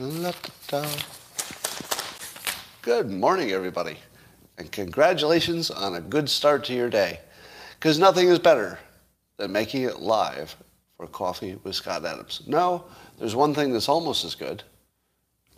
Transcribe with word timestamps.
La-da-da. 0.00 0.88
Good 2.82 3.10
morning, 3.10 3.50
everybody, 3.50 3.96
and 4.56 4.70
congratulations 4.70 5.72
on 5.72 5.96
a 5.96 6.00
good 6.00 6.30
start 6.30 6.62
to 6.66 6.72
your 6.72 6.88
day. 6.88 7.18
Because 7.74 7.98
nothing 7.98 8.28
is 8.28 8.38
better 8.38 8.78
than 9.38 9.50
making 9.50 9.82
it 9.82 9.98
live 9.98 10.54
for 10.96 11.08
Coffee 11.08 11.58
with 11.64 11.74
Scott 11.74 12.04
Adams. 12.04 12.44
No, 12.46 12.84
there's 13.18 13.34
one 13.34 13.52
thing 13.52 13.72
that's 13.72 13.88
almost 13.88 14.24
as 14.24 14.36
good 14.36 14.62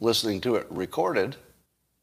listening 0.01 0.41
to 0.41 0.54
it 0.54 0.67
recorded 0.71 1.37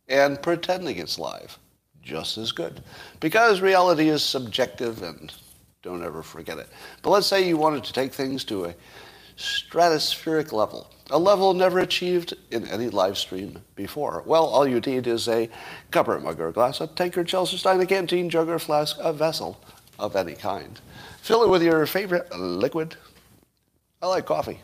and 0.07 0.39
pretending 0.39 0.97
it's 0.97 1.17
live. 1.17 1.57
Just 2.03 2.37
as 2.37 2.51
good. 2.51 2.83
Because 3.19 3.61
reality 3.61 4.09
is 4.09 4.21
subjective 4.21 5.01
and 5.01 5.33
don't 5.81 6.03
ever 6.03 6.21
forget 6.21 6.59
it. 6.59 6.69
But 7.01 7.09
let's 7.09 7.25
say 7.25 7.47
you 7.47 7.57
wanted 7.57 7.83
to 7.85 7.93
take 7.93 8.13
things 8.13 8.43
to 8.43 8.65
a 8.65 8.75
stratospheric 9.37 10.51
level, 10.51 10.89
a 11.09 11.17
level 11.17 11.53
never 11.53 11.79
achieved 11.79 12.33
in 12.51 12.67
any 12.67 12.89
live 12.89 13.17
stream 13.17 13.61
before. 13.75 14.23
Well, 14.25 14.45
all 14.45 14.67
you 14.67 14.79
need 14.79 15.07
is 15.07 15.27
a 15.27 15.49
cupper, 15.91 16.21
mug, 16.21 16.39
or 16.39 16.51
glass, 16.51 16.81
a 16.81 16.87
tankard, 16.87 17.27
chalice, 17.27 17.51
stein, 17.51 17.79
a 17.79 17.85
canteen, 17.85 18.29
jug, 18.29 18.49
or 18.49 18.59
flask, 18.59 18.97
a 18.99 19.13
vessel 19.13 19.59
of 19.99 20.15
any 20.15 20.33
kind. 20.33 20.79
Fill 21.21 21.43
it 21.43 21.49
with 21.49 21.61
your 21.61 21.85
favorite 21.85 22.35
liquid. 22.37 22.95
I 24.01 24.07
like 24.07 24.25
coffee. 24.25 24.59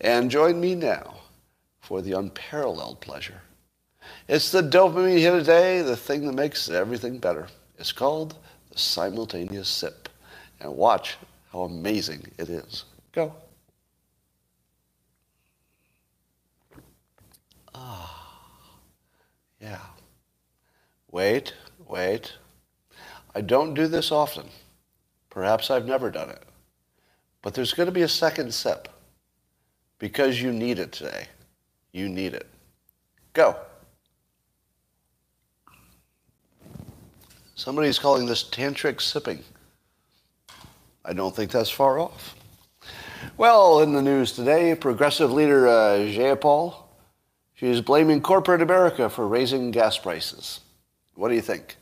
And 0.00 0.30
join 0.30 0.60
me 0.60 0.74
now 0.74 1.16
for 1.80 2.00
the 2.00 2.12
unparalleled 2.12 3.00
pleasure. 3.00 3.42
It's 4.28 4.50
the 4.50 4.62
dopamine 4.62 5.18
hit 5.18 5.34
a 5.34 5.42
day, 5.42 5.82
the 5.82 5.96
thing 5.96 6.26
that 6.26 6.34
makes 6.34 6.70
everything 6.70 7.18
better. 7.18 7.48
It's 7.78 7.92
called 7.92 8.36
the 8.70 8.78
simultaneous 8.78 9.68
sip. 9.68 10.08
And 10.60 10.74
watch 10.74 11.16
how 11.52 11.62
amazing 11.62 12.26
it 12.38 12.48
is. 12.48 12.84
Go. 13.12 13.34
Yeah. 19.60 19.78
Wait, 21.10 21.54
wait. 21.86 22.32
I 23.34 23.42
don't 23.42 23.74
do 23.74 23.86
this 23.86 24.10
often. 24.10 24.46
Perhaps 25.28 25.70
I've 25.70 25.86
never 25.86 26.10
done 26.10 26.30
it. 26.30 26.42
But 27.42 27.54
there's 27.54 27.72
going 27.72 27.86
to 27.86 27.92
be 27.92 28.02
a 28.02 28.08
second 28.08 28.52
sip 28.52 28.88
because 29.98 30.40
you 30.40 30.52
need 30.52 30.78
it 30.78 30.92
today. 30.92 31.26
You 31.92 32.08
need 32.08 32.34
it. 32.34 32.48
Go. 33.32 33.56
Somebody's 37.54 37.98
calling 37.98 38.26
this 38.26 38.42
tantric 38.42 39.00
sipping. 39.00 39.44
I 41.04 41.12
don't 41.12 41.34
think 41.34 41.50
that's 41.50 41.70
far 41.70 41.98
off. 41.98 42.34
Well, 43.36 43.80
in 43.80 43.92
the 43.92 44.02
news 44.02 44.32
today, 44.32 44.74
progressive 44.74 45.30
leader 45.30 45.68
uh, 45.68 45.98
Jayapal 45.98 46.74
She's 47.60 47.82
blaming 47.82 48.22
corporate 48.22 48.62
America 48.62 49.10
for 49.10 49.28
raising 49.28 49.70
gas 49.70 49.98
prices. 49.98 50.60
What 51.14 51.28
do 51.28 51.34
you 51.34 51.42
think? 51.42 51.76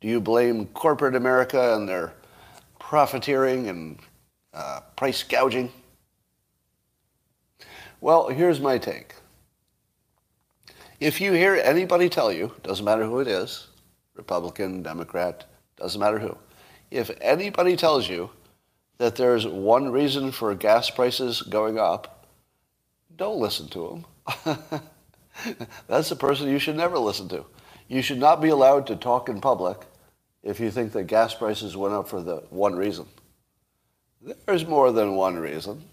Do 0.00 0.08
you 0.08 0.20
blame 0.20 0.66
corporate 0.66 1.14
America 1.14 1.76
and 1.76 1.88
their 1.88 2.12
profiteering 2.80 3.68
and 3.68 4.00
uh, 4.52 4.80
price 4.96 5.22
gouging? 5.22 5.70
Well, 8.00 8.30
here's 8.30 8.58
my 8.58 8.78
take. 8.78 9.14
If 10.98 11.20
you 11.20 11.34
hear 11.34 11.54
anybody 11.54 12.08
tell 12.08 12.32
you, 12.32 12.52
doesn't 12.64 12.84
matter 12.84 13.04
who 13.04 13.20
it 13.20 13.28
is, 13.28 13.68
Republican, 14.16 14.82
Democrat, 14.82 15.44
doesn't 15.76 16.00
matter 16.00 16.18
who, 16.18 16.36
if 16.90 17.12
anybody 17.20 17.76
tells 17.76 18.08
you 18.08 18.28
that 18.98 19.14
there's 19.14 19.46
one 19.46 19.92
reason 19.92 20.32
for 20.32 20.52
gas 20.56 20.90
prices 20.90 21.42
going 21.42 21.78
up, 21.78 22.26
don't 23.14 23.38
listen 23.38 23.68
to 23.68 24.02
them. 24.44 24.82
That's 25.88 26.08
the 26.08 26.16
person 26.16 26.48
you 26.48 26.58
should 26.58 26.76
never 26.76 26.98
listen 26.98 27.28
to. 27.30 27.46
You 27.88 28.02
should 28.02 28.18
not 28.18 28.40
be 28.40 28.48
allowed 28.48 28.86
to 28.88 28.96
talk 28.96 29.28
in 29.28 29.40
public 29.40 29.78
if 30.42 30.60
you 30.60 30.70
think 30.70 30.92
that 30.92 31.04
gas 31.04 31.34
prices 31.34 31.76
went 31.76 31.94
up 31.94 32.08
for 32.08 32.22
the 32.22 32.36
one 32.50 32.74
reason. 32.74 33.06
There's 34.46 34.66
more 34.66 34.92
than 34.92 35.14
one 35.14 35.36
reason. 35.36 35.84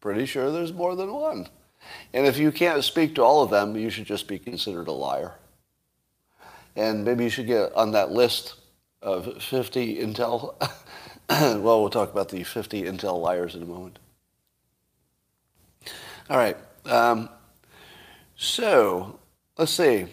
Pretty 0.00 0.26
sure 0.26 0.50
there's 0.50 0.72
more 0.72 0.96
than 0.96 1.12
one. 1.12 1.48
And 2.12 2.26
if 2.26 2.38
you 2.38 2.52
can't 2.52 2.82
speak 2.82 3.14
to 3.14 3.22
all 3.22 3.42
of 3.42 3.50
them, 3.50 3.76
you 3.76 3.90
should 3.90 4.06
just 4.06 4.28
be 4.28 4.38
considered 4.38 4.88
a 4.88 4.92
liar. 4.92 5.34
And 6.74 7.04
maybe 7.04 7.24
you 7.24 7.30
should 7.30 7.46
get 7.46 7.72
on 7.74 7.92
that 7.92 8.12
list 8.12 8.54
of 9.02 9.42
50 9.42 9.96
Intel. 9.96 10.54
well, 11.28 11.80
we'll 11.80 11.90
talk 11.90 12.10
about 12.10 12.28
the 12.28 12.42
50 12.42 12.82
Intel 12.82 13.20
liars 13.20 13.54
in 13.54 13.62
a 13.62 13.66
moment. 13.66 13.98
All 16.28 16.36
right. 16.36 16.56
Um, 16.84 17.28
so, 18.36 19.18
let's 19.56 19.72
see. 19.72 20.06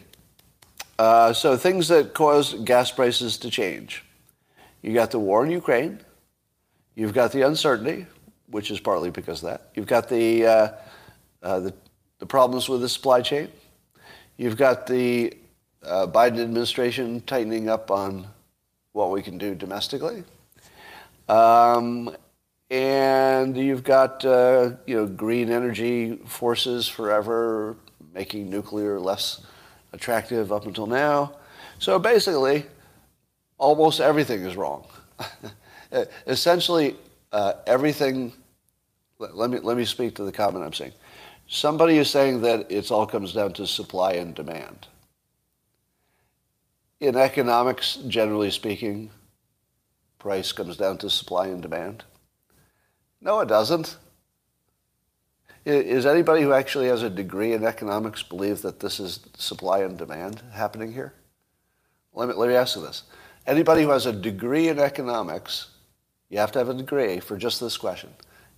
Uh, 0.97 1.33
so, 1.33 1.57
things 1.57 1.89
that 1.89 2.13
cause 2.13 2.53
gas 2.53 2.91
prices 2.91 3.37
to 3.37 3.49
change. 3.49 4.03
You 4.81 4.93
got 4.93 5.11
the 5.11 5.19
war 5.19 5.45
in 5.45 5.51
Ukraine. 5.51 5.99
You've 6.95 7.13
got 7.13 7.31
the 7.31 7.41
uncertainty, 7.41 8.05
which 8.47 8.71
is 8.71 8.79
partly 8.79 9.09
because 9.09 9.43
of 9.43 9.49
that. 9.49 9.69
You've 9.75 9.87
got 9.87 10.09
the, 10.09 10.45
uh, 10.45 10.67
uh, 11.41 11.59
the, 11.59 11.73
the, 12.19 12.25
problems 12.25 12.69
with 12.69 12.81
the 12.81 12.89
supply 12.89 13.21
chain. 13.21 13.49
You've 14.37 14.57
got 14.57 14.87
the 14.87 15.33
uh, 15.83 16.07
Biden 16.07 16.41
administration 16.41 17.21
tightening 17.21 17.69
up 17.69 17.91
on 17.91 18.27
what 18.91 19.11
we 19.11 19.21
can 19.21 19.37
do 19.37 19.55
domestically. 19.55 20.23
Um, 21.27 22.15
and 22.69 23.55
you've 23.57 23.83
got 23.83 24.25
uh, 24.25 24.71
you 24.85 24.95
know 24.95 25.05
green 25.05 25.51
energy 25.51 26.15
forces 26.25 26.87
forever 26.87 27.75
making 28.13 28.49
nuclear 28.49 28.99
less 28.99 29.41
attractive 29.91 30.51
up 30.51 30.65
until 30.65 30.87
now. 30.87 31.35
So 31.79 31.99
basically, 31.99 32.65
almost 33.57 33.99
everything 33.99 34.41
is 34.41 34.55
wrong. 34.55 34.85
Essentially, 36.27 36.95
uh, 37.31 37.53
everything. 37.67 38.33
Let 39.19 39.49
me 39.49 39.59
let 39.59 39.77
me 39.77 39.85
speak 39.85 40.15
to 40.15 40.23
the 40.23 40.31
comment 40.31 40.65
I'm 40.65 40.73
saying. 40.73 40.93
Somebody 41.47 41.97
is 41.97 42.09
saying 42.09 42.41
that 42.41 42.71
it 42.71 42.91
all 42.91 43.05
comes 43.05 43.33
down 43.33 43.53
to 43.53 43.67
supply 43.67 44.13
and 44.13 44.33
demand. 44.33 44.87
In 46.99 47.15
economics, 47.15 47.97
generally 48.07 48.49
speaking, 48.49 49.11
price 50.19 50.51
comes 50.51 50.77
down 50.77 50.97
to 50.99 51.09
supply 51.09 51.47
and 51.47 51.61
demand. 51.61 52.03
No, 53.21 53.41
it 53.41 53.47
doesn't. 53.47 53.97
Is 55.65 56.05
anybody 56.05 56.41
who 56.41 56.51
actually 56.51 56.87
has 56.87 57.03
a 57.03 57.09
degree 57.09 57.53
in 57.53 57.63
economics 57.63 58.21
believe 58.21 58.61
that 58.63 58.81
this 58.81 58.99
is 58.99 59.21
supply 59.37 59.79
and 59.79 59.97
demand 59.97 60.41
happening 60.51 60.91
here? 60.91 61.13
Let 62.13 62.27
me, 62.27 62.35
let 62.35 62.49
me 62.49 62.55
ask 62.55 62.75
you 62.75 62.81
this. 62.81 63.03
Anybody 63.47 63.83
who 63.83 63.89
has 63.89 64.05
a 64.05 64.13
degree 64.13 64.67
in 64.67 64.77
economics, 64.77 65.69
you 66.29 66.37
have 66.37 66.51
to 66.53 66.59
have 66.59 66.69
a 66.69 66.73
degree 66.73 67.19
for 67.19 67.37
just 67.37 67.61
this 67.61 67.77
question. 67.77 68.09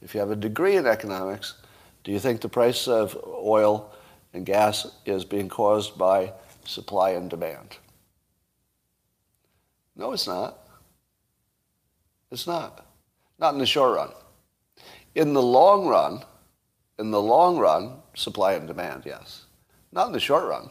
If 0.01 0.13
you 0.13 0.19
have 0.19 0.31
a 0.31 0.35
degree 0.35 0.77
in 0.77 0.87
economics, 0.87 1.55
do 2.03 2.11
you 2.11 2.19
think 2.19 2.41
the 2.41 2.49
price 2.49 2.87
of 2.87 3.17
oil 3.25 3.93
and 4.33 4.45
gas 4.45 4.87
is 5.05 5.25
being 5.25 5.47
caused 5.47 5.97
by 5.97 6.33
supply 6.65 7.11
and 7.11 7.29
demand? 7.29 7.77
No, 9.95 10.11
it's 10.11 10.27
not. 10.27 10.57
It's 12.31 12.47
not. 12.47 12.85
Not 13.37 13.53
in 13.53 13.59
the 13.59 13.65
short 13.65 13.95
run. 13.95 14.11
In 15.13 15.33
the 15.33 15.41
long 15.41 15.87
run, 15.87 16.23
in 16.97 17.11
the 17.11 17.21
long 17.21 17.57
run, 17.57 17.97
supply 18.13 18.53
and 18.53 18.67
demand, 18.67 19.03
yes. 19.05 19.45
Not 19.91 20.07
in 20.07 20.13
the 20.13 20.19
short 20.19 20.45
run. 20.45 20.69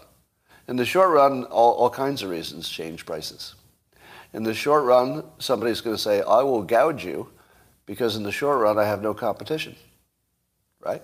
In 0.69 0.77
the 0.77 0.85
short 0.85 1.11
run, 1.11 1.45
all, 1.45 1.73
all 1.75 1.91
kinds 1.91 2.23
of 2.23 2.31
reasons 2.31 2.69
change 2.69 3.05
prices. 3.05 3.55
In 4.33 4.43
the 4.43 4.55
short 4.55 4.84
run, 4.84 5.25
somebody's 5.39 5.81
going 5.81 5.97
to 5.97 6.03
say, 6.03 6.23
I 6.23 6.43
will 6.43 6.63
gouge 6.63 7.05
you 7.05 7.29
because 7.87 8.17
in 8.17 8.23
the 8.23 8.33
short 8.33 8.61
run, 8.61 8.79
I 8.79 8.84
have 8.84 9.03
no 9.03 9.15
competition. 9.15 9.77
Right? 10.81 11.03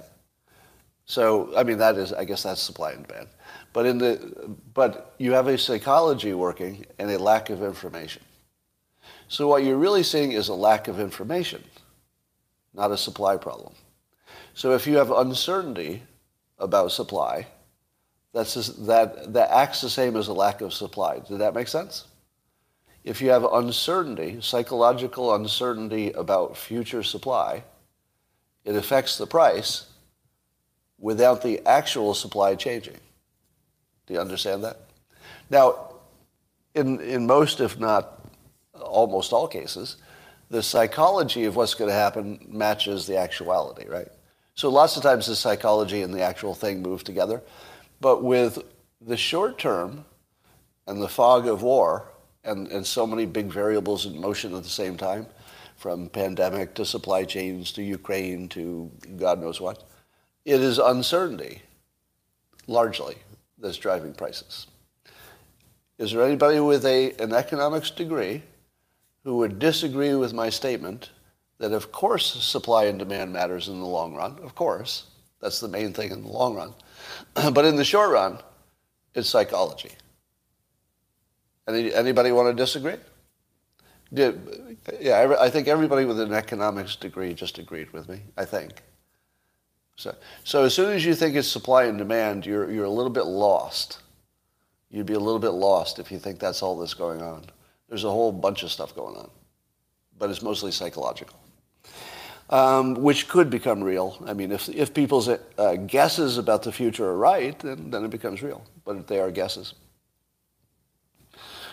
So, 1.05 1.53
I 1.57 1.63
mean, 1.65 1.79
that 1.79 1.97
is, 1.97 2.13
I 2.13 2.25
guess 2.25 2.43
that's 2.43 2.63
supply 2.63 2.93
and 2.93 3.07
demand. 3.07 3.29
But, 3.73 3.87
in 3.87 3.99
the, 3.99 4.55
but 4.75 5.15
you 5.19 5.33
have 5.33 5.49
a 5.49 5.59
psychology 5.59 6.35
working 6.35 6.87
and 6.99 7.11
a 7.11 7.19
lack 7.19 7.51
of 7.51 7.63
information. 7.63 8.23
So 9.29 9.47
what 9.47 9.65
you're 9.65 9.77
really 9.77 10.03
seeing 10.03 10.33
is 10.33 10.49
a 10.49 10.55
lack 10.55 10.89
of 10.89 10.99
information, 10.99 11.63
not 12.75 12.91
a 12.91 12.97
supply 12.97 13.37
problem. 13.37 13.75
So 14.55 14.73
if 14.73 14.87
you 14.87 14.97
have 14.97 15.11
uncertainty 15.11 16.03
about 16.59 16.93
supply, 16.93 17.47
that's 18.33 18.55
just, 18.55 18.87
that, 18.87 19.33
that 19.33 19.51
acts 19.51 19.81
the 19.81 19.91
same 19.91 20.17
as 20.17 20.29
a 20.29 20.33
lack 20.33 20.61
of 20.61 20.73
supply. 20.73 21.21
Did 21.21 21.39
that 21.39 21.55
make 21.55 21.69
sense? 21.69 22.05
If 23.03 23.21
you 23.23 23.31
have 23.31 23.45
uncertainty, 23.45 24.39
psychological 24.41 25.35
uncertainty 25.35 26.13
about 26.13 26.57
future 26.57 27.03
supply, 27.03 27.65
it 28.65 28.77
affects 28.77 29.17
the 29.17 29.27
price 29.27 29.87
without 30.99 31.43
the 31.43 31.67
actual 31.67 32.15
supply 32.15 32.55
changing. 32.55 32.99
Do 34.07 34.15
you 34.15 34.21
understand 34.21 34.63
that? 34.65 34.77
Now, 35.49 35.95
in, 36.75 37.01
in 37.01 37.27
most, 37.27 37.61
if 37.61 37.79
not 37.81 38.21
almost 38.81 39.33
all 39.33 39.49
cases, 39.49 39.97
the 40.51 40.63
psychology 40.63 41.45
of 41.45 41.57
what's 41.57 41.75
going 41.75 41.89
to 41.89 41.95
happen 41.95 42.45
matches 42.49 43.07
the 43.07 43.17
actuality, 43.17 43.89
right? 43.89 44.09
So 44.55 44.69
lots 44.69 44.97
of 44.97 45.03
times 45.03 45.27
the 45.27 45.37
psychology 45.37 46.03
and 46.03 46.13
the 46.13 46.23
actual 46.23 46.55
thing 46.55 46.83
move 46.83 47.05
together. 47.05 47.43
But 48.01 48.23
with 48.23 48.59
the 49.01 49.17
short 49.17 49.59
term 49.59 50.05
and 50.87 51.01
the 51.01 51.09
fog 51.09 51.47
of 51.47 51.63
war 51.63 52.09
and, 52.45 52.69
and 52.69 52.87
so 52.87 53.07
many 53.07 53.27
big 53.27 53.47
variables 53.47 54.07
in 54.07 54.21
motion 54.21 54.55
at 54.55 54.63
the 54.63 54.69
same 54.69 54.97
time, 54.97 55.27
from 55.81 56.11
pandemic 56.11 56.75
to 56.75 56.85
supply 56.85 57.25
chains 57.25 57.73
to 57.73 57.83
Ukraine 57.83 58.51
to 58.51 58.91
God 59.17 59.41
knows 59.41 59.63
what, 59.63 59.89
it 60.45 60.61
is 60.61 60.79
uncertainty, 60.79 61.63
largely, 62.67 63.17
that's 63.57 63.79
driving 63.79 64.13
prices. 64.13 64.67
Is 65.97 66.13
there 66.13 66.23
anybody 66.23 66.61
with 66.61 66.85
a, 66.85 67.13
an 67.13 67.33
economics 67.33 67.91
degree 67.91 68.43
who 69.25 69.39
would 69.39 69.59
disagree 69.59 70.15
with 70.15 70.35
my 70.35 70.51
statement 70.51 71.09
that 71.61 71.73
of 71.73 71.93
course 71.93 72.27
supply 72.43 72.87
and 72.87 72.99
demand 72.99 73.33
matters 73.33 73.69
in 73.69 73.79
the 73.79 73.87
long 73.87 74.15
run? 74.15 74.39
Of 74.43 74.57
course. 74.57 75.05
That's 75.41 75.61
the 75.61 75.69
main 75.69 75.93
thing 75.93 76.11
in 76.11 76.23
the 76.23 76.29
long 76.29 76.55
run. 76.57 76.75
but 77.55 77.65
in 77.65 77.77
the 77.77 77.85
short 77.85 78.11
run, 78.11 78.39
it's 79.15 79.29
psychology. 79.29 79.93
Any, 81.69 81.95
anybody 81.95 82.33
want 82.33 82.49
to 82.49 82.61
disagree? 82.61 82.97
Did, 84.13 84.77
yeah, 85.01 85.37
I 85.39 85.49
think 85.51 85.69
everybody 85.69 86.05
with 86.05 86.19
an 86.19 86.33
economics 86.33 86.97
degree 86.97 87.33
just 87.33 87.59
agreed 87.59 87.93
with 87.93 88.09
me, 88.09 88.23
I 88.37 88.45
think. 88.45 88.83
So, 89.97 90.17
so 90.43 90.65
as 90.65 90.75
soon 90.75 90.93
as 90.93 91.05
you 91.05 91.15
think 91.15 91.37
it's 91.37 91.47
supply 91.47 91.85
and 91.85 91.97
demand, 91.97 92.45
you're, 92.45 92.71
you're 92.71 92.87
a 92.87 92.91
little 92.91 93.13
bit 93.13 93.27
lost. 93.27 94.01
You'd 94.91 95.07
be 95.07 95.15
a 95.15 95.21
little 95.21 95.39
bit 95.39 95.51
lost 95.51 96.01
if 96.01 96.11
you 96.11 96.19
think 96.19 96.41
that's 96.41 96.63
all 96.63 96.77
that's 96.79 96.95
going 96.95 97.23
on. 97.23 97.45
There's 97.89 98.05
a 98.05 98.11
whole 98.11 98.33
bunch 98.33 98.63
of 98.63 98.73
stuff 98.73 98.95
going 98.95 99.17
on, 99.17 99.31
but 100.19 100.31
it's 100.31 100.43
mostly 100.43 100.73
psychological, 100.73 101.39
um, 102.51 102.95
which 102.95 103.29
could 103.29 103.49
become 103.49 103.83
real. 103.83 104.23
I 104.27 104.35
mean, 104.35 104.53
if, 104.53 104.69
if 104.69 104.93
people's 104.93 105.29
uh, 105.29 105.77
guesses 105.87 106.37
about 106.37 106.65
the 106.65 106.73
future 106.73 107.07
are 107.07 107.17
right, 107.17 107.59
then, 107.59 107.91
then 107.91 108.05
it 108.05 108.11
becomes 108.11 108.43
real, 108.43 108.65
but 108.85 109.07
they 109.07 109.21
are 109.21 109.31
guesses. 109.31 109.75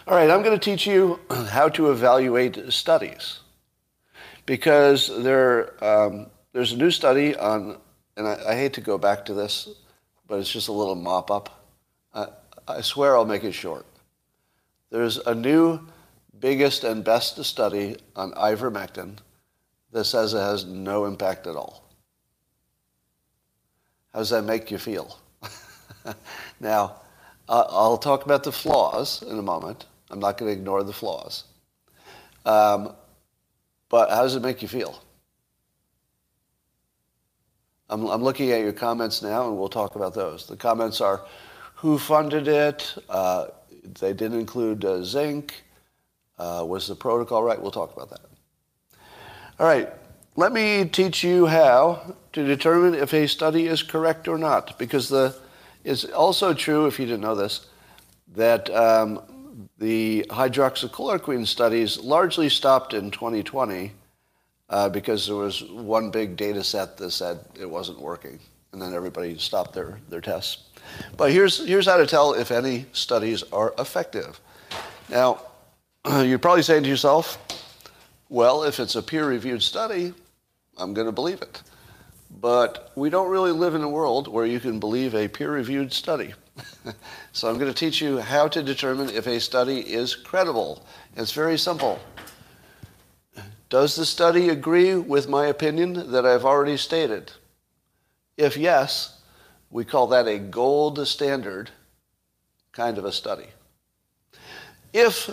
All 0.08 0.16
right, 0.16 0.30
I'm 0.30 0.44
going 0.44 0.58
to 0.58 0.64
teach 0.64 0.88
you 0.88 1.20
how 1.50 1.68
to 1.70 1.92
evaluate 1.92 2.72
studies 2.72 3.40
because 4.46 5.12
there, 5.24 5.84
um, 5.84 6.28
there's 6.54 6.72
a 6.72 6.78
new 6.78 6.92
study 6.92 7.36
on 7.36 7.78
and 8.16 8.28
I, 8.28 8.40
I, 8.50 8.56
hate 8.56 8.74
to 8.74 8.82
go 8.82 8.98
back 8.98 9.26
to 9.26 9.34
this, 9.36 9.70
but 10.28 10.40
it's 10.40 10.52
just 10.52 10.70
a 10.70 10.72
little 10.72 10.96
mop 10.96 11.30
up. 11.30 11.66
I, 12.14 12.28
I 12.68 12.82
swear 12.82 13.16
I'll 13.16 13.26
make 13.26 13.44
it 13.44 13.52
short. 13.52 13.86
There's 14.90 15.18
a 15.18 15.36
new 15.36 15.80
biggest 16.40 16.84
and 16.84 17.04
best 17.04 17.44
study 17.46 17.98
on 18.16 18.32
ivermectin 18.32 19.18
that 19.98 20.06
says 20.06 20.36
it 20.36 20.40
has 20.40 20.64
no 20.66 21.06
impact 21.06 21.48
at 21.48 21.56
all. 21.56 21.84
How 24.14 24.20
does 24.20 24.30
that 24.30 24.44
make 24.44 24.70
you 24.70 24.78
feel? 24.78 25.18
now, 26.60 26.98
I'll 27.50 27.98
talk 27.98 28.24
about 28.24 28.44
the 28.44 28.52
flaws 28.52 29.24
in 29.24 29.40
a 29.40 29.42
moment. 29.42 29.88
I'm 30.12 30.20
not 30.20 30.38
going 30.38 30.54
to 30.54 30.60
ignore 30.60 30.84
the 30.84 30.94
flaws. 30.94 31.46
Um, 32.46 32.94
but 33.90 34.12
how 34.12 34.22
does 34.22 34.36
it 34.36 34.44
make 34.44 34.62
you 34.62 34.68
feel? 34.68 35.02
I'm, 37.90 38.06
I'm 38.06 38.24
looking 38.24 38.52
at 38.52 38.62
your 38.62 38.74
comments 38.74 39.24
now, 39.24 39.48
and 39.48 39.58
we'll 39.58 39.68
talk 39.68 39.96
about 39.96 40.14
those. 40.14 40.46
The 40.46 40.58
comments 40.58 41.02
are 41.02 41.26
who 41.76 41.98
funded 41.98 42.48
it? 42.48 42.94
Uh, 43.10 43.48
they 44.00 44.14
didn't 44.14 44.40
include 44.40 44.86
uh, 44.86 45.04
zinc. 45.04 45.64
Uh, 46.38 46.64
was 46.68 46.88
the 46.88 46.96
protocol 46.96 47.42
right? 47.42 47.60
We'll 47.60 47.72
talk 47.72 47.96
about 47.96 48.12
that. 48.12 48.27
All 49.60 49.66
right, 49.66 49.90
let 50.36 50.52
me 50.52 50.86
teach 50.86 51.24
you 51.24 51.48
how 51.48 52.16
to 52.34 52.46
determine 52.46 52.94
if 52.94 53.12
a 53.12 53.28
study 53.28 53.66
is 53.66 53.82
correct 53.82 54.28
or 54.28 54.38
not, 54.38 54.78
because 54.78 55.10
the, 55.10 55.36
it's 55.84 56.06
also 56.06 56.54
true, 56.54 56.86
if 56.86 57.00
you 57.00 57.08
didn't 57.08 57.22
know 57.22 57.34
this, 57.34 57.66
that 58.36 58.70
um, 58.70 59.20
the 59.80 60.28
hydroxychloroquine 60.30 61.48
studies 61.48 62.00
largely 62.00 62.50
stopped 62.50 62.94
in 62.94 63.10
2020 63.10 63.94
uh, 64.70 64.90
because 64.90 65.26
there 65.26 65.36
was 65.36 65.64
one 65.64 66.12
big 66.12 66.38
data 66.38 66.64
set 66.64 66.96
that 66.98 67.10
said 67.10 67.40
it 67.60 67.68
wasn't 67.68 68.00
working, 68.00 68.38
and 68.74 68.82
then 68.82 68.94
everybody 68.94 69.40
stopped 69.40 69.74
their, 69.74 69.98
their 70.08 70.22
tests. 70.22 70.66
But 71.18 71.32
here's, 71.32 71.66
here's 71.66 71.88
how 71.88 71.98
to 71.98 72.06
tell 72.06 72.34
if 72.34 72.52
any 72.52 72.86
studies 72.92 73.42
are 73.52 73.74
effective. 73.80 74.40
Now, 75.10 75.42
you're 76.22 76.38
probably 76.38 76.62
saying 76.62 76.84
to 76.84 76.90
yourself, 76.90 77.40
well, 78.30 78.64
if 78.64 78.80
it's 78.80 78.96
a 78.96 79.02
peer-reviewed 79.02 79.64
study, 79.64 80.14
I'm 80.78 80.94
going 80.94 81.08
to 81.08 81.12
believe 81.12 81.42
it. 81.42 81.62
But 82.42 82.92
we 82.96 83.10
don't 83.10 83.30
really 83.30 83.52
live 83.52 83.74
in 83.74 83.82
a 83.82 83.90
world 83.90 84.28
where 84.28 84.46
you 84.46 84.60
can 84.60 84.80
believe 84.80 85.16
a 85.16 85.28
peer-reviewed 85.28 85.94
study. 85.94 86.34
so 87.32 87.50
I'm 87.50 87.58
going 87.58 87.72
to 87.72 87.78
teach 87.78 88.02
you 88.02 88.20
how 88.20 88.48
to 88.50 88.62
determine 88.62 89.10
if 89.10 89.28
a 89.28 89.40
study 89.40 89.80
is 89.80 90.16
credible. 90.16 90.86
It's 91.16 91.32
very 91.32 91.58
simple. 91.58 92.00
Does 93.70 93.96
the 93.96 94.06
study 94.06 94.50
agree 94.50 94.96
with 94.96 95.28
my 95.28 95.48
opinion 95.48 96.12
that 96.12 96.26
I've 96.26 96.46
already 96.46 96.78
stated? 96.78 97.32
If 98.38 98.56
yes, 98.56 99.20
we 99.70 99.84
call 99.84 100.08
that 100.08 100.28
a 100.28 100.38
gold 100.38 101.06
standard 101.08 101.72
kind 102.72 102.98
of 102.98 103.06
a 103.06 103.12
study. 103.12 103.48
If, 104.94 105.30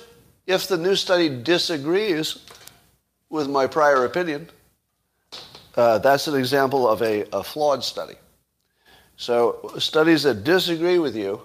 if 0.47 0.67
the 0.67 0.79
new 0.79 0.97
study 0.97 1.29
disagrees 1.29 2.39
with 3.35 3.51
my 3.51 3.67
prior 3.67 4.05
opinion, 4.05 4.49
uh, 5.75 5.99
that's 5.99 6.29
an 6.29 6.37
example 6.37 6.89
of 6.89 7.03
a, 7.03 7.25
a, 7.33 7.43
flawed 7.43 7.83
study. 7.83 8.15
So 9.17 9.73
studies 9.77 10.23
that 10.23 10.45
disagree 10.45 11.01
with 11.01 11.17
you 11.17 11.41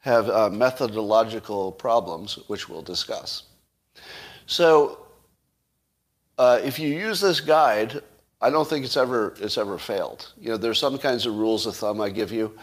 have 0.00 0.28
uh, 0.28 0.50
methodological 0.50 1.70
problems, 1.70 2.40
which 2.48 2.68
we'll 2.68 2.82
discuss. 2.82 3.44
So 4.46 5.06
uh, 6.38 6.58
if 6.64 6.80
you 6.80 6.88
use 6.88 7.20
this 7.20 7.40
guide, 7.40 8.02
I 8.40 8.50
don't 8.50 8.68
think 8.68 8.84
it's 8.84 8.96
ever 8.96 9.34
it's 9.40 9.58
ever 9.58 9.78
failed. 9.78 10.32
You 10.40 10.50
know, 10.50 10.56
there's 10.56 10.80
some 10.80 10.98
kinds 10.98 11.24
of 11.24 11.36
rules 11.36 11.66
of 11.66 11.76
thumb 11.76 12.00
I 12.00 12.10
give 12.10 12.32
you, 12.32 12.58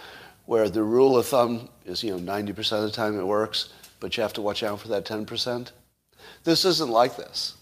where 0.47 0.69
the 0.69 0.83
rule 0.83 1.17
of 1.17 1.25
thumb 1.25 1.69
is 1.85 2.03
you 2.03 2.11
know 2.11 2.33
90% 2.33 2.73
of 2.73 2.83
the 2.83 2.91
time 2.91 3.17
it 3.17 3.25
works, 3.25 3.69
but 4.01 4.17
you 4.17 4.23
have 4.23 4.33
to 4.33 4.41
watch 4.41 4.63
out 4.63 4.81
for 4.81 4.89
that 4.89 5.05
10%. 5.05 5.71
This 6.43 6.65
isn't 6.65 6.89
like 6.89 7.15
this. 7.15 7.55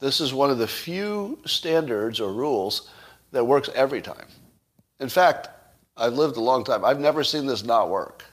This 0.00 0.20
is 0.20 0.32
one 0.32 0.50
of 0.50 0.58
the 0.58 0.68
few 0.68 1.38
standards 1.44 2.20
or 2.20 2.32
rules 2.32 2.88
that 3.32 3.44
works 3.44 3.68
every 3.74 4.00
time. 4.00 4.26
In 5.00 5.08
fact, 5.08 5.48
I've 5.96 6.14
lived 6.14 6.36
a 6.36 6.40
long 6.40 6.64
time. 6.64 6.84
I've 6.84 7.00
never 7.00 7.24
seen 7.24 7.46
this 7.46 7.64
not 7.64 7.90
work. 7.90 8.24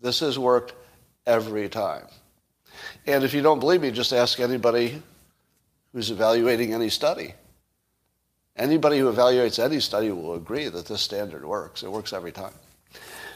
This 0.00 0.20
has 0.20 0.38
worked 0.38 0.74
every 1.26 1.68
time. 1.68 2.06
And 3.06 3.22
if 3.22 3.34
you 3.34 3.42
don't 3.42 3.60
believe 3.60 3.82
me, 3.82 3.90
just 3.90 4.12
ask 4.12 4.40
anybody 4.40 5.02
who's 5.92 6.10
evaluating 6.10 6.72
any 6.72 6.88
study. 6.88 7.34
Anybody 8.56 8.98
who 8.98 9.12
evaluates 9.12 9.62
any 9.62 9.80
study 9.80 10.10
will 10.10 10.34
agree 10.34 10.68
that 10.68 10.86
this 10.86 11.02
standard 11.02 11.44
works. 11.44 11.82
It 11.82 11.92
works 11.92 12.12
every 12.12 12.32
time. 12.32 12.52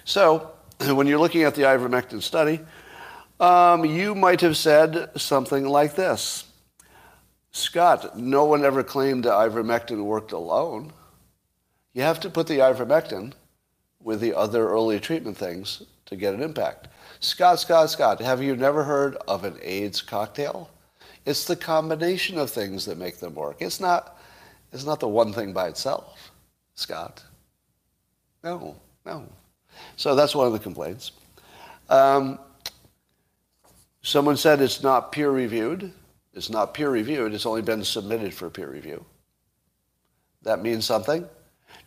So, 0.05 0.51
when 0.81 1.07
you're 1.07 1.19
looking 1.19 1.43
at 1.43 1.55
the 1.55 1.63
ivermectin 1.63 2.23
study, 2.23 2.61
um, 3.41 3.85
you 3.85 4.15
might 4.15 4.41
have 4.41 4.57
said 4.57 5.11
something 5.17 5.67
like 5.67 5.95
this 5.95 6.46
Scott, 7.57 8.19
no 8.19 8.45
one 8.45 8.67
ever 8.67 8.83
claimed 8.83 9.25
that 9.25 9.33
ivermectin 9.33 10.05
worked 10.05 10.33
alone. 10.33 10.93
You 11.95 12.03
have 12.03 12.21
to 12.21 12.29
put 12.29 12.47
the 12.47 12.59
ivermectin 12.59 13.33
with 13.99 14.21
the 14.21 14.35
other 14.35 14.69
early 14.69 15.01
treatment 15.01 15.39
things 15.39 15.83
to 16.05 16.17
get 16.17 16.35
an 16.35 16.43
impact. 16.43 16.89
Scott, 17.21 17.59
Scott, 17.59 17.89
Scott, 17.89 18.21
have 18.21 18.43
you 18.43 18.57
never 18.57 18.85
heard 18.85 19.17
of 19.27 19.45
an 19.45 19.57
AIDS 19.63 20.03
cocktail? 20.03 20.69
It's 21.25 21.47
the 21.47 21.57
combination 21.57 22.37
of 22.37 22.51
things 22.51 22.85
that 22.85 22.99
make 22.99 23.21
them 23.21 23.35
work. 23.35 23.57
It's 23.61 23.81
not, 23.81 24.21
it's 24.71 24.85
not 24.85 25.01
the 25.01 25.09
one 25.09 25.33
thing 25.33 25.55
by 25.55 25.69
itself, 25.69 26.31
Scott. 26.75 27.25
No, 28.45 28.77
no. 29.07 29.27
So 29.97 30.15
that's 30.15 30.35
one 30.35 30.47
of 30.47 30.53
the 30.53 30.59
complaints. 30.59 31.13
Um, 31.89 32.39
someone 34.03 34.37
said 34.37 34.61
it's 34.61 34.83
not 34.83 35.11
peer 35.11 35.31
reviewed. 35.31 35.95
It's 36.37 36.51
not 36.51 36.75
peer 36.75 36.91
reviewed. 36.91 37.33
It's 37.33 37.47
only 37.47 37.63
been 37.63 37.83
submitted 37.83 38.35
for 38.35 38.51
peer 38.51 38.71
review. 38.71 39.07
That 40.43 40.63
means 40.63 40.85
something. 40.85 41.27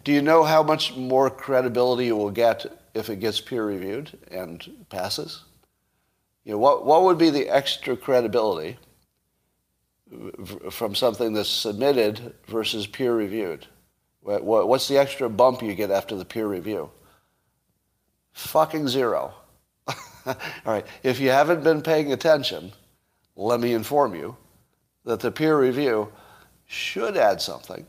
Do 0.03 0.11
you 0.11 0.23
know 0.23 0.43
how 0.43 0.63
much 0.63 0.95
more 0.95 1.29
credibility 1.29 2.07
it 2.07 2.13
will 2.17 2.31
get 2.31 2.65
if 2.95 3.09
it 3.09 3.19
gets 3.19 3.39
peer 3.39 3.63
reviewed 3.63 4.17
and 4.31 4.85
passes? 4.89 5.43
You 6.43 6.53
know, 6.53 6.57
what, 6.57 6.83
what 6.83 7.03
would 7.03 7.19
be 7.19 7.29
the 7.29 7.47
extra 7.47 7.95
credibility 7.95 8.79
from 10.71 10.95
something 10.95 11.33
that's 11.33 11.47
submitted 11.47 12.33
versus 12.47 12.87
peer 12.87 13.15
reviewed? 13.15 13.67
What's 14.21 14.87
the 14.87 14.97
extra 14.97 15.29
bump 15.29 15.61
you 15.61 15.75
get 15.75 15.91
after 15.91 16.15
the 16.15 16.25
peer 16.25 16.47
review? 16.47 16.89
Fucking 18.33 18.87
zero. 18.87 19.33
All 20.25 20.35
right. 20.65 20.87
If 21.03 21.19
you 21.19 21.29
haven't 21.29 21.63
been 21.63 21.81
paying 21.83 22.11
attention, 22.11 22.73
let 23.39 23.61
me 23.61 23.73
inform 23.73 24.15
you 24.15 24.35
that 25.05 25.21
the 25.21 25.31
peer 25.31 25.57
review 25.57 26.11
should 26.65 27.15
add 27.15 27.41
something. 27.41 27.85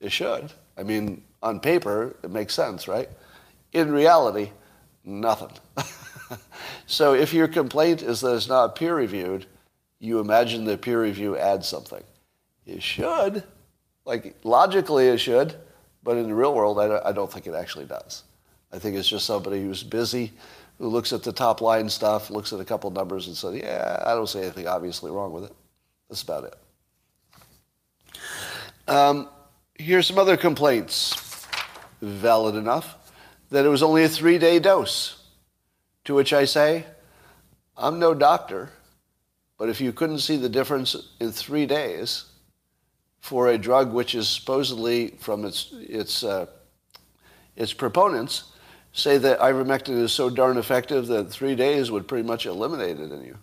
It 0.00 0.12
should. 0.12 0.52
I 0.78 0.84
mean, 0.84 1.24
on 1.42 1.58
paper, 1.58 2.16
it 2.22 2.30
makes 2.30 2.54
sense, 2.54 2.86
right? 2.86 3.08
In 3.72 3.90
reality, 3.90 4.52
nothing. 5.04 5.50
so 6.86 7.14
if 7.14 7.34
your 7.34 7.48
complaint 7.48 8.00
is 8.02 8.20
that 8.20 8.36
it's 8.36 8.48
not 8.48 8.76
peer 8.76 8.94
reviewed, 8.94 9.46
you 9.98 10.20
imagine 10.20 10.64
the 10.64 10.78
peer 10.78 11.02
review 11.02 11.36
adds 11.36 11.66
something. 11.66 12.02
It 12.64 12.82
should. 12.82 13.42
Like, 14.04 14.36
logically, 14.44 15.08
it 15.08 15.18
should. 15.18 15.56
But 16.04 16.16
in 16.16 16.28
the 16.28 16.34
real 16.34 16.54
world, 16.54 16.78
I 16.78 17.12
don't 17.12 17.30
think 17.30 17.46
it 17.46 17.54
actually 17.54 17.86
does. 17.86 18.22
I 18.72 18.78
think 18.78 18.96
it's 18.96 19.08
just 19.08 19.26
somebody 19.26 19.62
who's 19.62 19.82
busy, 19.82 20.32
who 20.80 20.88
looks 20.88 21.12
at 21.12 21.22
the 21.22 21.32
top 21.32 21.60
line 21.60 21.90
stuff, 21.90 22.30
looks 22.30 22.54
at 22.54 22.58
a 22.58 22.64
couple 22.64 22.90
numbers, 22.90 23.26
and 23.26 23.36
says, 23.36 23.54
yeah, 23.54 24.02
I 24.04 24.14
don't 24.14 24.26
see 24.26 24.40
anything 24.40 24.66
obviously 24.66 25.10
wrong 25.10 25.30
with 25.30 25.44
it. 25.44 25.52
That's 26.08 26.22
about 26.22 26.44
it. 26.44 28.18
Um, 28.88 29.28
here's 29.74 30.06
some 30.06 30.18
other 30.18 30.38
complaints. 30.38 31.46
Valid 32.00 32.54
enough 32.54 32.96
that 33.50 33.66
it 33.66 33.68
was 33.68 33.82
only 33.82 34.04
a 34.04 34.08
three 34.08 34.38
day 34.38 34.58
dose. 34.58 35.22
To 36.04 36.14
which 36.14 36.32
I 36.32 36.46
say, 36.46 36.86
I'm 37.76 37.98
no 37.98 38.14
doctor, 38.14 38.70
but 39.58 39.68
if 39.68 39.82
you 39.82 39.92
couldn't 39.92 40.20
see 40.20 40.38
the 40.38 40.48
difference 40.48 40.96
in 41.20 41.30
three 41.30 41.66
days 41.66 42.24
for 43.20 43.48
a 43.48 43.58
drug 43.58 43.92
which 43.92 44.14
is 44.14 44.26
supposedly 44.26 45.08
from 45.18 45.44
its, 45.44 45.74
its, 45.74 46.24
uh, 46.24 46.46
its 47.54 47.74
proponents, 47.74 48.44
say 48.92 49.18
that 49.18 49.38
ivermectin 49.38 50.00
is 50.00 50.12
so 50.12 50.30
darn 50.30 50.56
effective 50.56 51.06
that 51.08 51.30
three 51.30 51.54
days 51.54 51.90
would 51.90 52.08
pretty 52.08 52.26
much 52.26 52.46
eliminate 52.46 52.98
it 52.98 53.12
in 53.12 53.24
you. 53.24 53.38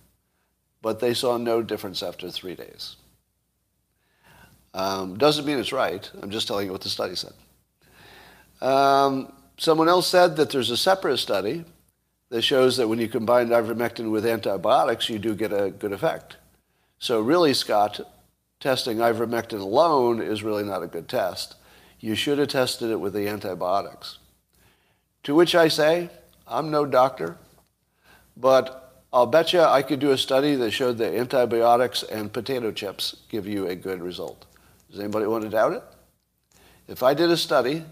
But 0.81 0.99
they 0.99 1.13
saw 1.13 1.37
no 1.37 1.61
difference 1.61 2.03
after 2.03 2.29
three 2.29 2.55
days. 2.55 2.95
Um, 4.73 5.17
doesn't 5.17 5.45
mean 5.45 5.57
it's 5.57 5.71
right. 5.71 6.09
I'm 6.21 6.29
just 6.29 6.47
telling 6.47 6.67
you 6.67 6.71
what 6.71 6.81
the 6.81 6.89
study 6.89 7.15
said. 7.15 7.33
Um, 8.61 9.33
someone 9.57 9.89
else 9.89 10.07
said 10.07 10.35
that 10.37 10.51
there's 10.51 10.69
a 10.69 10.77
separate 10.77 11.17
study 11.17 11.65
that 12.29 12.41
shows 12.41 12.77
that 12.77 12.87
when 12.87 12.99
you 12.99 13.07
combine 13.07 13.49
ivermectin 13.49 14.11
with 14.11 14.25
antibiotics, 14.25 15.09
you 15.09 15.17
do 15.17 15.33
get 15.33 15.53
a 15.53 15.71
good 15.71 15.93
effect. 15.93 16.37
So 16.99 17.21
really, 17.21 17.53
Scott, 17.53 17.99
testing 18.59 18.97
ivermectin 18.97 19.61
alone 19.61 20.21
is 20.21 20.43
really 20.43 20.63
not 20.63 20.83
a 20.83 20.87
good 20.87 21.07
test. 21.07 21.55
You 21.99 22.15
should 22.15 22.37
have 22.37 22.49
tested 22.49 22.91
it 22.91 22.99
with 22.99 23.13
the 23.13 23.27
antibiotics. 23.27 24.19
To 25.27 25.35
which 25.35 25.55
I 25.55 25.67
say, 25.67 26.09
I'm 26.47 26.71
no 26.71 26.85
doctor, 26.85 27.35
but 28.37 29.03
I'll 29.11 29.25
bet 29.25 29.51
you 29.51 29.59
I 29.59 29.81
could 29.81 29.99
do 29.99 30.11
a 30.11 30.17
study 30.17 30.55
that 30.55 30.71
showed 30.71 30.97
that 30.99 31.13
antibiotics 31.13 32.01
and 32.01 32.31
potato 32.31 32.71
chips 32.71 33.13
give 33.27 33.45
you 33.45 33.67
a 33.67 33.75
good 33.75 34.01
result. 34.01 34.45
Does 34.89 35.01
anybody 35.01 35.25
want 35.25 35.43
to 35.43 35.49
doubt 35.49 35.73
it? 35.73 35.83
If 36.87 37.03
I 37.03 37.13
did 37.13 37.29
a 37.29 37.35
study 37.35 37.83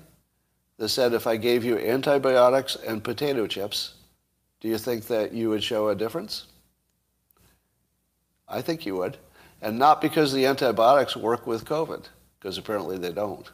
that 0.78 0.88
said 0.88 1.12
if 1.12 1.28
I 1.28 1.36
gave 1.36 1.66
you 1.66 1.78
antibiotics 1.78 2.78
and 2.78 3.04
potato 3.04 3.48
chips, 3.48 3.96
do 4.62 4.70
you 4.70 4.78
think 4.78 5.08
that 5.08 5.34
you 5.34 5.50
would 5.50 5.62
show 5.62 5.90
a 5.90 5.96
difference? 5.96 6.46
I 8.48 8.62
think 8.62 8.86
you 8.86 8.96
would. 8.96 9.18
And 9.62 9.78
not 9.78 10.00
because 10.00 10.32
the 10.32 10.46
antibiotics 10.46 11.18
work 11.18 11.46
with 11.46 11.66
COVID, 11.66 12.06
because 12.40 12.58
apparently 12.58 12.98
they 12.98 13.12
don't. 13.12 13.52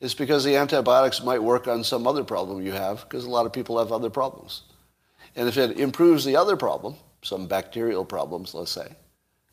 It's 0.00 0.14
because 0.14 0.44
the 0.44 0.56
antibiotics 0.56 1.22
might 1.22 1.42
work 1.42 1.68
on 1.68 1.84
some 1.84 2.06
other 2.06 2.24
problem 2.24 2.64
you 2.64 2.72
have, 2.72 3.02
because 3.02 3.24
a 3.24 3.30
lot 3.30 3.46
of 3.46 3.52
people 3.52 3.78
have 3.78 3.92
other 3.92 4.10
problems. 4.10 4.62
And 5.36 5.46
if 5.46 5.58
it 5.58 5.78
improves 5.78 6.24
the 6.24 6.36
other 6.36 6.56
problem, 6.56 6.96
some 7.22 7.46
bacterial 7.46 8.04
problems, 8.04 8.54
let's 8.54 8.70
say, 8.70 8.94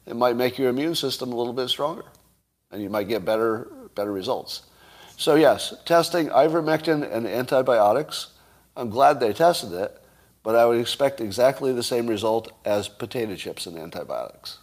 it 0.06 0.16
might 0.16 0.38
make 0.38 0.58
your 0.58 0.70
immune 0.70 0.96
system 0.96 1.34
a 1.34 1.36
little 1.36 1.54
bit 1.54 1.68
stronger, 1.68 2.06
and 2.72 2.82
you 2.82 2.90
might 2.90 3.10
get 3.10 3.26
better, 3.26 3.70
better 3.94 4.14
results. 4.14 4.64
So 5.18 5.36
yes, 5.36 5.74
testing 5.86 6.30
ivermectin 6.30 7.12
and 7.12 7.28
antibiotics, 7.28 8.28
I'm 8.78 8.90
glad 8.90 9.20
they 9.20 9.34
tested 9.34 9.74
it, 9.74 10.02
but 10.44 10.56
I 10.56 10.66
would 10.66 10.80
expect 10.80 11.20
exactly 11.20 11.74
the 11.74 11.84
same 11.84 12.08
result 12.08 12.54
as 12.64 12.88
potato 12.88 13.36
chips 13.36 13.66
and 13.66 13.78
antibiotics. 13.78 14.60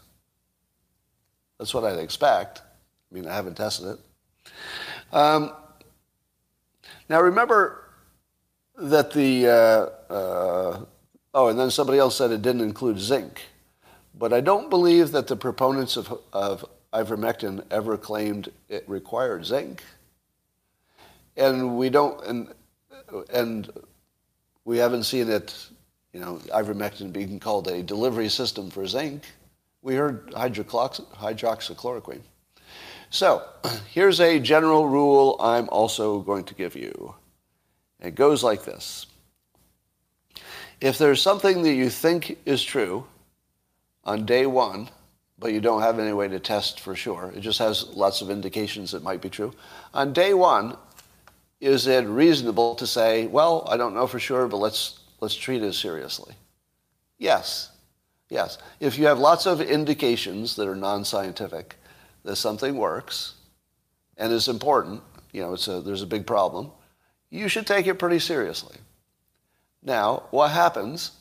That's 1.59 1.75
what 1.75 1.85
I'd 1.85 1.99
expect. 1.99 2.61
I 2.61 3.15
mean, 3.15 3.27
I 3.27 3.35
haven't 3.35 3.57
tested 3.57 3.99
it. 3.99 4.53
Um, 5.13 5.53
now 7.09 7.21
remember 7.21 7.85
that 8.77 9.13
the, 9.13 9.47
uh, 9.47 10.13
uh, 10.13 10.85
oh, 11.35 11.49
and 11.49 11.59
then 11.59 11.71
somebody 11.71 11.99
else 11.99 12.17
said 12.17 12.31
it 12.31 12.43
didn't 12.43 12.63
include 12.63 12.99
zinc. 12.99 13.43
But 14.17 14.33
I 14.33 14.41
don't 14.41 14.71
believe 14.71 15.13
that 15.13 15.27
the 15.27 15.37
proponents 15.37 15.97
of, 15.97 16.21
of 16.33 16.65
ivermectin 16.93 17.65
ever 17.71 17.97
claimed 17.97 18.51
it 18.69 18.85
required 18.89 19.45
zinc. 19.45 19.83
And 21.37 21.77
we 21.77 21.91
don't, 21.91 22.25
and, 22.25 22.55
and 23.33 23.71
we 24.65 24.79
haven't 24.79 25.03
seen 25.05 25.29
it, 25.29 25.55
you 26.13 26.21
know, 26.21 26.37
ivermectin 26.53 27.13
being 27.13 27.41
called 27.41 27.67
a 27.69 27.83
delivery 27.83 28.29
system 28.29 28.71
for 28.71 28.87
zinc. 28.87 29.25
We 29.83 29.97
heard 29.97 30.31
hydroxychloroquine. 30.31 32.23
So 33.15 33.45
here's 33.93 34.19
a 34.19 34.41
general 34.41 34.89
rule 34.89 35.37
I'm 35.39 35.69
also 35.69 36.19
going 36.19 36.43
to 36.47 36.55
give 36.55 36.75
you. 36.75 37.15
It 38.01 38.17
goes 38.17 38.43
like 38.43 38.65
this. 38.65 39.07
If 40.81 40.99
there's 40.99 41.23
something 41.23 41.63
that 41.63 41.75
you 41.75 41.91
think 41.91 42.39
is 42.45 42.61
true 42.61 43.07
on 44.03 44.27
day 44.27 44.47
one, 44.47 44.89
but 45.39 45.53
you 45.53 45.61
don't 45.61 45.81
have 45.81 46.01
any 46.01 46.13
way 46.13 46.27
to 46.27 46.41
test 46.41 46.81
for 46.81 46.97
sure, 46.97 47.33
it 47.37 47.41
just 47.41 47.61
has 47.61 47.87
lots 47.91 48.21
of 48.21 48.31
indications 48.31 48.95
it 48.95 49.05
might 49.05 49.23
be 49.23 49.31
true. 49.31 49.55
On 49.95 50.13
day 50.13 50.35
one, 50.35 50.77
is 51.61 51.87
it 51.87 52.05
reasonable 52.07 52.75
to 52.75 52.87
say, 52.87 53.29
well, 53.29 53.65
I 53.71 53.77
don't 53.77 53.95
know 53.95 54.09
for 54.09 54.19
sure, 54.19 54.49
but 54.49 54.57
let's, 54.57 54.99
let's 55.21 55.37
treat 55.37 55.63
it 55.63 55.75
seriously? 55.75 56.35
Yes. 57.19 57.71
Yes. 58.29 58.59
If 58.81 58.99
you 58.99 59.07
have 59.07 59.21
lots 59.21 59.47
of 59.47 59.61
indications 59.61 60.57
that 60.57 60.67
are 60.67 60.75
non 60.75 61.05
scientific, 61.05 61.77
that 62.25 62.37
something 62.37 62.77
works 62.77 63.35
and 64.17 64.33
is 64.33 64.49
important, 64.49 65.03
you 65.33 65.43
know, 65.43 65.53
it's 65.53 65.69
a, 65.69 65.81
there's 65.81 66.03
a 66.03 66.07
big 66.07 66.27
problem, 66.27 66.71
you 67.31 67.49
should 67.49 67.67
take 67.67 67.87
it 67.87 67.99
pretty 67.99 68.19
seriously. 68.19 68.77
Now, 69.83 70.25
what 70.31 70.51
happens 70.51 71.13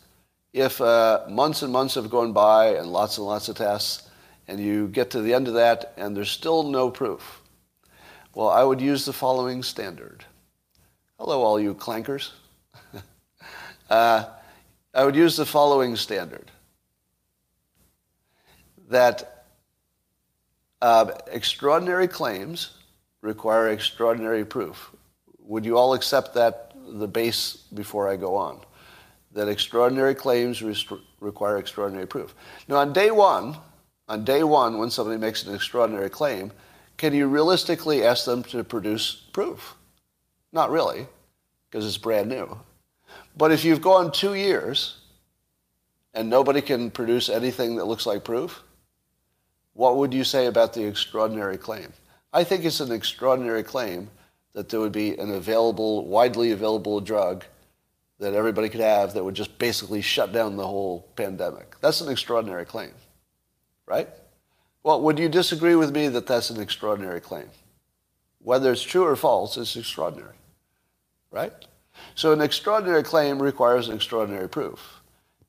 if 0.54 0.80
uh, 0.80 1.26
months 1.30 1.62
and 1.64 1.74
months 1.74 1.96
have 1.96 2.10
gone 2.10 2.32
by 2.32 2.76
and 2.76 2.88
lots 2.88 3.18
and 3.18 3.28
lots 3.28 3.50
of 3.50 3.58
tests, 3.58 4.10
and 4.48 4.60
you 4.60 4.88
get 4.88 5.10
to 5.12 5.22
the 5.22 5.34
end 5.34 5.48
of 5.48 5.56
that 5.56 5.94
and 5.98 6.16
there's 6.16 6.32
still 6.32 6.64
no 6.64 6.90
proof? 6.90 7.42
Well, 8.34 8.50
I 8.50 8.64
would 8.64 8.82
use 8.82 9.06
the 9.06 9.14
following 9.14 9.64
standard. 9.64 10.24
Hello, 11.20 11.42
all 11.42 11.60
you 11.60 11.76
clankers. 11.76 12.32
uh, 13.90 14.26
I 14.94 15.04
would 15.04 15.16
use 15.16 15.36
the 15.36 15.46
following 15.46 15.96
standard 15.96 16.52
that 18.90 19.33
uh, 20.84 21.12
extraordinary 21.32 22.10
claims 22.10 22.72
require 23.22 23.70
extraordinary 23.70 24.44
proof. 24.44 24.92
Would 25.40 25.66
you 25.66 25.78
all 25.78 25.94
accept 25.94 26.34
that, 26.34 26.74
the 26.86 27.08
base, 27.08 27.56
before 27.74 28.10
I 28.10 28.18
go 28.18 28.36
on? 28.36 28.60
That 29.32 29.48
extraordinary 29.48 30.14
claims 30.14 30.62
require 31.22 31.58
extraordinary 31.58 32.06
proof. 32.06 32.36
Now, 32.68 32.76
on 32.76 32.92
day 32.92 33.12
one, 33.12 33.56
on 34.10 34.26
day 34.26 34.44
one, 34.44 34.78
when 34.78 34.90
somebody 34.90 35.18
makes 35.18 35.46
an 35.46 35.56
extraordinary 35.56 36.10
claim, 36.10 36.52
can 36.98 37.14
you 37.14 37.28
realistically 37.28 38.04
ask 38.04 38.26
them 38.26 38.44
to 38.44 38.64
produce 38.64 39.16
proof? 39.32 39.76
Not 40.52 40.70
really, 40.70 41.08
because 41.70 41.88
it's 41.88 41.98
brand 41.98 42.28
new. 42.28 42.60
But 43.38 43.54
if 43.54 43.64
you've 43.64 43.82
gone 43.82 44.12
two 44.12 44.34
years 44.34 44.98
and 46.14 46.30
nobody 46.30 46.62
can 46.62 46.92
produce 46.92 47.30
anything 47.30 47.78
that 47.78 47.86
looks 47.86 48.06
like 48.06 48.26
proof, 48.26 48.62
what 49.74 49.98
would 49.98 50.14
you 50.14 50.24
say 50.24 50.46
about 50.46 50.74
the 50.74 50.86
extraordinary 50.86 51.58
claim? 51.58 51.94
I 52.32 52.44
think 52.44 52.66
it's 52.66 52.80
an 52.80 52.92
extraordinary 52.92 53.64
claim 53.64 54.10
that 54.54 54.70
there 54.70 54.80
would 54.80 54.92
be 54.92 55.18
an 55.18 55.32
available, 55.32 56.06
widely 56.06 56.52
available 56.52 57.00
drug 57.02 57.44
that 58.20 58.34
everybody 58.34 58.70
could 58.70 58.82
have 58.82 59.14
that 59.14 59.24
would 59.24 59.36
just 59.36 59.58
basically 59.58 60.02
shut 60.02 60.32
down 60.32 60.56
the 60.56 60.68
whole 60.68 61.08
pandemic. 61.16 61.76
That's 61.82 62.02
an 62.02 62.12
extraordinary 62.12 62.66
claim, 62.66 62.92
right? 63.86 64.08
Well, 64.84 65.02
would 65.02 65.18
you 65.18 65.30
disagree 65.30 65.76
with 65.76 65.94
me 65.94 66.08
that 66.10 66.28
that's 66.28 66.50
an 66.50 66.62
extraordinary 66.62 67.20
claim? 67.20 67.50
Whether 68.40 68.72
it's 68.72 68.84
true 68.84 69.06
or 69.06 69.16
false, 69.16 69.58
it's 69.58 69.76
extraordinary, 69.76 70.36
right? 71.32 71.54
So 72.16 72.32
an 72.32 72.42
extraordinary 72.42 73.04
claim 73.04 73.42
requires 73.42 73.88
an 73.88 73.96
extraordinary 73.96 74.50
proof. 74.50 75.02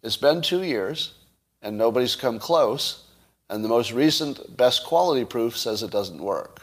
It's 0.02 0.16
been 0.16 0.40
two 0.40 0.62
years 0.62 1.14
and 1.60 1.76
nobody's 1.76 2.16
come 2.16 2.38
close 2.38 3.03
and 3.50 3.64
the 3.64 3.68
most 3.68 3.92
recent 3.92 4.56
best 4.56 4.84
quality 4.84 5.24
proof 5.24 5.56
says 5.56 5.82
it 5.82 5.90
doesn't 5.90 6.22
work. 6.22 6.62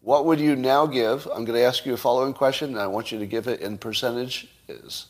What 0.00 0.24
would 0.26 0.38
you 0.38 0.54
now 0.54 0.86
give? 0.86 1.26
I'm 1.26 1.44
going 1.44 1.58
to 1.58 1.64
ask 1.64 1.84
you 1.84 1.94
a 1.94 1.96
following 1.96 2.32
question, 2.32 2.70
and 2.70 2.78
I 2.78 2.86
want 2.86 3.10
you 3.10 3.18
to 3.18 3.26
give 3.26 3.48
it 3.48 3.60
in 3.60 3.76
percentages, 3.76 5.06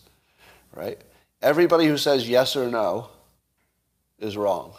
right? 0.74 0.98
Everybody 1.42 1.86
who 1.86 1.98
says 1.98 2.28
yes 2.28 2.56
or 2.56 2.70
no 2.70 3.10
is 4.18 4.36
wrong. 4.36 4.72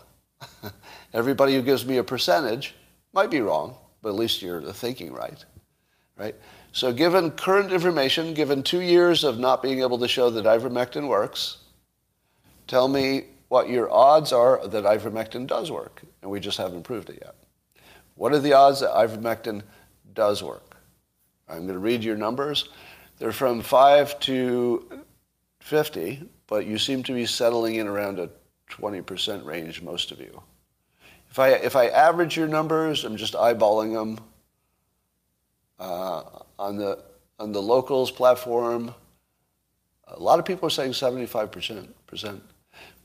Everybody 1.14 1.54
who 1.54 1.62
gives 1.62 1.86
me 1.86 1.98
a 1.98 2.04
percentage 2.04 2.74
might 3.14 3.30
be 3.30 3.42
wrong, 3.42 3.76
but 4.02 4.10
at 4.10 4.16
least 4.16 4.42
you're 4.42 4.62
thinking 4.74 5.14
right, 5.14 5.44
right? 6.18 6.36
So 6.72 6.92
given 6.92 7.32
current 7.32 7.72
information, 7.72 8.34
given 8.34 8.64
two 8.64 8.82
years 8.82 9.24
of 9.24 9.40
not 9.40 9.62
being 9.62 9.82
able 9.82 10.00
to 10.00 10.08
show 10.08 10.30
that 10.30 10.46
ivermectin 10.46 11.08
works, 11.08 11.58
tell 12.68 12.88
me 12.88 13.26
what 13.50 13.70
your 13.70 13.92
odds 13.92 14.34
are 14.34 14.66
that 14.68 14.84
ivermectin 14.84 15.48
does 15.48 15.72
work. 15.72 16.01
And 16.22 16.30
we 16.30 16.39
just 16.39 16.58
haven't 16.58 16.84
proved 16.84 17.10
it 17.10 17.20
yet. 17.24 17.36
What 18.16 18.34
are 18.34 18.39
the 18.39 18.54
odds 18.54 18.82
that 18.82 18.92
ivermectin 18.92 19.63
does 20.13 20.44
work? 20.44 20.77
I'm 21.48 21.62
going 21.62 21.74
to 21.74 21.80
read 21.80 22.04
your 22.04 22.18
numbers. 22.18 22.70
They're 23.20 23.32
from 23.32 23.62
5 23.62 24.20
to 24.22 25.04
50, 25.60 26.24
but 26.48 26.66
you 26.66 26.77
seem 26.77 27.04
to 27.04 27.13
be 27.13 27.25
settling 27.25 27.75
in 27.75 27.88
around 27.88 28.20
a 28.20 28.30
20% 28.70 29.46
range, 29.46 29.82
most 29.82 30.12
of 30.12 30.20
you. 30.20 30.42
If 31.30 31.39
I, 31.39 31.50
if 31.50 31.75
I 31.75 31.88
average 31.88 32.36
your 32.36 32.48
numbers, 32.48 33.04
I'm 33.04 33.18
just 33.18 33.34
eyeballing 33.34 33.94
them. 33.94 34.24
Uh, 35.80 36.24
on 36.58 36.77
the 36.77 37.04
on 37.39 37.51
the 37.51 37.62
locals 37.62 38.10
platform, 38.10 38.94
a 40.08 40.20
lot 40.20 40.39
of 40.39 40.46
people 40.46 40.66
are 40.66 40.72
saying 40.72 40.94
75 40.94 41.51
percent, 41.51 42.08
percent, 42.08 42.42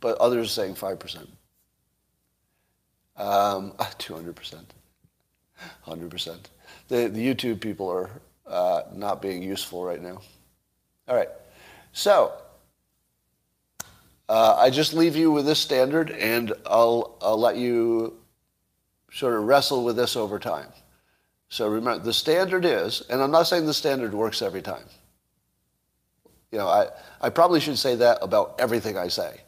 but 0.02 0.18
others 0.18 0.48
are 0.48 0.50
saying 0.50 0.74
five 0.74 0.98
percent, 0.98 1.30
um, 3.16 3.72
200 3.98 4.36
percent, 4.36 4.74
100 5.84 6.10
percent. 6.10 6.50
The 6.88 7.08
the 7.08 7.26
YouTube 7.26 7.60
people 7.60 7.88
are 7.88 8.10
uh, 8.46 8.82
not 8.92 9.22
being 9.22 9.42
useful 9.42 9.82
right 9.82 10.02
now. 10.02 10.20
All 11.08 11.16
right, 11.16 11.30
so. 11.92 12.34
Uh, 14.28 14.56
I 14.56 14.70
just 14.70 14.94
leave 14.94 15.14
you 15.14 15.30
with 15.30 15.44
this 15.44 15.58
standard, 15.58 16.10
and 16.10 16.54
I'll, 16.64 17.18
I'll 17.20 17.36
let 17.36 17.56
you 17.56 18.14
sort 19.12 19.34
of 19.34 19.44
wrestle 19.44 19.84
with 19.84 19.96
this 19.96 20.16
over 20.16 20.38
time. 20.38 20.68
So 21.52 21.68
remember, 21.68 22.02
the 22.02 22.14
standard 22.14 22.64
is, 22.64 23.02
and 23.10 23.20
I'm 23.20 23.30
not 23.30 23.42
saying 23.42 23.66
the 23.66 23.74
standard 23.74 24.14
works 24.14 24.40
every 24.40 24.62
time. 24.62 24.84
You 26.50 26.58
know, 26.58 26.66
I, 26.66 26.88
I 27.20 27.28
probably 27.28 27.60
should 27.60 27.78
say 27.78 27.94
that 27.96 28.18
about 28.22 28.54
everything 28.58 28.96
I 28.96 29.08
say, 29.08 29.42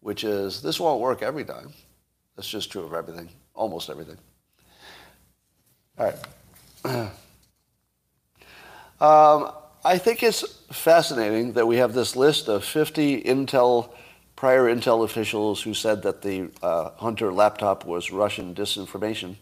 which 0.00 0.24
is 0.24 0.62
this 0.62 0.80
won't 0.80 1.00
work 1.00 1.22
every 1.22 1.44
time. 1.44 1.72
That's 2.36 2.48
just 2.48 2.70
true 2.72 2.82
of 2.82 2.94
everything, 2.94 3.28
almost 3.54 3.90
everything. 3.90 4.18
All 5.98 6.12
right. 6.84 7.10
Um, 9.00 9.52
I 9.82 9.96
think 9.96 10.22
it's 10.22 10.42
fascinating 10.70 11.54
that 11.54 11.66
we 11.66 11.78
have 11.78 11.94
this 11.94 12.14
list 12.14 12.48
of 12.48 12.64
50 12.64 13.22
Intel, 13.22 13.88
prior 14.36 14.64
Intel 14.64 15.04
officials 15.04 15.62
who 15.62 15.72
said 15.72 16.02
that 16.02 16.20
the 16.20 16.50
uh, 16.62 16.90
Hunter 16.98 17.32
laptop 17.32 17.86
was 17.86 18.10
Russian 18.10 18.54
disinformation. 18.54 19.36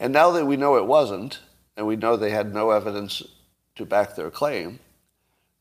And 0.00 0.12
now 0.12 0.32
that 0.32 0.46
we 0.46 0.56
know 0.56 0.76
it 0.76 0.86
wasn't, 0.86 1.38
and 1.76 1.86
we 1.86 1.94
know 1.94 2.16
they 2.16 2.30
had 2.30 2.52
no 2.52 2.70
evidence 2.70 3.22
to 3.76 3.86
back 3.86 4.16
their 4.16 4.30
claim, 4.30 4.80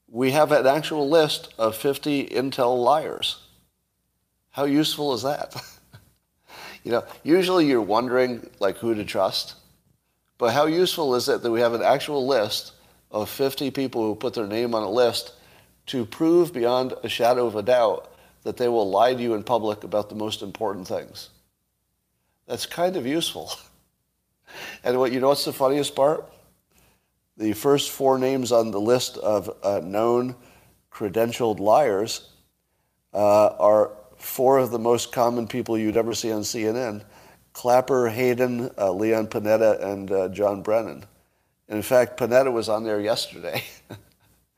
we 0.09 0.31
have 0.31 0.51
an 0.51 0.65
actual 0.65 1.07
list 1.07 1.53
of 1.59 1.75
50 1.75 2.29
Intel 2.29 2.83
liars. 2.83 3.39
How 4.57 4.65
useful 4.65 5.13
is 5.13 5.21
that? 5.21 5.55
you 6.83 6.91
know, 6.91 7.05
usually 7.23 7.67
you're 7.67 7.79
wondering 7.79 8.49
like 8.59 8.77
who 8.77 8.95
to 8.95 9.05
trust, 9.05 9.53
but 10.39 10.51
how 10.51 10.65
useful 10.65 11.13
is 11.13 11.29
it 11.29 11.43
that 11.43 11.51
we 11.51 11.59
have 11.59 11.75
an 11.75 11.83
actual 11.83 12.25
list 12.25 12.71
of 13.11 13.29
50 13.29 13.69
people 13.69 14.01
who 14.01 14.15
put 14.15 14.33
their 14.33 14.47
name 14.47 14.73
on 14.73 14.81
a 14.81 14.89
list 14.89 15.33
to 15.85 16.07
prove 16.07 16.53
beyond 16.53 16.95
a 17.03 17.07
shadow 17.07 17.45
of 17.45 17.55
a 17.55 17.61
doubt 17.61 18.11
that 18.41 18.57
they 18.57 18.67
will 18.67 18.89
lie 18.89 19.13
to 19.13 19.21
you 19.21 19.35
in 19.35 19.43
public 19.43 19.83
about 19.83 20.09
the 20.09 20.15
most 20.15 20.41
important 20.41 20.87
things? 20.87 21.29
That's 22.47 22.65
kind 22.65 22.97
of 22.97 23.05
useful. 23.05 23.51
And 24.81 24.97
what 24.97 25.11
you 25.11 25.19
know 25.19 25.27
what's 25.27 25.43
the 25.43 25.51
funniest 25.51 25.93
part? 25.93 26.25
The 27.35 27.51
first 27.51 27.91
four 27.91 28.17
names 28.17 28.53
on 28.53 28.71
the 28.71 28.79
list 28.79 29.17
of 29.17 29.51
uh, 29.61 29.81
known 29.83 30.35
credentialed 30.89 31.59
liars 31.59 32.29
uh, 33.13 33.47
are 33.59 33.91
four 34.17 34.57
of 34.57 34.71
the 34.71 34.79
most 34.79 35.11
common 35.11 35.47
people 35.47 35.77
you'd 35.77 35.97
ever 35.97 36.13
see 36.13 36.31
on 36.31 36.41
CNN. 36.41 37.03
Clapper, 37.53 38.09
Hayden, 38.09 38.69
uh, 38.77 38.91
Leon 38.91 39.27
Panetta, 39.27 39.83
and 39.83 40.11
uh, 40.11 40.27
John 40.29 40.61
Brennan. 40.61 41.05
In 41.67 41.81
fact, 41.81 42.19
Panetta 42.19 42.51
was 42.51 42.69
on 42.69 42.83
there 42.83 43.01
yesterday. 43.01 43.63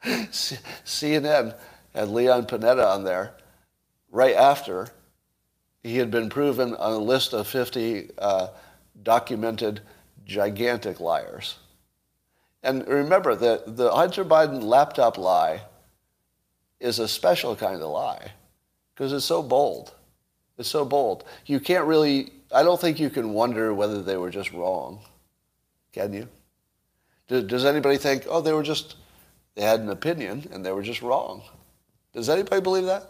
CNN 0.04 1.58
had 1.94 2.10
Leon 2.10 2.46
Panetta 2.46 2.86
on 2.86 3.04
there 3.04 3.34
right 4.12 4.36
after 4.36 4.90
he 5.84 5.98
had 5.98 6.12
been 6.12 6.30
proven 6.30 6.76
on 6.76 6.94
a 6.94 6.98
list 6.98 7.34
of 7.34 7.48
50 7.48 8.10
uh, 8.18 8.48
documented 9.02 9.82
gigantic 10.26 11.00
liars. 11.00 11.56
And 12.62 12.86
remember 12.88 13.36
that 13.36 13.78
the 13.78 13.92
Hunter 13.92 14.26
Biden 14.26 14.62
laptop 14.62 15.18
lie 15.18 15.62
is 16.80 17.00
a 17.00 17.08
special 17.08 17.56
kind 17.56 17.82
of 17.82 17.90
lie 17.90 18.32
because 19.00 19.14
it's 19.14 19.24
so 19.24 19.42
bold. 19.42 19.94
It's 20.58 20.68
so 20.68 20.84
bold. 20.84 21.24
You 21.46 21.62
can't 21.62 21.86
really, 21.86 22.34
I 22.52 22.64
don't 22.64 22.82
think 22.82 23.00
you 23.00 23.10
can 23.10 23.32
wonder 23.32 23.74
whether 23.74 24.02
they 24.02 24.18
were 24.18 24.30
just 24.30 24.52
wrong. 24.52 25.00
Can 25.94 26.12
you? 26.12 26.28
Does 27.30 27.64
anybody 27.64 27.96
think, 27.96 28.26
oh, 28.28 28.42
they 28.42 28.52
were 28.52 28.62
just, 28.62 28.98
they 29.56 29.62
had 29.62 29.80
an 29.80 29.90
opinion 29.90 30.50
and 30.52 30.66
they 30.66 30.74
were 30.74 30.84
just 30.84 31.02
wrong? 31.02 31.44
Does 32.12 32.28
anybody 32.28 32.60
believe 32.60 32.88
that? 32.88 33.06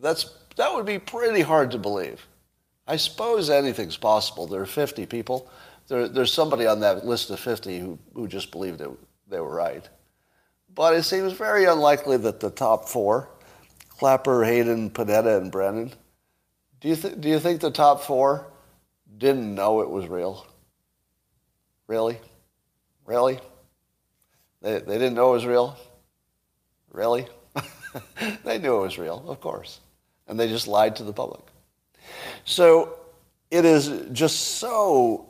That's, 0.00 0.34
that 0.56 0.74
would 0.74 0.86
be 0.86 0.98
pretty 0.98 1.42
hard 1.42 1.72
to 1.72 1.78
believe. 1.78 2.26
I 2.86 2.96
suppose 2.96 3.50
anything's 3.50 3.98
possible. 3.98 4.46
There 4.46 4.62
are 4.62 4.66
50 4.66 5.04
people. 5.04 5.50
There, 5.88 6.08
there's 6.08 6.32
somebody 6.32 6.66
on 6.66 6.80
that 6.80 7.04
list 7.04 7.28
of 7.28 7.40
50 7.40 7.78
who, 7.78 7.98
who 8.14 8.26
just 8.26 8.50
believed 8.50 8.80
it, 8.80 8.88
they 9.28 9.40
were 9.40 9.54
right. 9.54 9.86
But 10.74 10.94
it 10.94 11.02
seems 11.02 11.34
very 11.34 11.66
unlikely 11.66 12.16
that 12.18 12.40
the 12.40 12.50
top 12.50 12.88
four, 12.88 13.28
Clapper, 13.98 14.44
Hayden, 14.44 14.90
Panetta, 14.90 15.38
and 15.38 15.52
Brennan, 15.52 15.92
do 16.80 16.88
you, 16.88 16.96
th- 16.96 17.20
do 17.20 17.28
you 17.28 17.38
think 17.38 17.60
the 17.60 17.70
top 17.70 18.02
four 18.02 18.52
didn't 19.16 19.54
know 19.54 19.80
it 19.80 19.90
was 19.90 20.08
real? 20.08 20.46
Really? 21.86 22.18
Really? 23.06 23.38
They, 24.62 24.80
they 24.80 24.98
didn't 24.98 25.14
know 25.14 25.30
it 25.30 25.34
was 25.34 25.46
real? 25.46 25.78
Really? 26.90 27.26
they 28.44 28.58
knew 28.58 28.76
it 28.78 28.82
was 28.82 28.98
real, 28.98 29.24
of 29.28 29.40
course. 29.40 29.80
And 30.26 30.38
they 30.40 30.48
just 30.48 30.66
lied 30.66 30.96
to 30.96 31.04
the 31.04 31.12
public. 31.12 31.42
So 32.44 32.98
it 33.50 33.64
is 33.64 33.90
just 34.12 34.58
so, 34.58 35.28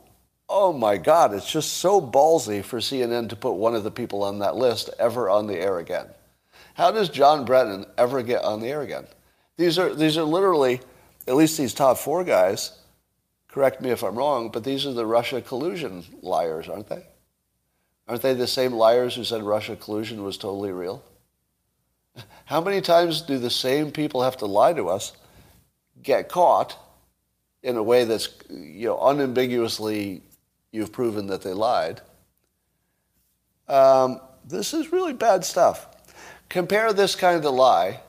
oh 0.49 0.73
my 0.73 0.97
God, 0.97 1.33
it's 1.33 1.51
just 1.51 1.73
so 1.73 2.01
ballsy 2.01 2.63
for 2.63 2.79
CNN 2.79 3.29
to 3.29 3.35
put 3.35 3.53
one 3.53 3.75
of 3.75 3.83
the 3.83 3.91
people 3.91 4.23
on 4.23 4.39
that 4.39 4.55
list 4.55 4.89
ever 4.97 5.29
on 5.29 5.47
the 5.47 5.57
air 5.57 5.79
again. 5.79 6.07
How 6.75 6.91
does 6.91 7.09
John 7.09 7.45
Brennan 7.45 7.85
ever 7.97 8.21
get 8.21 8.43
on 8.43 8.61
the 8.61 8.67
air 8.67 8.81
again? 8.81 9.07
These 9.57 9.79
are, 9.79 9.93
these 9.93 10.17
are 10.17 10.23
literally, 10.23 10.81
at 11.27 11.35
least 11.35 11.57
these 11.57 11.73
top 11.73 11.97
four 11.97 12.23
guys, 12.23 12.77
correct 13.47 13.81
me 13.81 13.89
if 13.89 14.03
I'm 14.03 14.15
wrong, 14.15 14.49
but 14.51 14.63
these 14.63 14.85
are 14.85 14.93
the 14.93 15.05
Russia 15.05 15.41
collusion 15.41 16.03
liars, 16.21 16.69
aren't 16.69 16.87
they? 16.87 17.03
Aren't 18.07 18.21
they 18.21 18.33
the 18.33 18.47
same 18.47 18.73
liars 18.73 19.15
who 19.15 19.23
said 19.23 19.41
Russia 19.41 19.75
collusion 19.75 20.23
was 20.23 20.37
totally 20.37 20.71
real? 20.71 21.03
How 22.45 22.61
many 22.61 22.81
times 22.81 23.21
do 23.21 23.39
the 23.39 23.49
same 23.49 23.91
people 23.91 24.21
have 24.21 24.37
to 24.37 24.45
lie 24.45 24.73
to 24.73 24.89
us, 24.89 25.13
get 26.03 26.29
caught, 26.29 26.77
in 27.65 27.77
a 27.77 27.83
way 27.83 28.05
that's 28.05 28.29
you 28.49 28.87
know 28.87 28.99
unambiguously 28.99 30.21
you've 30.71 30.91
proven 30.91 31.27
that 31.27 31.41
they 31.41 31.51
lied. 31.51 31.99
Um, 33.67 34.21
this 34.47 34.73
is 34.73 34.91
really 34.91 35.13
bad 35.13 35.43
stuff. 35.43 35.87
Compare 36.49 36.93
this 36.93 37.15
kind 37.15 37.43
of 37.43 37.53
lie 37.53 38.01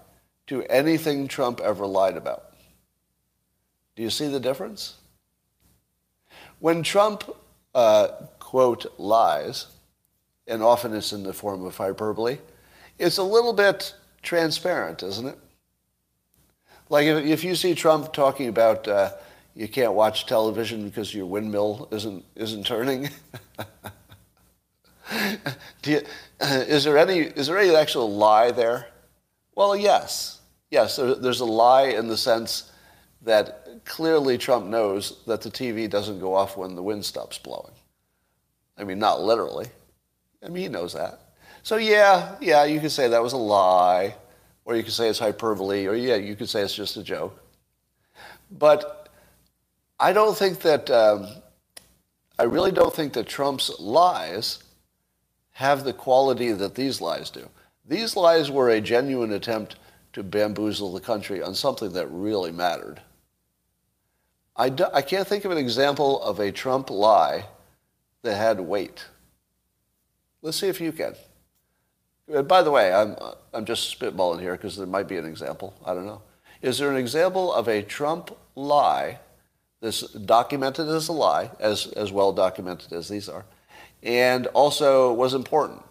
to 0.46 0.62
anything 0.64 1.28
Trump 1.28 1.60
ever 1.60 1.86
lied 1.86 2.16
about. 2.16 2.54
Do 3.96 4.02
you 4.02 4.10
see 4.10 4.28
the 4.28 4.40
difference? 4.40 4.94
When 6.60 6.82
Trump, 6.82 7.24
uh, 7.74 8.08
quote, 8.38 8.86
lies, 8.98 9.66
and 10.46 10.62
often 10.62 10.94
it's 10.94 11.12
in 11.12 11.22
the 11.22 11.32
form 11.32 11.64
of 11.64 11.76
hyperbole, 11.76 12.38
it's 12.98 13.18
a 13.18 13.22
little 13.22 13.52
bit 13.52 13.94
transparent, 14.22 15.02
isn't 15.02 15.26
it? 15.26 15.38
Like 16.88 17.06
if, 17.06 17.24
if 17.24 17.44
you 17.44 17.54
see 17.54 17.74
Trump 17.74 18.12
talking 18.12 18.48
about 18.48 18.86
uh, 18.86 19.12
you 19.54 19.68
can't 19.68 19.94
watch 19.94 20.26
television 20.26 20.84
because 20.84 21.14
your 21.14 21.26
windmill 21.26 21.88
isn't 21.90 22.24
isn't 22.36 22.64
turning. 22.64 23.08
you, 25.84 26.00
is 26.40 26.84
there 26.84 26.98
any 26.98 27.18
is 27.18 27.46
there 27.46 27.58
any 27.58 27.74
actual 27.74 28.12
lie 28.12 28.50
there? 28.50 28.88
Well, 29.54 29.76
yes, 29.76 30.40
yes. 30.70 30.96
There, 30.96 31.14
there's 31.14 31.40
a 31.40 31.44
lie 31.44 31.88
in 31.88 32.08
the 32.08 32.16
sense 32.16 32.72
that 33.22 33.84
clearly 33.84 34.38
Trump 34.38 34.66
knows 34.66 35.22
that 35.26 35.40
the 35.42 35.50
TV 35.50 35.88
doesn't 35.88 36.20
go 36.20 36.34
off 36.34 36.56
when 36.56 36.74
the 36.74 36.82
wind 36.82 37.04
stops 37.04 37.38
blowing. 37.38 37.72
I 38.76 38.84
mean, 38.84 38.98
not 38.98 39.22
literally. 39.22 39.66
I 40.44 40.48
mean, 40.48 40.62
he 40.64 40.68
knows 40.68 40.92
that. 40.94 41.20
So 41.62 41.76
yeah, 41.76 42.36
yeah, 42.40 42.64
you 42.64 42.80
could 42.80 42.92
say 42.92 43.08
that 43.08 43.22
was 43.22 43.32
a 43.32 43.38
lie, 43.38 44.14
or 44.64 44.76
you 44.76 44.82
could 44.82 44.92
say 44.92 45.08
it's 45.08 45.18
hyperbole, 45.18 45.86
or 45.86 45.94
yeah, 45.94 46.16
you 46.16 46.36
could 46.36 46.48
say 46.48 46.60
it's 46.60 46.74
just 46.74 46.96
a 46.96 47.02
joke. 47.02 47.42
But 48.50 49.08
I 49.98 50.12
don't 50.12 50.36
think 50.36 50.60
that, 50.60 50.90
um, 50.90 51.26
I 52.38 52.44
really 52.44 52.70
don't 52.70 52.94
think 52.94 53.14
that 53.14 53.26
Trump's 53.26 53.80
lies 53.80 54.62
have 55.56 55.84
the 55.84 55.92
quality 55.94 56.52
that 56.52 56.74
these 56.74 57.00
lies 57.00 57.30
do. 57.30 57.48
These 57.88 58.14
lies 58.14 58.50
were 58.50 58.68
a 58.68 58.78
genuine 58.78 59.32
attempt 59.32 59.76
to 60.12 60.22
bamboozle 60.22 60.92
the 60.92 61.00
country 61.00 61.42
on 61.42 61.54
something 61.54 61.94
that 61.94 62.08
really 62.08 62.52
mattered. 62.52 63.00
I, 64.54 64.68
do, 64.68 64.84
I 64.92 65.00
can't 65.00 65.26
think 65.26 65.46
of 65.46 65.50
an 65.50 65.56
example 65.56 66.20
of 66.22 66.40
a 66.40 66.52
Trump 66.52 66.90
lie 66.90 67.46
that 68.20 68.36
had 68.36 68.60
weight. 68.60 69.06
Let's 70.42 70.58
see 70.58 70.68
if 70.68 70.78
you 70.78 70.92
can. 70.92 71.14
And 72.28 72.46
by 72.46 72.60
the 72.60 72.70
way, 72.70 72.92
I'm, 72.92 73.16
I'm 73.54 73.64
just 73.64 73.98
spitballing 73.98 74.42
here 74.42 74.52
because 74.52 74.76
there 74.76 74.86
might 74.86 75.08
be 75.08 75.16
an 75.16 75.24
example. 75.24 75.72
I 75.86 75.94
don't 75.94 76.06
know. 76.06 76.20
Is 76.60 76.76
there 76.76 76.90
an 76.90 76.98
example 76.98 77.50
of 77.50 77.66
a 77.66 77.80
Trump 77.80 78.36
lie, 78.54 79.20
that's 79.80 80.02
documented 80.12 80.88
as 80.88 81.08
a 81.08 81.12
lie, 81.12 81.50
as, 81.58 81.86
as 81.92 82.12
well 82.12 82.32
documented 82.32 82.92
as 82.92 83.08
these 83.08 83.28
are, 83.28 83.46
and 84.02 84.46
also 84.48 85.12
was 85.12 85.34
important 85.34 85.82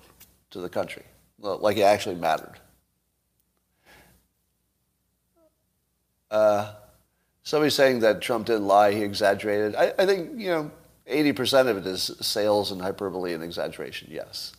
to 0.52 0.60
the 0.60 0.70
country, 0.70 1.04
like 1.40 1.78
it 1.78 1.82
actually 1.82 2.16
mattered? 2.16 2.60
Uh, 6.32 6.74
somebody's 7.44 7.76
saying 7.76 8.00
that 8.00 8.22
Trump 8.22 8.48
didn't 8.48 8.68
lie, 8.68 8.92
he 8.92 9.02
exaggerated. 9.02 9.76
I, 9.76 9.94
I 9.98 10.06
think, 10.06 10.40
you 10.40 10.50
know, 10.50 10.72
80% 11.10 11.68
of 11.68 11.78
it 11.78 11.86
is 11.86 12.12
sales 12.22 12.72
and 12.72 12.82
hyperbole 12.82 13.34
and 13.34 13.44
exaggeration, 13.44 14.10
yes. 14.12 14.54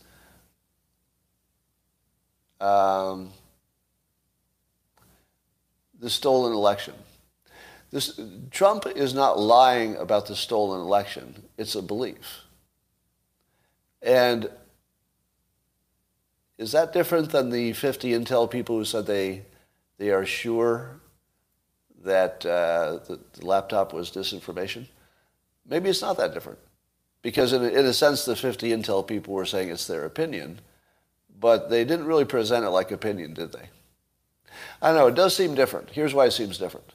Um, 2.60 3.32
the 5.98 6.08
stolen 6.08 6.52
election. 6.52 6.94
This, 7.90 8.18
Trump 8.50 8.86
is 8.86 9.14
not 9.14 9.38
lying 9.38 9.96
about 9.96 10.26
the 10.26 10.36
stolen 10.36 10.80
election. 10.80 11.42
It's 11.56 11.74
a 11.74 11.82
belief. 11.82 12.45
And 14.02 14.50
is 16.58 16.72
that 16.72 16.92
different 16.92 17.30
than 17.30 17.50
the 17.50 17.72
50 17.72 18.10
Intel 18.10 18.50
people 18.50 18.78
who 18.78 18.84
said 18.84 19.06
they, 19.06 19.42
they 19.98 20.10
are 20.10 20.24
sure 20.24 21.00
that 22.04 22.46
uh, 22.46 23.00
the, 23.06 23.18
the, 23.34 23.46
laptop 23.46 23.92
was 23.92 24.10
disinformation? 24.10 24.86
Maybe 25.68 25.90
it's 25.90 26.02
not 26.02 26.16
that 26.16 26.32
different. 26.32 26.58
Because 27.22 27.52
in, 27.52 27.62
in 27.64 27.84
a 27.84 27.92
sense, 27.92 28.24
the 28.24 28.36
50 28.36 28.70
Intel 28.70 29.06
people 29.06 29.34
were 29.34 29.44
saying 29.44 29.68
it's 29.68 29.86
their 29.86 30.04
opinion, 30.04 30.60
but 31.38 31.68
they 31.68 31.84
didn't 31.84 32.06
really 32.06 32.24
present 32.24 32.64
it 32.64 32.70
like 32.70 32.90
opinion, 32.90 33.34
did 33.34 33.52
they? 33.52 33.68
I 34.80 34.92
know, 34.92 35.08
it 35.08 35.14
does 35.14 35.36
seem 35.36 35.54
different. 35.54 35.90
Here's 35.90 36.14
why 36.14 36.26
it 36.26 36.30
seems 36.30 36.56
different. 36.56 36.92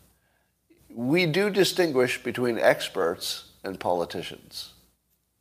We 0.89 1.25
do 1.25 1.49
distinguish 1.49 2.23
between 2.23 2.57
experts 2.57 3.51
and 3.63 3.79
politicians. 3.79 4.73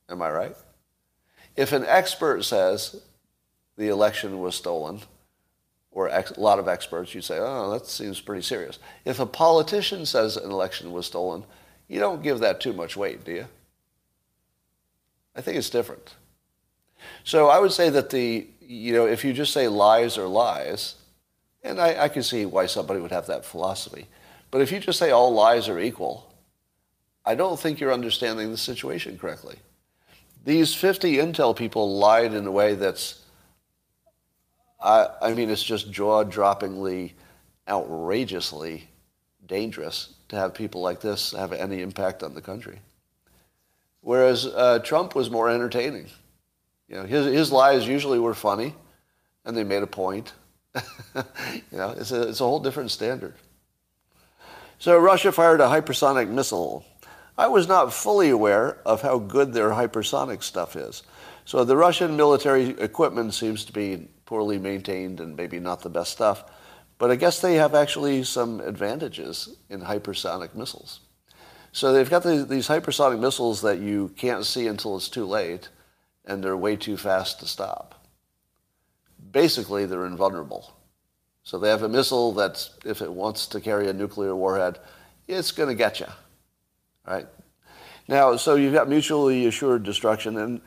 Am 0.08 0.20
I 0.20 0.30
right? 0.30 0.56
If 1.60 1.72
an 1.72 1.84
expert 1.84 2.42
says 2.42 3.02
the 3.76 3.88
election 3.88 4.40
was 4.40 4.54
stolen, 4.54 5.02
or 5.90 6.06
a 6.06 6.24
lot 6.38 6.58
of 6.58 6.68
experts, 6.68 7.14
you'd 7.14 7.24
say, 7.24 7.36
oh, 7.38 7.70
that 7.72 7.86
seems 7.86 8.18
pretty 8.18 8.40
serious. 8.40 8.78
If 9.04 9.20
a 9.20 9.26
politician 9.26 10.06
says 10.06 10.38
an 10.38 10.50
election 10.50 10.90
was 10.90 11.04
stolen, 11.04 11.44
you 11.86 12.00
don't 12.00 12.22
give 12.22 12.38
that 12.38 12.62
too 12.62 12.72
much 12.72 12.96
weight, 12.96 13.24
do 13.24 13.32
you? 13.32 13.46
I 15.36 15.42
think 15.42 15.58
it's 15.58 15.68
different. 15.68 16.14
So 17.24 17.48
I 17.48 17.58
would 17.58 17.72
say 17.72 17.90
that 17.90 18.08
the, 18.08 18.46
you 18.62 18.94
know, 18.94 19.04
if 19.06 19.22
you 19.22 19.34
just 19.34 19.52
say 19.52 19.68
lies 19.68 20.16
are 20.16 20.26
lies, 20.26 20.94
and 21.62 21.78
I, 21.78 22.04
I 22.04 22.08
can 22.08 22.22
see 22.22 22.46
why 22.46 22.64
somebody 22.64 23.00
would 23.00 23.12
have 23.12 23.26
that 23.26 23.44
philosophy. 23.44 24.06
But 24.50 24.62
if 24.62 24.72
you 24.72 24.80
just 24.80 24.98
say 24.98 25.10
all 25.10 25.34
lies 25.34 25.68
are 25.68 25.78
equal, 25.78 26.32
I 27.26 27.34
don't 27.34 27.60
think 27.60 27.80
you're 27.80 27.92
understanding 27.92 28.50
the 28.50 28.56
situation 28.56 29.18
correctly. 29.18 29.58
These 30.44 30.74
50 30.74 31.16
Intel 31.16 31.54
people 31.54 31.98
lied 31.98 32.32
in 32.32 32.46
a 32.46 32.50
way 32.50 32.74
that's, 32.74 33.22
I, 34.82 35.08
I 35.20 35.34
mean, 35.34 35.50
it's 35.50 35.62
just 35.62 35.90
jaw-droppingly, 35.90 37.12
outrageously 37.68 38.88
dangerous 39.46 40.14
to 40.28 40.36
have 40.36 40.54
people 40.54 40.80
like 40.80 41.00
this 41.00 41.32
have 41.32 41.52
any 41.52 41.82
impact 41.82 42.22
on 42.22 42.34
the 42.34 42.40
country. 42.40 42.80
Whereas 44.00 44.46
uh, 44.46 44.78
Trump 44.78 45.14
was 45.14 45.30
more 45.30 45.50
entertaining. 45.50 46.06
You 46.88 46.96
know, 46.96 47.04
his, 47.04 47.26
his 47.26 47.52
lies 47.52 47.86
usually 47.86 48.18
were 48.18 48.34
funny, 48.34 48.74
and 49.44 49.56
they 49.56 49.64
made 49.64 49.82
a 49.82 49.86
point. 49.86 50.32
you 51.14 51.22
know, 51.72 51.90
it's 51.90 52.12
a, 52.12 52.28
it's 52.28 52.40
a 52.40 52.44
whole 52.44 52.60
different 52.60 52.90
standard. 52.90 53.34
So 54.78 54.98
Russia 54.98 55.32
fired 55.32 55.60
a 55.60 55.66
hypersonic 55.66 56.28
missile. 56.28 56.84
I 57.40 57.48
was 57.48 57.66
not 57.66 57.92
fully 57.92 58.30
aware 58.30 58.78
of 58.84 59.02
how 59.02 59.18
good 59.18 59.52
their 59.52 59.70
hypersonic 59.70 60.42
stuff 60.42 60.76
is. 60.76 61.02
So 61.44 61.64
the 61.64 61.76
Russian 61.76 62.16
military 62.16 62.70
equipment 62.78 63.34
seems 63.34 63.64
to 63.64 63.72
be 63.72 64.08
poorly 64.26 64.58
maintained 64.58 65.20
and 65.20 65.36
maybe 65.36 65.58
not 65.58 65.80
the 65.80 65.88
best 65.88 66.12
stuff. 66.12 66.44
But 66.98 67.10
I 67.10 67.16
guess 67.16 67.40
they 67.40 67.54
have 67.54 67.74
actually 67.74 68.24
some 68.24 68.60
advantages 68.60 69.56
in 69.68 69.80
hypersonic 69.80 70.54
missiles. 70.54 71.00
So 71.72 71.92
they've 71.92 72.10
got 72.10 72.24
these, 72.24 72.46
these 72.46 72.68
hypersonic 72.68 73.18
missiles 73.18 73.62
that 73.62 73.78
you 73.78 74.12
can't 74.16 74.44
see 74.44 74.66
until 74.66 74.96
it's 74.96 75.08
too 75.08 75.24
late, 75.24 75.70
and 76.26 76.44
they're 76.44 76.56
way 76.56 76.76
too 76.76 76.96
fast 76.96 77.40
to 77.40 77.46
stop 77.46 78.00
basically 79.32 79.86
they're 79.86 80.06
invulnerable. 80.06 80.72
So 81.42 81.58
they 81.58 81.70
have 81.70 81.82
a 81.82 81.88
missile 81.88 82.32
that, 82.32 82.68
if 82.84 83.02
it 83.02 83.12
wants 83.12 83.46
to 83.48 83.60
carry 83.60 83.88
a 83.88 83.92
nuclear 83.92 84.34
warhead, 84.34 84.78
it's 85.26 85.52
going 85.52 85.68
to 85.68 85.74
get 85.74 86.00
you. 86.00 86.06
Right? 87.10 87.26
Now, 88.06 88.36
so 88.36 88.54
you've 88.54 88.72
got 88.72 88.88
mutually 88.88 89.46
assured 89.46 89.82
destruction, 89.82 90.36
and, 90.36 90.60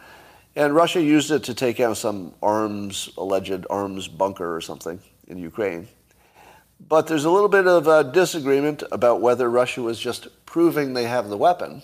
and 0.57 0.75
Russia 0.75 1.01
used 1.01 1.31
it 1.31 1.43
to 1.43 1.53
take 1.53 1.79
out 1.79 1.95
some 1.95 2.33
arms, 2.43 3.09
alleged 3.17 3.65
arms 3.69 4.09
bunker 4.09 4.53
or 4.53 4.59
something 4.59 4.99
in 5.29 5.37
Ukraine. 5.37 5.87
But 6.85 7.07
there's 7.07 7.23
a 7.23 7.31
little 7.31 7.47
bit 7.47 7.65
of 7.65 7.87
a 7.87 8.03
disagreement 8.03 8.83
about 8.91 9.21
whether 9.21 9.49
Russia 9.49 9.81
was 9.81 9.97
just 9.97 10.45
proving 10.45 10.93
they 10.93 11.05
have 11.05 11.29
the 11.29 11.37
weapon 11.37 11.81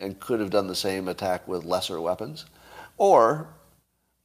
and 0.00 0.18
could 0.18 0.40
have 0.40 0.48
done 0.48 0.68
the 0.68 0.74
same 0.74 1.06
attack 1.06 1.46
with 1.46 1.66
lesser 1.66 2.00
weapons, 2.00 2.46
or 2.96 3.48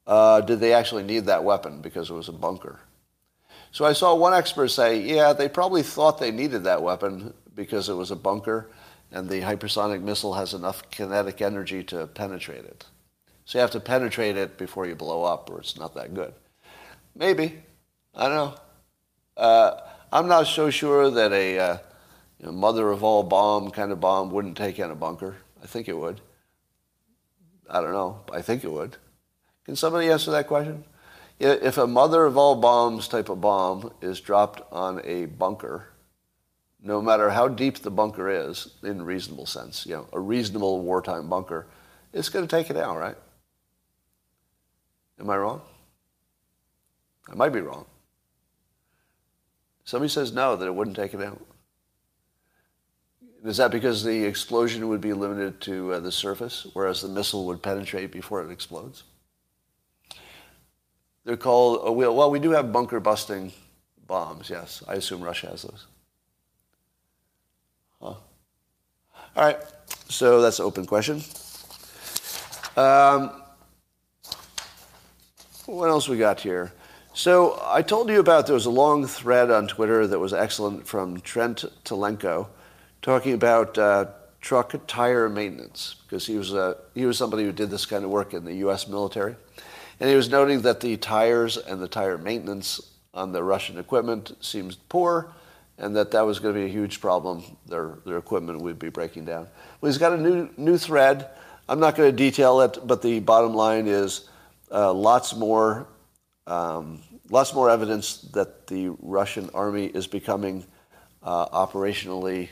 uh, 0.05 0.39
did 0.39 0.61
they 0.61 0.71
actually 0.71 1.03
need 1.03 1.25
that 1.25 1.43
weapon 1.43 1.81
because 1.81 2.09
it 2.09 2.13
was 2.13 2.29
a 2.29 2.33
bunker? 2.33 2.79
So 3.73 3.83
I 3.83 3.91
saw 3.91 4.15
one 4.15 4.33
expert 4.33 4.69
say, 4.69 5.01
yeah, 5.01 5.33
they 5.33 5.49
probably 5.49 5.83
thought 5.83 6.19
they 6.19 6.31
needed 6.31 6.63
that 6.63 6.81
weapon 6.81 7.33
because 7.53 7.89
it 7.89 7.95
was 7.95 8.11
a 8.11 8.15
bunker 8.15 8.69
and 9.11 9.29
the 9.29 9.41
hypersonic 9.41 10.01
missile 10.01 10.33
has 10.33 10.53
enough 10.53 10.89
kinetic 10.91 11.41
energy 11.41 11.83
to 11.85 12.07
penetrate 12.07 12.65
it. 12.65 12.85
So 13.45 13.57
you 13.57 13.61
have 13.61 13.71
to 13.71 13.79
penetrate 13.79 14.35
it 14.35 14.57
before 14.57 14.85
you 14.85 14.95
blow 14.95 15.23
up 15.23 15.49
or 15.49 15.59
it's 15.59 15.77
not 15.77 15.95
that 15.95 16.13
good. 16.13 16.33
Maybe. 17.15 17.63
I 18.13 18.27
don't 18.27 18.35
know. 18.35 18.55
Uh, 19.37 19.81
I'm 20.11 20.27
not 20.27 20.47
so 20.47 20.69
sure 20.69 21.09
that 21.09 21.31
a 21.31 21.59
uh, 21.59 21.77
you 22.39 22.47
know, 22.47 22.51
mother 22.51 22.89
of 22.89 23.03
all 23.03 23.23
bomb 23.23 23.71
kind 23.71 23.91
of 23.91 23.99
bomb 23.99 24.31
wouldn't 24.31 24.57
take 24.57 24.79
in 24.79 24.91
a 24.91 24.95
bunker. 24.95 25.37
I 25.63 25.67
think 25.67 25.87
it 25.87 25.97
would. 25.97 26.21
I 27.69 27.81
don't 27.81 27.93
know. 27.93 28.21
I 28.31 28.41
think 28.41 28.63
it 28.63 28.71
would. 28.71 28.97
Can 29.65 29.75
somebody 29.75 30.09
answer 30.09 30.31
that 30.31 30.47
question? 30.47 30.85
If 31.39 31.77
a 31.77 31.85
mother 31.85 32.25
of 32.25 32.37
all 32.37 32.55
bombs 32.55 33.07
type 33.07 33.29
of 33.29 33.41
bomb 33.41 33.91
is 34.01 34.19
dropped 34.19 34.61
on 34.71 35.01
a 35.03 35.25
bunker, 35.25 35.89
no 36.81 37.01
matter 37.01 37.29
how 37.29 37.47
deep 37.47 37.79
the 37.79 37.91
bunker 37.91 38.29
is, 38.29 38.75
in 38.83 39.01
reasonable 39.01 39.45
sense, 39.45 39.85
you 39.85 39.95
know, 39.95 40.07
a 40.13 40.19
reasonable 40.19 40.81
wartime 40.81 41.27
bunker, 41.27 41.67
it's 42.13 42.29
going 42.29 42.47
to 42.47 42.55
take 42.55 42.69
it 42.69 42.77
out, 42.77 42.97
right? 42.97 43.17
Am 45.19 45.29
I 45.29 45.37
wrong? 45.37 45.61
I 47.29 47.35
might 47.35 47.49
be 47.49 47.61
wrong. 47.61 47.85
Somebody 49.83 50.09
says 50.09 50.31
no, 50.31 50.55
that 50.55 50.65
it 50.65 50.75
wouldn't 50.75 50.95
take 50.95 51.13
it 51.13 51.21
out. 51.21 51.41
Is 53.43 53.57
that 53.57 53.71
because 53.71 54.03
the 54.03 54.25
explosion 54.25 54.87
would 54.89 55.01
be 55.01 55.13
limited 55.13 55.61
to 55.61 55.93
uh, 55.93 55.99
the 55.99 56.11
surface, 56.11 56.67
whereas 56.73 57.01
the 57.01 57.07
missile 57.07 57.45
would 57.45 57.63
penetrate 57.63 58.11
before 58.11 58.43
it 58.43 58.51
explodes? 58.51 59.03
They're 61.23 61.37
called, 61.37 61.87
uh, 61.87 61.91
well, 61.91 62.31
we 62.31 62.39
do 62.39 62.51
have 62.51 62.71
bunker 62.71 62.99
busting 62.99 63.51
bombs, 64.05 64.49
yes. 64.49 64.83
I 64.87 64.95
assume 64.95 65.21
Russia 65.21 65.47
has 65.47 65.63
those. 65.63 65.87
All 69.37 69.43
right, 69.43 69.59
so 70.09 70.41
that's 70.41 70.57
an 70.57 70.65
open 70.65 70.87
question. 70.87 71.21
Um, 72.75 73.43
what 75.67 75.89
else 75.89 76.09
we 76.09 76.17
got 76.17 76.41
here? 76.41 76.73
So 77.13 77.61
I 77.63 77.83
told 77.83 78.09
you 78.09 78.19
about 78.19 78.47
there 78.47 78.55
was 78.55 78.65
a 78.65 78.71
long 78.71 79.05
thread 79.05 79.51
on 79.51 79.67
Twitter 79.67 80.07
that 80.07 80.17
was 80.17 80.33
excellent 80.33 80.87
from 80.87 81.21
Trent 81.21 81.65
Telenko 81.85 82.47
talking 83.03 83.33
about 83.33 83.77
uh, 83.77 84.05
truck 84.41 84.73
tire 84.87 85.29
maintenance 85.29 85.97
because 86.07 86.25
he 86.25 86.35
was, 86.35 86.55
uh, 86.55 86.73
he 86.95 87.05
was 87.05 87.19
somebody 87.19 87.43
who 87.43 87.51
did 87.51 87.69
this 87.69 87.85
kind 87.85 88.03
of 88.03 88.09
work 88.09 88.33
in 88.33 88.43
the 88.43 88.55
U.S. 88.55 88.87
military. 88.87 89.35
And 89.99 90.09
he 90.09 90.15
was 90.15 90.31
noting 90.31 90.61
that 90.63 90.79
the 90.81 90.97
tires 90.97 91.57
and 91.57 91.79
the 91.79 91.87
tire 91.87 92.17
maintenance 92.17 92.81
on 93.13 93.33
the 93.33 93.43
Russian 93.43 93.77
equipment 93.77 94.35
seems 94.41 94.77
poor 94.77 95.31
and 95.77 95.95
that 95.95 96.11
that 96.11 96.21
was 96.25 96.39
going 96.39 96.53
to 96.53 96.59
be 96.59 96.65
a 96.65 96.69
huge 96.69 96.99
problem. 96.99 97.43
Their, 97.67 97.99
their 98.05 98.17
equipment 98.17 98.61
would 98.61 98.79
be 98.79 98.89
breaking 98.89 99.25
down. 99.25 99.47
Well, 99.79 99.91
he's 99.91 99.97
got 99.97 100.13
a 100.13 100.17
new, 100.17 100.49
new 100.57 100.77
thread. 100.77 101.29
I'm 101.69 101.79
not 101.79 101.95
going 101.95 102.09
to 102.09 102.15
detail 102.15 102.61
it, 102.61 102.79
but 102.85 103.01
the 103.01 103.19
bottom 103.19 103.53
line 103.53 103.87
is 103.87 104.29
uh, 104.71 104.93
lots 104.93 105.35
more, 105.35 105.87
um, 106.47 107.01
lots 107.29 107.53
more 107.53 107.69
evidence 107.69 108.21
that 108.33 108.67
the 108.67 108.89
Russian 108.99 109.49
army 109.53 109.85
is 109.85 110.07
becoming 110.07 110.65
uh, 111.21 111.47
operationally 111.49 112.49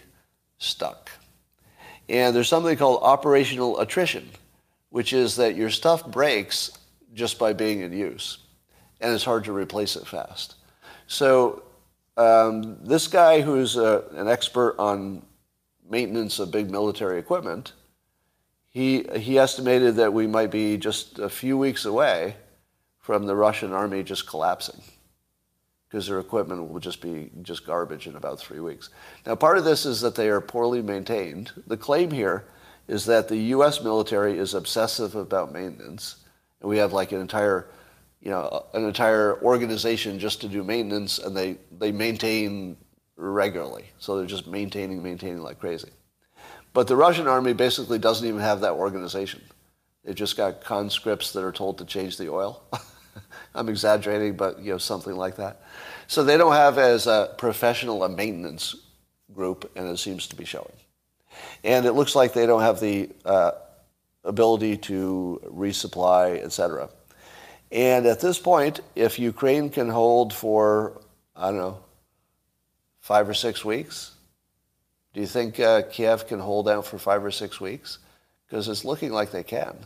stuck. 0.57 1.11
And 2.07 2.35
there's 2.35 2.49
something 2.49 2.77
called 2.77 3.01
operational 3.01 3.79
attrition, 3.79 4.29
which 4.89 5.13
is 5.13 5.37
that 5.37 5.55
your 5.55 5.69
stuff 5.69 6.05
breaks 6.05 6.71
just 7.13 7.39
by 7.39 7.53
being 7.53 7.81
in 7.81 7.93
use, 7.93 8.39
and 9.01 9.13
it's 9.13 9.23
hard 9.23 9.45
to 9.45 9.53
replace 9.53 9.95
it 9.95 10.05
fast. 10.05 10.55
So 11.07 11.63
um, 12.17 12.77
this 12.83 13.07
guy 13.07 13.41
who's 13.41 13.75
a, 13.75 13.83
uh, 13.83 14.01
an 14.15 14.27
expert 14.27 14.75
on 14.77 15.23
maintenance 15.89 16.39
of 16.39 16.51
big 16.51 16.69
military 16.71 17.19
equipment, 17.19 17.73
he, 18.69 19.03
he 19.15 19.37
estimated 19.37 19.95
that 19.95 20.13
we 20.13 20.27
might 20.27 20.51
be 20.51 20.77
just 20.77 21.19
a 21.19 21.29
few 21.29 21.57
weeks 21.57 21.85
away 21.85 22.35
from 22.99 23.25
the 23.25 23.35
Russian 23.35 23.71
army 23.71 24.03
just 24.03 24.27
collapsing 24.27 24.81
because 25.87 26.07
their 26.07 26.19
equipment 26.19 26.69
will 26.69 26.79
just 26.79 27.01
be 27.01 27.29
just 27.41 27.65
garbage 27.65 28.07
in 28.07 28.15
about 28.15 28.39
three 28.39 28.59
weeks. 28.59 28.89
Now, 29.25 29.35
part 29.35 29.57
of 29.57 29.63
this 29.63 29.85
is 29.85 30.01
that 30.01 30.15
they 30.15 30.29
are 30.29 30.41
poorly 30.41 30.81
maintained. 30.81 31.51
The 31.67 31.77
claim 31.77 32.11
here 32.11 32.45
is 32.87 33.05
that 33.05 33.29
the 33.29 33.37
U.S. 33.37 33.81
military 33.81 34.37
is 34.37 34.53
obsessive 34.53 35.15
about 35.15 35.53
maintenance, 35.53 36.17
and 36.59 36.69
we 36.69 36.79
have 36.79 36.91
like 36.91 37.11
an 37.11 37.21
entire, 37.21 37.67
you 38.25 38.31
know, 38.31 38.65
an 38.73 38.83
entire 38.83 39.39
organization 39.43 40.17
just 40.17 40.41
to 40.41 40.49
do 40.49 40.63
maintenance, 40.63 41.19
and 41.19 41.37
they 41.37 41.57
they 41.77 41.91
maintain 41.91 42.75
regularly. 43.15 43.85
So 43.99 44.17
they're 44.17 44.25
just 44.25 44.47
maintaining, 44.47 45.01
maintaining 45.03 45.41
like 45.41 45.59
crazy. 45.59 45.91
But 46.73 46.87
the 46.87 46.95
Russian 46.95 47.27
army 47.27 47.53
basically 47.53 47.99
doesn't 47.99 48.27
even 48.27 48.41
have 48.41 48.61
that 48.61 48.73
organization. 48.73 49.41
They've 50.03 50.15
just 50.15 50.35
got 50.35 50.61
conscripts 50.61 51.31
that 51.33 51.43
are 51.43 51.51
told 51.51 51.77
to 51.77 51.85
change 51.85 52.17
the 52.17 52.29
oil. 52.29 52.63
I'm 53.55 53.69
exaggerating, 53.69 54.35
but 54.35 54.59
you 54.59 54.71
know 54.71 54.79
something 54.79 55.15
like 55.15 55.37
that. 55.37 55.61
So 56.07 56.23
they 56.23 56.35
don't 56.35 56.53
have 56.53 56.79
as 56.79 57.05
a 57.05 57.33
professional 57.37 58.03
a 58.03 58.09
maintenance 58.09 58.75
group, 59.33 59.71
and 59.75 59.87
it 59.87 59.99
seems 59.99 60.27
to 60.27 60.35
be 60.35 60.45
showing. 60.45 60.73
And 61.63 61.85
it 61.85 61.93
looks 61.93 62.15
like 62.15 62.33
they 62.33 62.47
don't 62.47 62.61
have 62.61 62.79
the 62.79 63.09
uh, 63.23 63.51
ability 64.23 64.77
to 64.77 65.41
resupply, 65.45 66.43
etc. 66.43 66.89
And 67.71 68.05
at 68.05 68.19
this 68.19 68.39
point, 68.39 68.79
if 68.95 69.19
Ukraine 69.19 69.69
can 69.69 69.89
hold 69.89 70.33
for 70.33 71.01
I 71.35 71.47
don't 71.47 71.57
know 71.57 71.79
five 72.99 73.27
or 73.27 73.33
six 73.33 73.63
weeks, 73.65 74.11
do 75.13 75.21
you 75.21 75.27
think 75.27 75.59
uh, 75.59 75.83
Kiev 75.83 76.27
can 76.27 76.39
hold 76.39 76.67
out 76.67 76.85
for 76.85 76.97
five 76.97 77.23
or 77.23 77.31
six 77.31 77.59
weeks? 77.59 77.99
Because 78.47 78.67
it's 78.67 78.85
looking 78.85 79.11
like 79.11 79.31
they 79.31 79.43
can. 79.43 79.77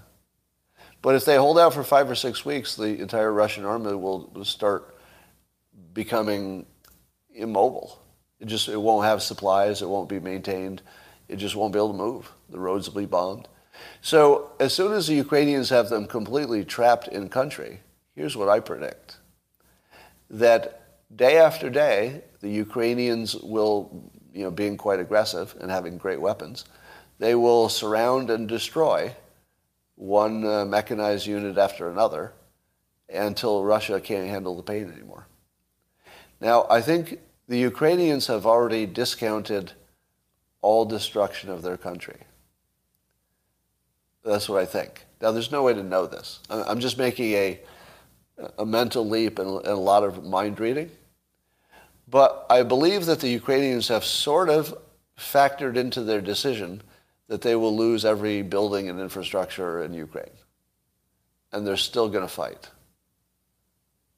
But 1.02 1.15
if 1.15 1.26
they 1.26 1.38
hold 1.38 1.58
out 1.58 1.74
for 1.74 1.84
five 1.84 2.10
or 2.10 2.15
six 2.15 2.44
weeks, 2.44 2.76
the 2.76 3.00
entire 3.00 3.32
Russian 3.32 3.63
army 3.63 3.96
will 3.96 4.44
start 4.44 4.96
becoming 5.94 6.65
immobile. 7.34 8.00
It 8.39 8.48
just 8.48 8.68
it 8.70 8.82
won't 8.82 9.06
have 9.06 9.22
supplies. 9.22 9.82
It 9.82 9.89
won't 9.89 10.10
be 10.10 10.20
maintained. 10.20 10.82
It 11.28 11.38
just 11.38 11.56
won't 11.56 11.74
be 11.74 11.80
able 11.80 11.92
to 11.92 11.98
move. 11.98 12.32
The 12.50 12.60
roads 12.60 12.89
will 12.89 13.02
be 13.02 13.06
bombed. 13.06 13.48
So 14.02 14.52
as 14.60 14.74
soon 14.74 14.94
as 14.94 15.08
the 15.08 15.15
Ukrainians 15.15 15.70
have 15.70 15.89
them 15.89 16.08
completely 16.08 16.63
trapped 16.63 17.08
in 17.08 17.30
country, 17.30 17.82
here's 18.15 18.38
what 18.38 18.50
I 18.50 18.60
predict: 18.60 19.18
that 20.30 20.82
day 21.15 21.38
after 21.38 21.70
day, 21.70 22.22
the 22.42 22.50
Ukrainians 22.50 23.36
will, 23.36 24.12
you 24.34 24.44
know, 24.44 24.52
being 24.52 24.78
quite 24.78 25.00
aggressive 25.00 25.56
and 25.60 25.70
having 25.72 25.98
great 25.98 26.22
weapons, 26.22 26.65
they 27.18 27.36
will 27.36 27.68
surround 27.70 28.30
and 28.30 28.48
destroy 28.48 29.15
one 29.96 30.46
uh, 30.46 30.65
mechanized 30.65 31.28
unit 31.28 31.58
after 31.58 31.89
another 31.89 32.34
until 33.10 33.65
Russia 33.65 34.00
can't 34.00 34.30
handle 34.30 34.56
the 34.56 34.63
pain 34.63 34.92
anymore. 34.92 35.28
Now, 36.39 36.68
I 36.70 36.82
think 36.82 37.20
the 37.48 37.58
Ukrainians 37.58 38.28
have 38.28 38.46
already 38.46 38.86
discounted 38.86 39.74
all 40.62 40.86
destruction 40.86 41.50
of 41.50 41.62
their 41.62 41.78
country. 41.78 42.22
That's 44.30 44.48
what 44.48 44.62
I 44.62 44.65
think. 44.65 45.06
Now, 45.22 45.32
there's 45.32 45.52
no 45.52 45.63
way 45.63 45.74
to 45.74 45.82
know 45.82 46.06
this. 46.06 46.39
I'm 46.52 46.80
just 46.80 47.00
making 47.00 47.34
a, 47.34 47.60
a 48.60 48.65
mental 48.65 49.08
leap 49.08 49.39
and, 49.39 49.50
and 49.58 49.68
a 49.68 49.76
lot 49.76 50.04
of 50.04 50.24
mind 50.24 50.60
reading. 50.60 50.92
But 52.08 52.46
I 52.48 52.62
believe 52.62 53.08
that 53.08 53.22
the 53.22 53.30
Ukrainians 53.30 53.88
have 53.88 54.06
sort 54.06 54.50
of 54.50 54.78
factored 55.18 55.78
into 55.78 56.04
their 56.04 56.22
decision 56.22 56.84
that 57.28 57.42
they 57.42 57.56
will 57.56 57.76
lose 57.76 58.06
every 58.06 58.44
building 58.44 58.88
and 58.88 59.00
infrastructure 59.00 59.84
in 59.84 59.94
Ukraine. 59.94 60.38
And 61.52 61.65
they're 61.65 61.76
still 61.76 62.08
going 62.08 62.24
to 62.24 62.34
fight. 62.34 62.70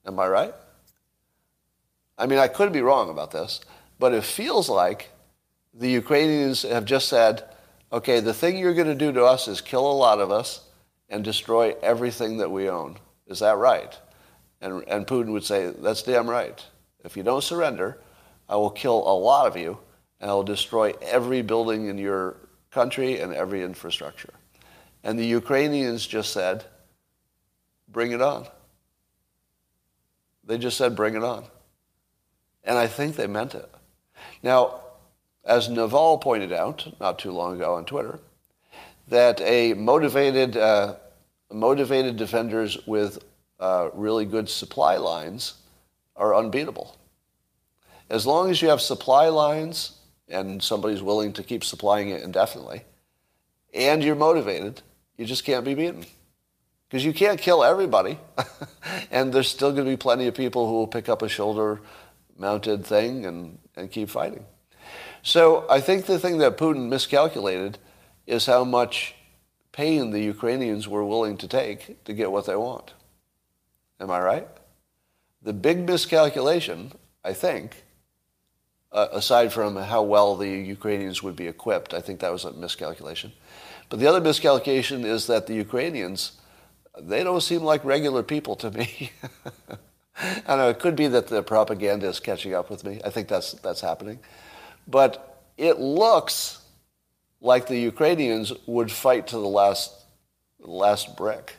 Am 0.06 0.20
I 0.20 0.28
right? 0.28 0.54
I 2.18 2.28
mean, 2.28 2.40
I 2.40 2.50
could 2.50 2.74
be 2.74 2.82
wrong 2.82 3.10
about 3.10 3.32
this, 3.32 3.62
but 3.98 4.14
it 4.14 4.26
feels 4.26 4.68
like 4.68 5.12
the 5.74 5.90
Ukrainians 5.90 6.64
have 6.64 6.84
just 6.84 7.08
said, 7.08 7.46
okay, 7.92 8.20
the 8.20 8.34
thing 8.34 8.58
you're 8.58 8.74
going 8.74 8.88
to 8.88 8.96
do 8.96 9.12
to 9.12 9.24
us 9.24 9.48
is 9.48 9.62
kill 9.62 9.90
a 9.90 9.94
lot 9.94 10.20
of 10.20 10.32
us 10.32 10.62
and 11.10 11.24
destroy 11.24 11.76
everything 11.82 12.38
that 12.38 12.52
we 12.52 12.70
own. 12.70 12.98
Is 13.28 13.40
that 13.40 13.58
right? 13.58 13.98
And, 14.62 14.84
and 14.88 15.06
Putin 15.06 15.32
would 15.34 15.44
say, 15.44 15.72
that's 15.72 16.04
damn 16.04 16.30
right. 16.30 16.64
If 17.04 17.18
you 17.18 17.24
don't 17.24 17.44
surrender, 17.44 18.00
I 18.48 18.56
will 18.56 18.70
kill 18.70 18.98
a 18.98 19.16
lot 19.18 19.48
of 19.48 19.58
you 19.58 19.78
and 20.20 20.30
I 20.30 20.34
will 20.34 20.44
destroy 20.44 20.94
every 21.02 21.42
building 21.42 21.88
in 21.88 21.98
your 21.98 22.38
country 22.70 23.20
and 23.20 23.34
every 23.34 23.64
infrastructure. 23.64 24.34
And 25.04 25.18
the 25.18 25.26
Ukrainians 25.26 26.06
just 26.06 26.32
said, 26.32 26.64
bring 27.88 28.12
it 28.12 28.22
on. 28.22 28.48
They 30.44 30.58
just 30.58 30.78
said, 30.78 30.96
bring 30.96 31.16
it 31.16 31.24
on. 31.24 31.46
And 32.64 32.78
I 32.78 32.88
think 32.88 33.16
they 33.16 33.28
meant 33.28 33.56
it. 33.56 33.70
Now, 34.44 34.82
as 35.44 35.70
Naval 35.70 36.18
pointed 36.18 36.52
out 36.52 36.88
not 37.00 37.20
too 37.20 37.32
long 37.32 37.56
ago 37.56 37.76
on 37.76 37.86
Twitter, 37.86 38.20
that 39.08 39.42
a 39.42 39.74
motivated, 39.74 40.56
uh, 40.56 40.96
motivated 41.52 42.18
defenders 42.18 42.78
with 42.86 43.24
uh, 43.60 43.90
really 43.94 44.26
good 44.26 44.50
supply 44.50 44.98
lines 44.98 45.56
are 46.16 46.36
unbeatable. 46.36 46.98
As 48.10 48.26
long 48.26 48.50
as 48.50 48.62
you 48.62 48.70
have 48.70 48.82
supply 48.82 49.30
lines 49.30 49.98
and 50.28 50.62
somebody's 50.62 51.02
willing 51.02 51.34
to 51.34 51.44
keep 51.44 51.64
supplying 51.64 52.10
it 52.10 52.22
indefinitely, 52.22 52.84
and 53.74 54.04
you're 54.04 54.16
motivated, 54.16 54.82
you 55.18 55.26
just 55.26 55.44
can't 55.44 55.66
be 55.66 55.74
beaten. 55.74 56.06
Because 56.88 57.06
you 57.06 57.14
can't 57.14 57.40
kill 57.40 57.64
everybody, 57.64 58.20
and 59.12 59.32
there's 59.32 59.48
still 59.48 59.72
going 59.72 59.86
to 59.86 59.90
be 59.90 59.98
plenty 59.98 60.28
of 60.28 60.36
people 60.36 60.68
who 60.68 60.74
will 60.74 60.88
pick 60.88 61.08
up 61.08 61.22
a 61.22 61.30
shoulder 61.30 61.82
mounted 62.38 62.86
thing 62.86 63.26
and, 63.26 63.58
and 63.78 63.90
keep 63.90 64.10
fighting. 64.10 64.46
So 65.24 65.66
I 65.70 65.82
think 65.82 66.06
the 66.06 66.20
thing 66.20 66.40
that 66.40 66.58
Putin 66.58 66.90
miscalculated 66.90 67.78
is 68.26 68.46
how 68.46 68.64
much 68.64 69.16
pain 69.72 70.12
the 70.12 70.20
Ukrainians 70.20 70.88
were 70.88 71.06
willing 71.06 71.38
to 71.38 71.48
take 71.48 72.04
to 72.06 72.14
get 72.14 72.32
what 72.32 72.46
they 72.46 72.56
want. 72.56 72.94
Am 74.00 74.12
I 74.12 74.20
right? 74.20 74.48
The 75.42 75.54
big 75.54 75.88
miscalculation, 75.88 76.92
I 77.24 77.34
think, 77.34 77.84
uh, 78.92 79.08
aside 79.12 79.54
from 79.54 79.76
how 79.76 80.02
well 80.02 80.36
the 80.36 80.50
Ukrainians 80.50 81.24
would 81.24 81.36
be 81.36 81.48
equipped. 81.48 81.94
I 81.94 82.02
think 82.02 82.20
that 82.20 82.32
was 82.32 82.46
a 82.46 82.52
miscalculation. 82.52 83.32
But 83.90 84.00
the 84.00 84.08
other 84.08 84.22
miscalculation 84.22 85.06
is 85.06 85.28
that 85.28 85.48
the 85.48 85.54
Ukrainians, 85.54 86.34
they 87.00 87.24
don't 87.24 87.42
seem 87.42 87.64
like 87.64 87.84
regular 87.86 88.24
people 88.24 88.56
to 88.58 88.72
me. 88.72 89.12
I 90.48 90.56
know, 90.56 90.70
it 90.70 90.80
could 90.80 90.96
be 90.96 91.08
that 91.08 91.28
the 91.28 91.42
propaganda 91.42 92.08
is 92.08 92.20
catching 92.20 92.54
up 92.54 92.70
with 92.70 92.84
me. 92.84 93.02
I 93.04 93.10
think 93.10 93.28
that's, 93.28 93.54
that's 93.54 93.82
happening. 93.82 94.20
But 94.88 95.44
it 95.58 95.80
looks 95.80 96.60
like 97.40 97.68
the 97.68 97.80
Ukrainians 97.80 98.54
would 98.66 98.92
fight 98.92 99.28
to 99.28 99.38
the 99.38 99.48
last, 99.48 99.94
last 100.60 101.18
brick. 101.18 101.56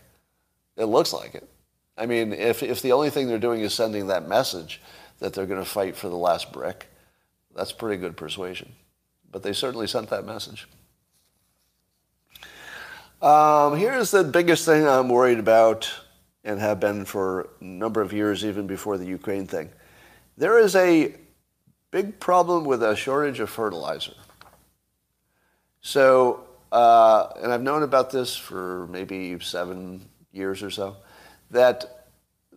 It 0.76 0.84
looks 0.84 1.12
like 1.12 1.34
it. 1.34 1.48
I 1.96 2.06
mean, 2.06 2.32
if, 2.32 2.62
if 2.62 2.80
the 2.82 2.92
only 2.92 3.10
thing 3.10 3.28
they're 3.28 3.38
doing 3.38 3.60
is 3.60 3.74
sending 3.74 4.06
that 4.06 4.28
message 4.28 4.80
that 5.18 5.34
they're 5.34 5.46
going 5.46 5.62
to 5.62 5.68
fight 5.68 5.96
for 5.96 6.08
the 6.08 6.16
last 6.16 6.52
brick, 6.52 6.86
that's 7.54 7.72
pretty 7.72 8.00
good 8.00 8.16
persuasion. 8.16 8.72
But 9.30 9.42
they 9.42 9.52
certainly 9.52 9.86
sent 9.86 10.10
that 10.10 10.24
message. 10.24 10.66
Um, 13.20 13.76
here's 13.76 14.10
the 14.10 14.24
biggest 14.24 14.64
thing 14.64 14.86
I'm 14.86 15.08
worried 15.08 15.38
about 15.38 15.88
and 16.44 16.58
have 16.58 16.80
been 16.80 17.04
for 17.04 17.48
a 17.60 17.64
number 17.64 18.02
of 18.02 18.12
years, 18.12 18.44
even 18.44 18.66
before 18.66 18.98
the 18.98 19.06
Ukraine 19.06 19.46
thing. 19.46 19.70
There 20.36 20.58
is 20.58 20.74
a 20.74 21.14
big 21.92 22.18
problem 22.18 22.64
with 22.64 22.82
a 22.82 22.96
shortage 22.96 23.38
of 23.38 23.50
fertilizer. 23.50 24.14
So, 25.82 26.44
uh, 26.72 27.28
and 27.40 27.52
I've 27.52 27.62
known 27.62 27.82
about 27.82 28.10
this 28.10 28.34
for 28.34 28.88
maybe 28.88 29.38
seven 29.40 30.08
years 30.32 30.62
or 30.62 30.70
so, 30.70 30.96
that 31.52 32.06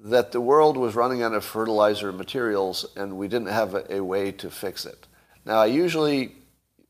that 0.03 0.31
the 0.31 0.41
world 0.41 0.77
was 0.77 0.93
running 0.93 1.23
out 1.23 1.33
of 1.33 1.43
fertilizer 1.43 2.11
materials 2.11 2.85
and 2.95 3.17
we 3.17 3.27
didn't 3.27 3.47
have 3.47 3.73
a, 3.73 3.95
a 3.95 4.03
way 4.03 4.31
to 4.31 4.51
fix 4.51 4.85
it. 4.85 5.07
Now, 5.45 5.57
I 5.57 5.65
usually 5.65 6.35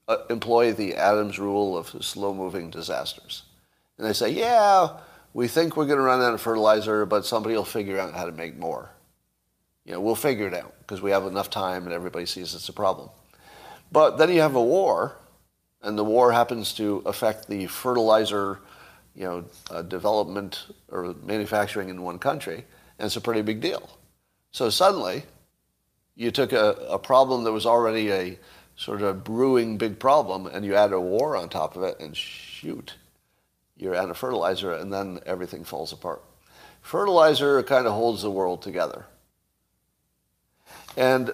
uh, 0.08 0.18
employ 0.30 0.74
the 0.74 0.96
Adams 0.96 1.40
rule 1.40 1.78
of 1.78 1.88
slow 2.04 2.34
moving 2.34 2.70
disasters. 2.70 3.44
And 3.98 4.06
I 4.06 4.12
say, 4.12 4.32
yeah, 4.32 4.98
we 5.34 5.48
think 5.48 5.78
we're 5.78 5.86
going 5.86 6.00
to 6.00 6.04
run 6.04 6.22
out 6.22 6.34
of 6.34 6.42
fertilizer, 6.42 7.06
but 7.06 7.26
somebody 7.26 7.56
will 7.56 7.64
figure 7.64 7.98
out 7.98 8.14
how 8.14 8.26
to 8.26 8.34
make 8.34 8.58
more. 8.58 8.90
You 9.86 9.94
know, 9.94 10.02
we'll 10.02 10.16
figure 10.16 10.48
it 10.48 10.54
out 10.54 10.75
because 10.86 11.02
we 11.02 11.12
have 11.12 11.26
enough 11.26 11.50
time 11.50 11.86
and 11.86 11.94
everybody 11.94 12.26
sees 12.26 12.54
it's 12.54 12.70
a 12.70 12.74
problem. 12.74 13.10
But 13.92 14.18
then 14.18 14.32
you 14.32 14.42
have 14.42 14.56
a 14.56 14.64
war, 14.64 15.18
and 15.82 15.98
the 15.98 16.04
war 16.04 16.32
happens 16.32 16.74
to 16.74 17.02
affect 17.06 17.48
the 17.48 17.68
fertilizer, 17.68 18.60
you 19.16 19.24
know, 19.24 19.46
uh, 19.72 19.82
development 19.82 20.68
or 20.90 21.16
manufacturing 21.24 21.90
in 21.90 22.02
one 22.02 22.20
country, 22.20 22.66
and 23.00 23.06
it's 23.06 23.16
a 23.16 23.22
pretty 23.22 23.42
big 23.42 23.62
deal. 23.62 23.98
So 24.52 24.70
suddenly, 24.70 25.24
you 26.16 26.32
took 26.32 26.54
a, 26.54 26.72
a 26.90 27.00
problem 27.00 27.44
that 27.44 27.52
was 27.52 27.66
already 27.66 28.12
a 28.12 28.40
sort 28.76 29.02
of 29.02 29.24
brewing 29.24 29.78
big 29.78 30.00
problem, 30.00 30.48
and 30.48 30.66
you 30.66 30.76
add 30.76 30.92
a 30.92 31.00
war 31.00 31.38
on 31.38 31.50
top 31.50 31.76
of 31.76 31.84
it, 31.84 32.00
and 32.00 32.16
shoot, 32.16 32.96
you're 33.78 33.96
out 33.96 34.10
of 34.10 34.18
fertilizer, 34.18 34.74
and 34.74 34.92
then 34.92 35.20
everything 35.26 35.64
falls 35.64 35.94
apart. 35.94 36.22
Fertilizer 36.82 37.62
kind 37.64 37.88
of 37.88 37.94
holds 37.94 38.22
the 38.22 38.32
world 38.32 38.62
together. 38.62 39.06
And 40.98 41.30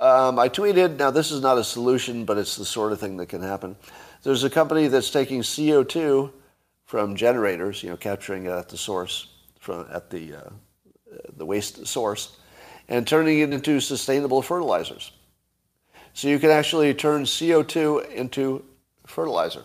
um, 0.00 0.38
I 0.38 0.48
tweeted, 0.48 0.96
now 0.98 1.10
this 1.10 1.30
is 1.30 1.40
not 1.40 1.58
a 1.58 1.64
solution, 1.64 2.24
but 2.24 2.38
it's 2.38 2.56
the 2.56 2.64
sort 2.64 2.92
of 2.92 3.00
thing 3.00 3.16
that 3.18 3.28
can 3.28 3.42
happen. 3.42 3.76
There's 4.22 4.44
a 4.44 4.50
company 4.50 4.88
that's 4.88 5.10
taking 5.10 5.42
CO2 5.42 6.32
from 6.84 7.16
generators, 7.16 7.82
you 7.82 7.90
know, 7.90 7.96
capturing 7.96 8.46
it 8.46 8.50
at 8.50 8.68
the 8.68 8.76
source, 8.76 9.28
from 9.58 9.86
at 9.92 10.10
the, 10.10 10.34
uh, 10.34 10.50
the 11.36 11.46
waste 11.46 11.86
source, 11.86 12.36
and 12.88 13.06
turning 13.06 13.40
it 13.40 13.52
into 13.52 13.80
sustainable 13.80 14.42
fertilizers. 14.42 15.12
So 16.12 16.28
you 16.28 16.38
can 16.38 16.50
actually 16.50 16.92
turn 16.94 17.24
CO2 17.24 18.10
into 18.10 18.64
fertilizer. 19.06 19.64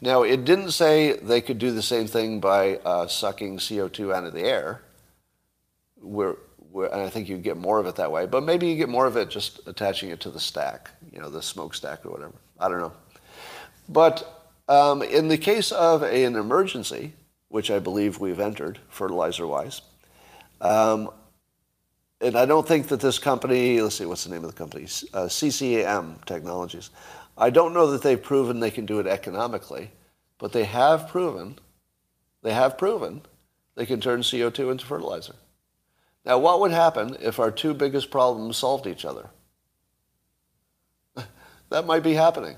Now, 0.00 0.22
it 0.22 0.44
didn't 0.44 0.72
say 0.72 1.14
they 1.14 1.40
could 1.40 1.58
do 1.58 1.70
the 1.70 1.82
same 1.82 2.06
thing 2.06 2.40
by 2.40 2.76
uh, 2.76 3.06
sucking 3.06 3.58
CO2 3.58 4.14
out 4.14 4.24
of 4.24 4.34
the 4.34 4.42
air, 4.42 4.82
where, 5.96 6.36
and 6.84 7.00
I 7.00 7.08
think 7.08 7.28
you 7.28 7.38
get 7.38 7.56
more 7.56 7.78
of 7.78 7.86
it 7.86 7.96
that 7.96 8.10
way, 8.10 8.26
but 8.26 8.42
maybe 8.42 8.68
you 8.68 8.76
get 8.76 8.88
more 8.88 9.06
of 9.06 9.16
it 9.16 9.30
just 9.30 9.60
attaching 9.66 10.10
it 10.10 10.20
to 10.20 10.30
the 10.30 10.40
stack, 10.40 10.90
you 11.12 11.20
know, 11.20 11.30
the 11.30 11.42
smokestack 11.42 12.04
or 12.04 12.10
whatever. 12.10 12.34
I 12.58 12.68
don't 12.68 12.80
know. 12.80 12.92
But 13.88 14.50
um, 14.68 15.02
in 15.02 15.28
the 15.28 15.38
case 15.38 15.72
of 15.72 16.02
a, 16.02 16.24
an 16.24 16.36
emergency, 16.36 17.12
which 17.48 17.70
I 17.70 17.78
believe 17.78 18.18
we've 18.18 18.40
entered 18.40 18.78
fertilizer-wise, 18.88 19.80
um, 20.60 21.10
and 22.20 22.36
I 22.36 22.46
don't 22.46 22.66
think 22.66 22.88
that 22.88 23.00
this 23.00 23.18
company, 23.18 23.80
let's 23.80 23.96
see, 23.96 24.06
what's 24.06 24.24
the 24.24 24.30
name 24.30 24.44
of 24.44 24.50
the 24.50 24.56
company? 24.56 24.86
Uh, 25.12 25.28
CCM 25.28 26.18
Technologies. 26.24 26.90
I 27.36 27.50
don't 27.50 27.74
know 27.74 27.90
that 27.90 28.02
they've 28.02 28.22
proven 28.22 28.60
they 28.60 28.70
can 28.70 28.86
do 28.86 28.98
it 28.98 29.06
economically, 29.06 29.90
but 30.38 30.52
they 30.52 30.64
have 30.64 31.08
proven, 31.08 31.58
they 32.42 32.54
have 32.54 32.78
proven 32.78 33.22
they 33.74 33.86
can 33.86 34.00
turn 34.00 34.20
CO2 34.20 34.72
into 34.72 34.86
fertilizer. 34.86 35.34
Now, 36.26 36.38
what 36.38 36.58
would 36.58 36.72
happen 36.72 37.16
if 37.20 37.38
our 37.38 37.52
two 37.52 37.72
biggest 37.72 38.10
problems 38.10 38.56
solved 38.56 38.88
each 38.88 39.04
other? 39.04 39.30
that 41.70 41.86
might 41.86 42.02
be 42.02 42.14
happening. 42.14 42.56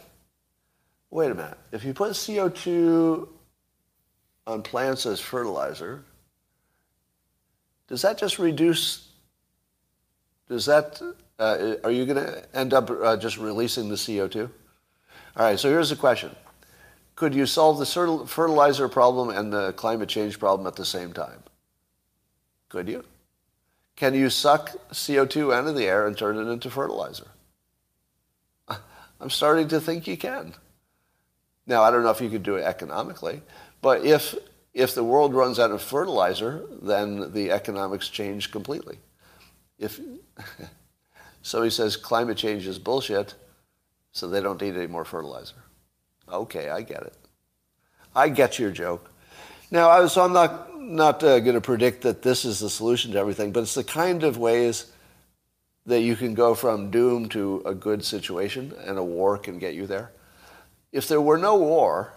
Wait 1.10 1.30
a 1.30 1.34
minute. 1.34 1.58
If 1.70 1.84
you 1.84 1.92
put 1.92 2.12
CO2 2.12 3.28
on 4.46 4.62
plants 4.62 5.04
as 5.04 5.20
fertilizer, 5.20 6.02
does 7.88 8.00
that 8.02 8.16
just 8.16 8.38
reduce, 8.38 9.06
does 10.48 10.64
that, 10.64 11.00
uh, 11.38 11.74
are 11.84 11.90
you 11.90 12.06
going 12.06 12.24
to 12.24 12.44
end 12.54 12.72
up 12.72 12.90
uh, 12.90 13.18
just 13.18 13.36
releasing 13.36 13.90
the 13.90 13.96
CO2? 13.96 14.50
All 15.36 15.44
right, 15.44 15.58
so 15.58 15.68
here's 15.68 15.90
the 15.90 15.96
question. 15.96 16.34
Could 17.16 17.34
you 17.34 17.44
solve 17.44 17.78
the 17.78 18.26
fertilizer 18.26 18.88
problem 18.88 19.28
and 19.28 19.52
the 19.52 19.72
climate 19.74 20.08
change 20.08 20.38
problem 20.38 20.66
at 20.66 20.76
the 20.76 20.86
same 20.86 21.12
time? 21.12 21.42
Could 22.70 22.88
you? 22.88 23.04
Can 23.98 24.14
you 24.14 24.30
suck 24.30 24.70
CO2 24.92 25.52
out 25.52 25.66
of 25.66 25.74
the 25.74 25.84
air 25.84 26.06
and 26.06 26.16
turn 26.16 26.36
it 26.36 26.48
into 26.48 26.70
fertilizer? 26.70 27.26
I'm 29.20 29.28
starting 29.28 29.66
to 29.68 29.80
think 29.80 30.06
you 30.06 30.16
can. 30.16 30.54
Now, 31.66 31.82
I 31.82 31.90
don't 31.90 32.04
know 32.04 32.10
if 32.10 32.20
you 32.20 32.30
could 32.30 32.44
do 32.44 32.54
it 32.54 32.62
economically, 32.62 33.42
but 33.82 34.04
if, 34.04 34.36
if 34.72 34.94
the 34.94 35.02
world 35.02 35.34
runs 35.34 35.58
out 35.58 35.72
of 35.72 35.82
fertilizer, 35.82 36.64
then 36.80 37.32
the 37.32 37.50
economics 37.50 38.08
change 38.08 38.52
completely. 38.52 39.00
If 39.80 39.98
somebody 41.42 41.70
says 41.70 41.96
climate 41.96 42.36
change 42.36 42.68
is 42.68 42.78
bullshit, 42.78 43.34
so 44.12 44.28
they 44.28 44.40
don't 44.40 44.62
need 44.62 44.76
any 44.76 44.86
more 44.86 45.04
fertilizer. 45.04 45.56
Okay, 46.30 46.70
I 46.70 46.82
get 46.82 47.02
it. 47.02 47.16
I 48.14 48.28
get 48.28 48.60
your 48.60 48.70
joke. 48.70 49.10
Now, 49.72 49.90
I, 49.90 50.06
so 50.06 50.24
I'm 50.24 50.32
not, 50.32 50.70
not 50.88 51.22
uh, 51.22 51.40
going 51.40 51.54
to 51.54 51.60
predict 51.60 52.02
that 52.02 52.22
this 52.22 52.44
is 52.44 52.60
the 52.60 52.70
solution 52.70 53.12
to 53.12 53.18
everything, 53.18 53.52
but 53.52 53.60
it's 53.60 53.74
the 53.74 53.84
kind 53.84 54.24
of 54.24 54.38
ways 54.38 54.90
that 55.86 56.00
you 56.00 56.16
can 56.16 56.34
go 56.34 56.54
from 56.54 56.90
doom 56.90 57.28
to 57.30 57.62
a 57.64 57.74
good 57.74 58.04
situation, 58.04 58.74
and 58.84 58.98
a 58.98 59.04
war 59.04 59.38
can 59.38 59.58
get 59.58 59.74
you 59.74 59.86
there. 59.86 60.10
If 60.92 61.08
there 61.08 61.20
were 61.20 61.38
no 61.38 61.56
war, 61.56 62.12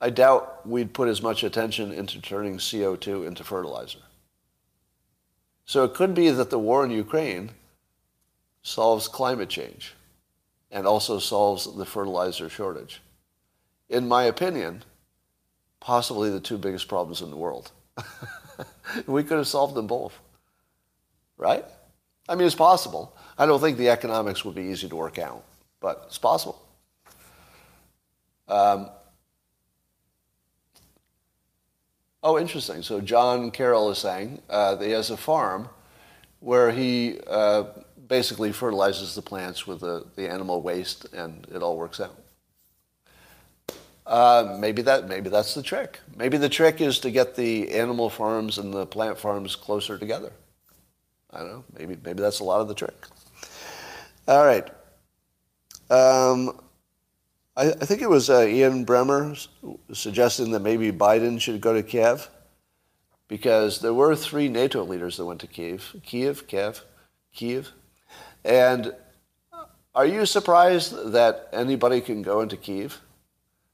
I 0.00 0.10
doubt 0.10 0.66
we'd 0.66 0.94
put 0.94 1.08
as 1.08 1.20
much 1.20 1.42
attention 1.42 1.92
into 1.92 2.20
turning 2.20 2.56
CO2 2.56 3.26
into 3.26 3.44
fertilizer. 3.44 3.98
So 5.66 5.84
it 5.84 5.94
could 5.94 6.14
be 6.14 6.30
that 6.30 6.50
the 6.50 6.58
war 6.58 6.84
in 6.84 6.90
Ukraine 6.90 7.50
solves 8.62 9.08
climate 9.08 9.48
change 9.48 9.94
and 10.70 10.86
also 10.86 11.18
solves 11.18 11.76
the 11.76 11.84
fertilizer 11.84 12.48
shortage. 12.48 13.02
In 13.88 14.08
my 14.08 14.24
opinion, 14.24 14.84
possibly 15.80 16.30
the 16.30 16.40
two 16.40 16.58
biggest 16.58 16.88
problems 16.88 17.22
in 17.22 17.30
the 17.30 17.36
world. 17.36 17.72
we 19.06 19.24
could 19.24 19.38
have 19.38 19.48
solved 19.48 19.74
them 19.74 19.86
both. 19.86 20.18
Right? 21.36 21.64
I 22.28 22.34
mean, 22.34 22.46
it's 22.46 22.54
possible. 22.54 23.16
I 23.38 23.46
don't 23.46 23.60
think 23.60 23.78
the 23.78 23.88
economics 23.88 24.44
would 24.44 24.54
be 24.54 24.64
easy 24.64 24.88
to 24.88 24.96
work 24.96 25.18
out, 25.18 25.42
but 25.80 26.04
it's 26.06 26.18
possible. 26.18 26.62
Um, 28.46 28.90
oh, 32.22 32.38
interesting. 32.38 32.82
So 32.82 33.00
John 33.00 33.50
Carroll 33.50 33.90
is 33.90 33.98
saying 33.98 34.42
uh, 34.50 34.76
he 34.76 34.90
has 34.90 35.10
a 35.10 35.16
farm 35.16 35.68
where 36.40 36.70
he 36.70 37.18
uh, 37.26 37.64
basically 38.06 38.52
fertilizes 38.52 39.14
the 39.14 39.22
plants 39.22 39.66
with 39.66 39.80
the, 39.80 40.04
the 40.16 40.28
animal 40.28 40.60
waste, 40.60 41.06
and 41.12 41.46
it 41.54 41.62
all 41.62 41.76
works 41.76 42.00
out. 42.00 42.16
Uh, 44.10 44.56
maybe 44.58 44.82
that 44.82 45.08
maybe 45.08 45.30
that's 45.30 45.54
the 45.54 45.62
trick. 45.62 46.00
Maybe 46.16 46.36
the 46.36 46.48
trick 46.48 46.80
is 46.80 46.98
to 46.98 47.12
get 47.12 47.36
the 47.36 47.70
animal 47.70 48.10
farms 48.10 48.58
and 48.58 48.74
the 48.74 48.84
plant 48.84 49.16
farms 49.16 49.54
closer 49.54 49.96
together. 49.98 50.32
I 51.30 51.38
don't 51.38 51.48
know. 51.48 51.64
Maybe 51.78 51.96
maybe 52.02 52.20
that's 52.20 52.40
a 52.40 52.44
lot 52.44 52.60
of 52.60 52.66
the 52.66 52.74
trick. 52.74 53.06
All 54.26 54.44
right. 54.44 54.68
Um, 55.90 56.60
I, 57.56 57.68
I, 57.70 57.84
think 57.86 58.02
it 58.02 58.10
was 58.10 58.28
uh, 58.28 58.42
Ian 58.42 58.84
Bremmer 58.84 59.46
suggesting 59.92 60.50
that 60.52 60.60
maybe 60.60 60.90
Biden 60.90 61.40
should 61.40 61.60
go 61.60 61.72
to 61.72 61.82
Kiev 61.84 62.28
because 63.28 63.78
there 63.78 63.94
were 63.94 64.16
three 64.16 64.48
NATO 64.48 64.82
leaders 64.82 65.18
that 65.18 65.26
went 65.26 65.40
to 65.42 65.46
Kiev. 65.46 65.94
Kiev, 66.04 66.48
Kiev, 66.48 66.82
Kiev. 67.32 67.70
And 68.44 68.92
are 69.94 70.06
you 70.06 70.26
surprised 70.26 71.12
that 71.12 71.48
anybody 71.52 72.00
can 72.00 72.22
go 72.22 72.40
into 72.40 72.56
Kiev? 72.56 73.00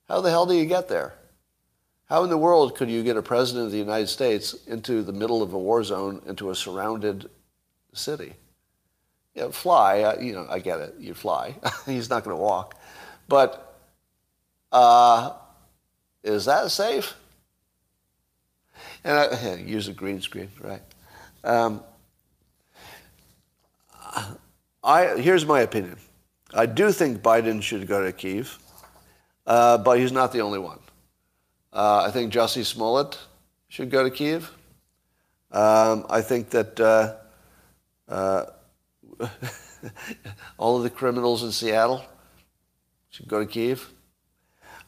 How 0.08 0.20
the 0.20 0.30
hell 0.30 0.46
do 0.46 0.54
you 0.54 0.66
get 0.66 0.88
there? 0.88 1.14
How 2.08 2.22
in 2.22 2.30
the 2.30 2.38
world 2.38 2.76
could 2.76 2.88
you 2.88 3.02
get 3.02 3.16
a 3.16 3.22
president 3.22 3.66
of 3.66 3.72
the 3.72 3.78
United 3.78 4.06
States 4.06 4.54
into 4.66 5.02
the 5.02 5.12
middle 5.12 5.42
of 5.42 5.52
a 5.52 5.58
war 5.58 5.82
zone, 5.82 6.22
into 6.26 6.50
a 6.50 6.54
surrounded 6.54 7.28
city? 7.92 8.34
Fly, 9.50 10.00
uh, 10.02 10.20
you 10.20 10.32
know, 10.32 10.46
I 10.48 10.60
get 10.60 10.80
it, 10.80 10.94
you 10.98 11.12
fly. 11.12 11.56
He's 11.86 12.08
not 12.08 12.24
going 12.24 12.34
to 12.34 12.42
walk. 12.42 12.76
But 13.28 13.76
uh, 14.72 15.32
is 16.22 16.44
that 16.44 16.70
safe? 16.70 17.14
And 19.04 19.18
I, 19.18 19.54
use 19.66 19.88
a 19.88 19.92
green 19.92 20.20
screen, 20.20 20.50
right? 20.62 20.82
Um, 21.44 21.82
I, 24.82 25.16
here's 25.18 25.44
my 25.44 25.61
opinion. 25.61 25.96
I 26.54 26.66
do 26.66 26.92
think 26.92 27.20
Biden 27.20 27.61
should 27.61 27.86
go 27.88 28.04
to 28.04 28.12
Kiev, 28.12 28.59
uh, 29.47 29.78
but 29.78 29.99
he's 29.99 30.12
not 30.12 30.32
the 30.32 30.40
only 30.40 30.59
one. 30.59 30.78
Uh, 31.72 32.05
I 32.07 32.11
think 32.11 32.32
Jussie 32.32 32.64
Smollett 32.64 33.18
should 33.68 33.90
go 33.90 34.03
to 34.03 34.11
Kiev. 34.11 34.51
Um, 35.53 36.07
I 36.09 36.22
think 36.22 36.51
that 36.51 36.80
uh, 36.80 37.14
uh 38.09 38.47
all 40.59 40.76
of 40.76 40.82
the 40.82 40.90
criminals 40.90 41.42
in 41.42 41.53
Seattle 41.53 42.05
should 43.11 43.28
go 43.28 43.40
to 43.40 43.47
Kiev. 43.47 43.92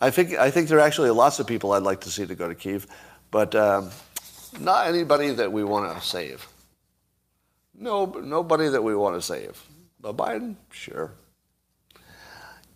I 0.00 0.11
think 0.11 0.34
I 0.34 0.50
think 0.50 0.68
there 0.68 0.78
are 0.78 0.86
actually 0.86 1.11
lots 1.11 1.38
of 1.40 1.46
people 1.46 1.72
I'd 1.72 1.82
like 1.82 2.02
to 2.02 2.11
see 2.11 2.26
to 2.26 2.34
go 2.34 2.48
to 2.48 2.54
Kiev, 2.54 2.86
but 3.30 3.54
um, 3.54 3.90
not 4.61 4.86
anybody 4.86 5.30
that 5.30 5.52
we 5.52 5.64
want 5.64 5.98
to 5.98 6.06
save. 6.06 6.46
No, 7.74 8.06
nobody 8.06 8.68
that 8.68 8.82
we 8.82 8.94
want 8.94 9.16
to 9.16 9.22
save. 9.22 9.62
But 10.00 10.16
Biden, 10.16 10.56
sure. 10.70 11.12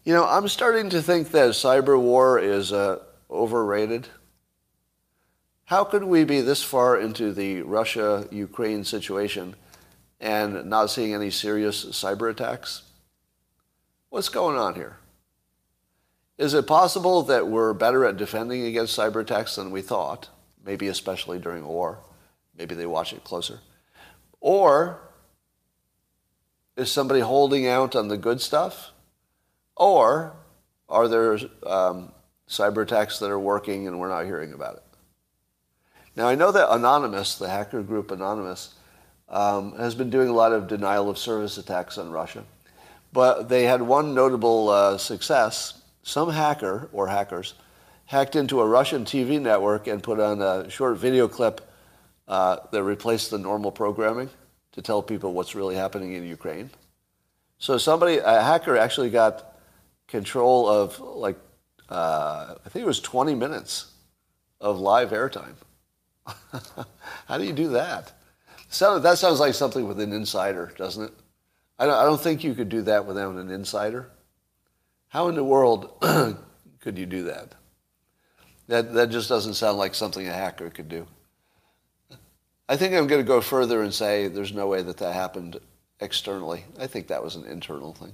You 0.05 0.12
know, 0.12 0.26
I'm 0.26 0.48
starting 0.48 0.90
to 0.90 1.00
think 1.00 1.30
that 1.30 1.50
cyber 1.50 2.00
war 2.00 2.36
is 2.36 2.72
uh, 2.72 2.98
overrated. 3.30 4.09
How 5.66 5.84
could 5.84 6.03
we 6.03 6.24
be 6.24 6.40
this 6.40 6.62
far 6.62 6.98
into 6.98 7.32
the 7.32 7.62
Russia-Ukraine 7.62 8.82
situation 8.82 9.55
and 10.20 10.66
not 10.66 10.90
seeing 10.90 11.14
any 11.14 11.30
serious 11.30 11.84
cyber 11.84 12.28
attacks? 12.28 12.82
What's 14.11 14.28
going 14.28 14.59
on 14.59 14.74
here? 14.74 14.96
Is 16.36 16.53
it 16.53 16.66
possible 16.66 17.22
that 17.22 17.46
we're 17.46 17.72
better 17.72 18.05
at 18.05 18.16
defending 18.16 18.66
against 18.66 18.98
cyber 18.98 19.20
attacks 19.20 19.55
than 19.55 19.70
we 19.70 19.82
thought? 19.82 20.30
Maybe 20.64 20.88
especially 20.88 21.38
during 21.38 21.62
a 21.62 21.68
war. 21.68 22.00
Maybe 22.59 22.74
they 22.74 22.86
watch 22.86 23.12
it 23.12 23.22
closer. 23.22 23.61
Or 24.40 25.00
is 26.76 26.90
somebody 26.90 27.20
holding 27.20 27.68
out 27.68 27.94
on 27.94 28.09
the 28.09 28.16
good 28.16 28.40
stuff? 28.40 28.91
Or 29.77 30.35
are 30.89 31.09
there 31.09 31.39
um, 31.66 32.12
cyber 32.49 32.83
attacks 32.83 33.18
that 33.18 33.31
are 33.31 33.39
working 33.39 33.87
and 33.87 33.99
we're 33.99 34.09
not 34.09 34.25
hearing 34.25 34.53
about 34.53 34.77
it? 34.77 34.83
Now, 36.14 36.29
I 36.29 36.35
know 36.35 36.53
that 36.53 36.70
Anonymous, 36.70 37.37
the 37.37 37.49
hacker 37.49 37.83
group 37.83 38.11
Anonymous, 38.11 38.75
um, 39.29 39.77
has 39.79 39.95
been 39.95 40.11
doing 40.11 40.29
a 40.29 40.33
lot 40.33 40.53
of 40.53 40.68
denial 40.68 41.09
of 41.09 41.16
service 41.16 41.57
attacks 41.57 41.97
on 41.97 42.11
Russia. 42.11 42.45
But 43.12 43.49
they 43.49 43.64
had 43.64 43.81
one 43.83 44.14
notable 44.14 44.68
uh, 44.68 44.99
success. 44.99 45.81
Some 46.03 46.31
hacker 46.31 46.89
or 46.93 47.09
hackers 47.09 47.55
hacked 48.07 48.37
into 48.37 48.61
a 48.61 48.66
Russian 48.66 49.05
TV 49.05 49.41
network 49.41 49.87
and 49.87 50.03
put 50.03 50.20
on 50.20 50.43
a 50.43 50.68
short 50.68 50.99
video 50.99 51.29
clip 51.29 51.62
uh, 52.29 52.59
that 52.70 52.83
replaced 52.83 53.31
the 53.31 53.39
normal 53.39 53.70
programming 53.70 54.29
to 54.73 54.83
tell 54.83 55.03
people 55.03 55.33
what's 55.33 55.55
really 55.55 55.75
happening 55.75 56.12
in 56.12 56.27
Ukraine. 56.27 56.70
So 57.59 57.79
somebody, 57.79 58.18
a 58.18 58.43
hacker, 58.43 58.77
actually 58.77 59.11
got 59.11 59.51
control 60.13 60.69
of 60.69 61.01
like 61.01 61.37
uh, 61.89 62.55
I 62.65 62.69
think 62.69 62.85
it 62.85 62.87
was 62.87 63.01
20 63.01 63.35
minutes 63.35 63.93
of 64.61 64.79
live 64.79 65.11
airtime. 65.11 65.57
How 67.27 67.39
do 67.39 67.45
you 67.45 67.53
do 67.53 67.69
that? 67.71 68.13
So 68.69 68.99
that 69.01 69.19
sounds 69.19 69.41
like 69.41 69.55
something 69.55 69.89
with 69.89 70.01
an 70.01 70.13
insider, 70.13 70.73
doesn't 70.79 71.05
it? 71.05 71.13
I 71.79 71.87
don't, 71.87 71.95
I 71.95 72.05
don't 72.05 72.21
think 72.21 72.45
you 72.45 72.55
could 72.55 72.69
do 72.69 72.83
that 72.83 73.07
without 73.07 73.35
an 73.35 73.51
insider. 73.51 74.09
How 75.09 75.29
in 75.29 75.35
the 75.35 75.45
world 75.45 75.91
could 76.81 76.97
you 76.97 77.07
do 77.07 77.25
that? 77.25 77.55
That, 78.69 78.95
that 78.95 79.11
just 79.11 79.29
doesn't 79.29 79.55
sound 79.55 79.77
like 79.77 79.95
something 79.95 80.27
a 80.27 80.33
hacker 80.33 80.71
could 80.71 80.89
do. 80.89 81.07
I 82.69 82.77
think 82.77 82.95
I'm 82.95 83.07
going 83.07 83.21
to 83.21 83.27
go 83.27 83.41
further 83.41 83.83
and 83.83 83.93
say 83.93 84.29
there's 84.29 84.55
no 84.55 84.67
way 84.69 84.81
that 84.81 84.99
that 84.99 85.13
happened 85.13 85.59
externally. 86.01 86.65
I 86.79 86.87
think 86.87 87.09
that 87.09 87.23
was 87.23 87.37
an 87.37 87.45
internal 87.45 87.93
thing. 87.93 88.13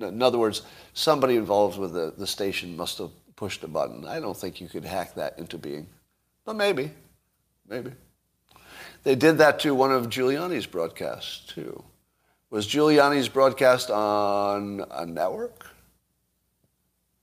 In 0.00 0.22
other 0.22 0.38
words, 0.38 0.62
somebody 0.94 1.36
involved 1.36 1.78
with 1.78 1.92
the, 1.92 2.14
the 2.16 2.26
station 2.26 2.76
must 2.76 2.98
have 2.98 3.10
pushed 3.36 3.62
a 3.62 3.68
button. 3.68 4.06
I 4.06 4.20
don't 4.20 4.36
think 4.36 4.60
you 4.60 4.68
could 4.68 4.84
hack 4.84 5.14
that 5.16 5.38
into 5.38 5.58
being. 5.58 5.86
But 6.44 6.56
maybe. 6.56 6.90
Maybe. 7.68 7.92
They 9.02 9.14
did 9.14 9.38
that 9.38 9.60
to 9.60 9.74
one 9.74 9.92
of 9.92 10.08
Giuliani's 10.08 10.66
broadcasts, 10.66 11.46
too. 11.52 11.82
Was 12.50 12.66
Giuliani's 12.66 13.28
broadcast 13.28 13.90
on 13.90 14.84
a 14.90 15.06
network? 15.06 15.66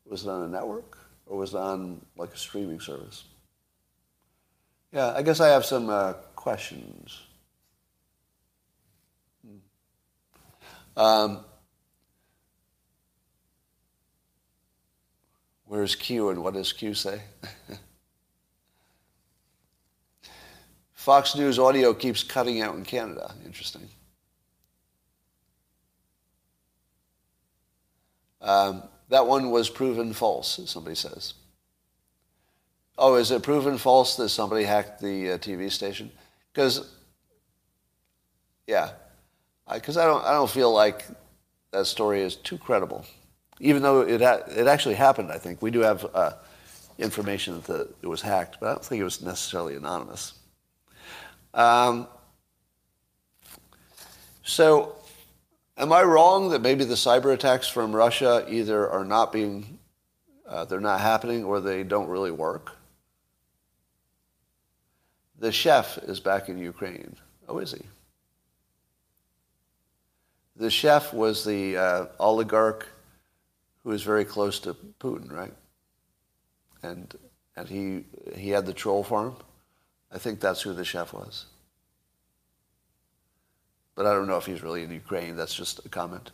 Was 0.06 0.26
it 0.26 0.30
on 0.30 0.44
a 0.44 0.48
network? 0.48 0.98
Or 1.26 1.38
was 1.38 1.54
it 1.54 1.58
on 1.58 2.02
like 2.18 2.34
a 2.34 2.38
streaming 2.38 2.80
service? 2.80 3.24
Yeah, 4.92 5.14
I 5.16 5.22
guess 5.22 5.40
I 5.40 5.50
have 5.50 5.66
some 5.66 5.90
uh, 5.90 6.14
questions. 6.36 7.22
Hmm. 9.46 11.00
Um, 11.00 11.46
where's 15.70 15.96
Q 15.96 16.30
and 16.30 16.44
what 16.44 16.56
does 16.56 16.74
Q 16.74 16.94
say? 16.96 17.22
Fox 20.94 21.36
News 21.36 21.60
audio 21.60 21.94
keeps 21.94 22.24
cutting 22.24 22.60
out 22.62 22.76
in 22.76 22.84
Canada. 22.84 23.34
Interesting. 23.46 23.88
Um, 28.42 28.84
that 29.10 29.28
one 29.28 29.52
was 29.52 29.70
proven 29.70 30.12
false, 30.12 30.60
somebody 30.66 30.96
says. 30.96 31.36
Oh, 32.98 33.16
is 33.16 33.30
it 33.32 33.44
proven 33.44 33.78
false 33.78 34.16
that 34.16 34.30
somebody 34.30 34.64
hacked 34.64 35.00
the 35.02 35.34
uh, 35.34 35.38
TV 35.38 35.72
station? 35.72 36.12
Because, 36.52 36.96
yeah, 38.66 38.90
because 39.72 39.98
I, 39.98 40.04
I, 40.04 40.08
don't, 40.08 40.26
I 40.26 40.32
don't 40.32 40.50
feel 40.50 40.74
like 40.74 41.06
that 41.72 41.86
story 41.86 42.22
is 42.22 42.36
too 42.36 42.58
credible, 42.58 43.06
even 43.60 43.82
though 43.82 44.02
it 44.02 44.22
ha- 44.22 44.44
it 44.48 44.68
actually 44.68 44.96
happened. 44.96 45.32
I 45.32 45.38
think 45.38 45.62
we 45.62 45.72
do 45.72 45.80
have 45.80 46.06
uh, 46.14 46.32
information 46.98 47.62
that 47.68 47.90
it 48.02 48.08
was 48.08 48.22
hacked, 48.22 48.58
but 48.60 48.68
I 48.68 48.74
don't 48.74 48.86
think 48.86 49.02
it 49.02 49.06
was 49.06 49.22
necessarily 49.22 49.76
anonymous. 49.76 50.34
Um, 51.54 52.08
so, 54.44 54.96
am 55.78 55.92
I 55.92 56.04
wrong 56.04 56.50
that 56.50 56.62
maybe 56.62 56.86
the 56.86 56.96
cyber 56.96 57.34
attacks 57.34 57.68
from 57.68 57.96
Russia 57.96 58.46
either 58.50 58.90
are 58.90 59.06
not 59.06 59.32
being, 59.32 59.80
uh, 60.48 60.66
they're 60.66 60.80
not 60.80 61.02
happening, 61.02 61.44
or 61.44 61.60
they 61.60 61.84
don't 61.84 62.08
really 62.08 62.32
work? 62.32 62.76
The 65.40 65.52
chef 65.52 65.98
is 66.00 66.20
back 66.20 66.50
in 66.50 66.58
Ukraine. 66.58 67.16
Oh, 67.48 67.60
is 67.60 67.72
he? 67.72 67.82
The 70.58 70.70
chef 70.70 71.14
was 71.14 71.46
the 71.46 71.78
uh, 71.78 72.06
oligarch 72.20 72.88
who 73.84 73.90
was 73.90 74.04
very 74.04 74.26
close 74.26 74.60
to 74.62 74.76
Putin, 75.00 75.32
right? 75.32 75.54
And 76.84 77.14
and 77.56 77.68
he 77.68 78.06
he 78.36 78.50
had 78.50 78.66
the 78.66 78.74
troll 78.74 79.04
farm. 79.04 79.36
I 80.12 80.18
think 80.18 80.40
that's 80.40 80.62
who 80.62 80.74
the 80.74 80.86
chef 80.86 81.14
was. 81.14 81.46
But 83.96 84.06
I 84.06 84.14
don't 84.14 84.28
know 84.28 84.38
if 84.38 84.46
he's 84.46 84.64
really 84.64 84.84
in 84.84 84.92
Ukraine. 84.92 85.36
That's 85.36 85.54
just 85.54 85.86
a 85.86 85.90
comment. 85.90 86.32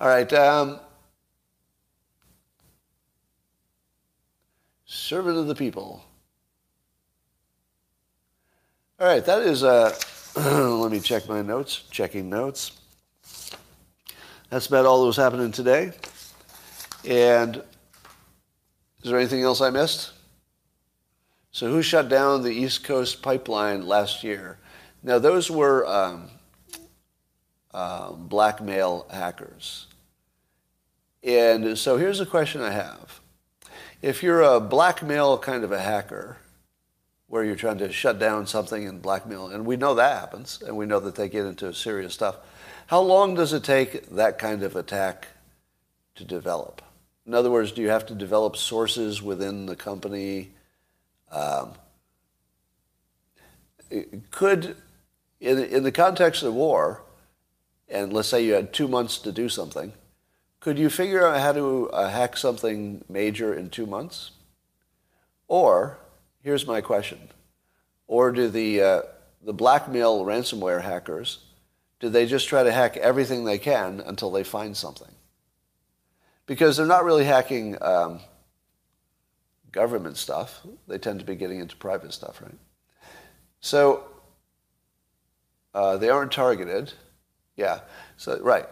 All 0.00 0.08
right. 0.08 0.30
Um, 0.32 0.80
servant 4.86 5.36
of 5.36 5.46
the 5.46 5.54
people. 5.54 6.02
All 8.98 9.06
right, 9.06 9.24
that 9.26 9.42
is, 9.42 9.62
uh, 9.62 9.94
let 10.36 10.90
me 10.90 11.00
check 11.00 11.28
my 11.28 11.42
notes, 11.42 11.82
checking 11.90 12.30
notes. 12.30 12.72
That's 14.48 14.66
about 14.66 14.86
all 14.86 15.02
that 15.02 15.06
was 15.08 15.16
happening 15.16 15.52
today. 15.52 15.92
And 17.06 17.56
is 19.02 19.10
there 19.10 19.18
anything 19.18 19.42
else 19.42 19.60
I 19.60 19.70
missed? 19.70 20.12
So, 21.52 21.70
who 21.70 21.80
shut 21.80 22.08
down 22.08 22.42
the 22.42 22.50
East 22.50 22.84
Coast 22.84 23.22
pipeline 23.22 23.86
last 23.86 24.24
year? 24.24 24.58
Now, 25.02 25.18
those 25.18 25.50
were 25.50 25.86
um, 25.86 26.30
uh, 27.72 28.12
blackmail 28.12 29.06
hackers. 29.10 29.86
And 31.22 31.78
so, 31.78 31.96
here's 31.96 32.20
a 32.20 32.26
question 32.26 32.60
I 32.60 32.72
have. 32.72 33.20
If 34.02 34.22
you're 34.22 34.42
a 34.42 34.60
blackmail 34.60 35.38
kind 35.38 35.64
of 35.64 35.72
a 35.72 35.80
hacker, 35.80 36.36
where 37.28 37.44
you're 37.44 37.56
trying 37.56 37.78
to 37.78 37.90
shut 37.90 38.18
down 38.18 38.46
something 38.46 38.86
and 38.86 39.02
blackmail, 39.02 39.48
and 39.48 39.64
we 39.64 39.76
know 39.76 39.94
that 39.94 40.20
happens, 40.20 40.62
and 40.62 40.76
we 40.76 40.86
know 40.86 41.00
that 41.00 41.14
they 41.14 41.28
get 41.28 41.46
into 41.46 41.72
serious 41.72 42.14
stuff. 42.14 42.36
How 42.86 43.00
long 43.00 43.34
does 43.34 43.52
it 43.52 43.64
take 43.64 44.10
that 44.10 44.38
kind 44.38 44.62
of 44.62 44.76
attack 44.76 45.28
to 46.14 46.24
develop? 46.24 46.82
In 47.26 47.34
other 47.34 47.50
words, 47.50 47.72
do 47.72 47.82
you 47.82 47.88
have 47.88 48.06
to 48.06 48.14
develop 48.14 48.56
sources 48.56 49.20
within 49.20 49.66
the 49.66 49.74
company? 49.74 50.52
Um, 51.32 51.72
could, 54.30 54.76
in, 55.40 55.58
in 55.58 55.82
the 55.82 55.90
context 55.92 56.44
of 56.44 56.54
war, 56.54 57.02
and 57.88 58.12
let's 58.12 58.28
say 58.28 58.44
you 58.44 58.52
had 58.52 58.72
two 58.72 58.86
months 58.86 59.18
to 59.18 59.32
do 59.32 59.48
something, 59.48 59.92
could 60.60 60.78
you 60.78 60.88
figure 60.88 61.26
out 61.26 61.40
how 61.40 61.52
to 61.52 61.90
uh, 61.90 62.08
hack 62.08 62.36
something 62.36 63.04
major 63.08 63.52
in 63.52 63.70
two 63.70 63.86
months? 63.86 64.30
Or, 65.48 65.98
here's 66.42 66.66
my 66.66 66.80
question, 66.80 67.28
or 68.06 68.30
do 68.30 68.48
the, 68.48 68.80
uh, 68.80 69.02
the 69.42 69.52
blackmail 69.52 70.24
ransomware 70.24 70.82
hackers, 70.82 71.38
do 71.98 72.08
they 72.08 72.26
just 72.26 72.48
try 72.48 72.62
to 72.62 72.72
hack 72.72 72.96
everything 72.96 73.44
they 73.44 73.58
can 73.58 74.00
until 74.00 74.30
they 74.30 74.44
find 74.44 74.76
something? 74.76 75.15
Because 76.46 76.76
they're 76.76 76.86
not 76.86 77.04
really 77.04 77.24
hacking 77.24 77.76
um, 77.82 78.20
government 79.72 80.16
stuff. 80.16 80.60
They 80.88 80.98
tend 80.98 81.20
to 81.20 81.26
be 81.26 81.34
getting 81.34 81.60
into 81.60 81.76
private 81.76 82.12
stuff, 82.12 82.40
right? 82.40 82.54
So 83.60 84.04
uh, 85.74 85.96
they 85.96 86.08
aren't 86.08 86.32
targeted. 86.32 86.92
Yeah. 87.56 87.80
So 88.16 88.40
right. 88.40 88.66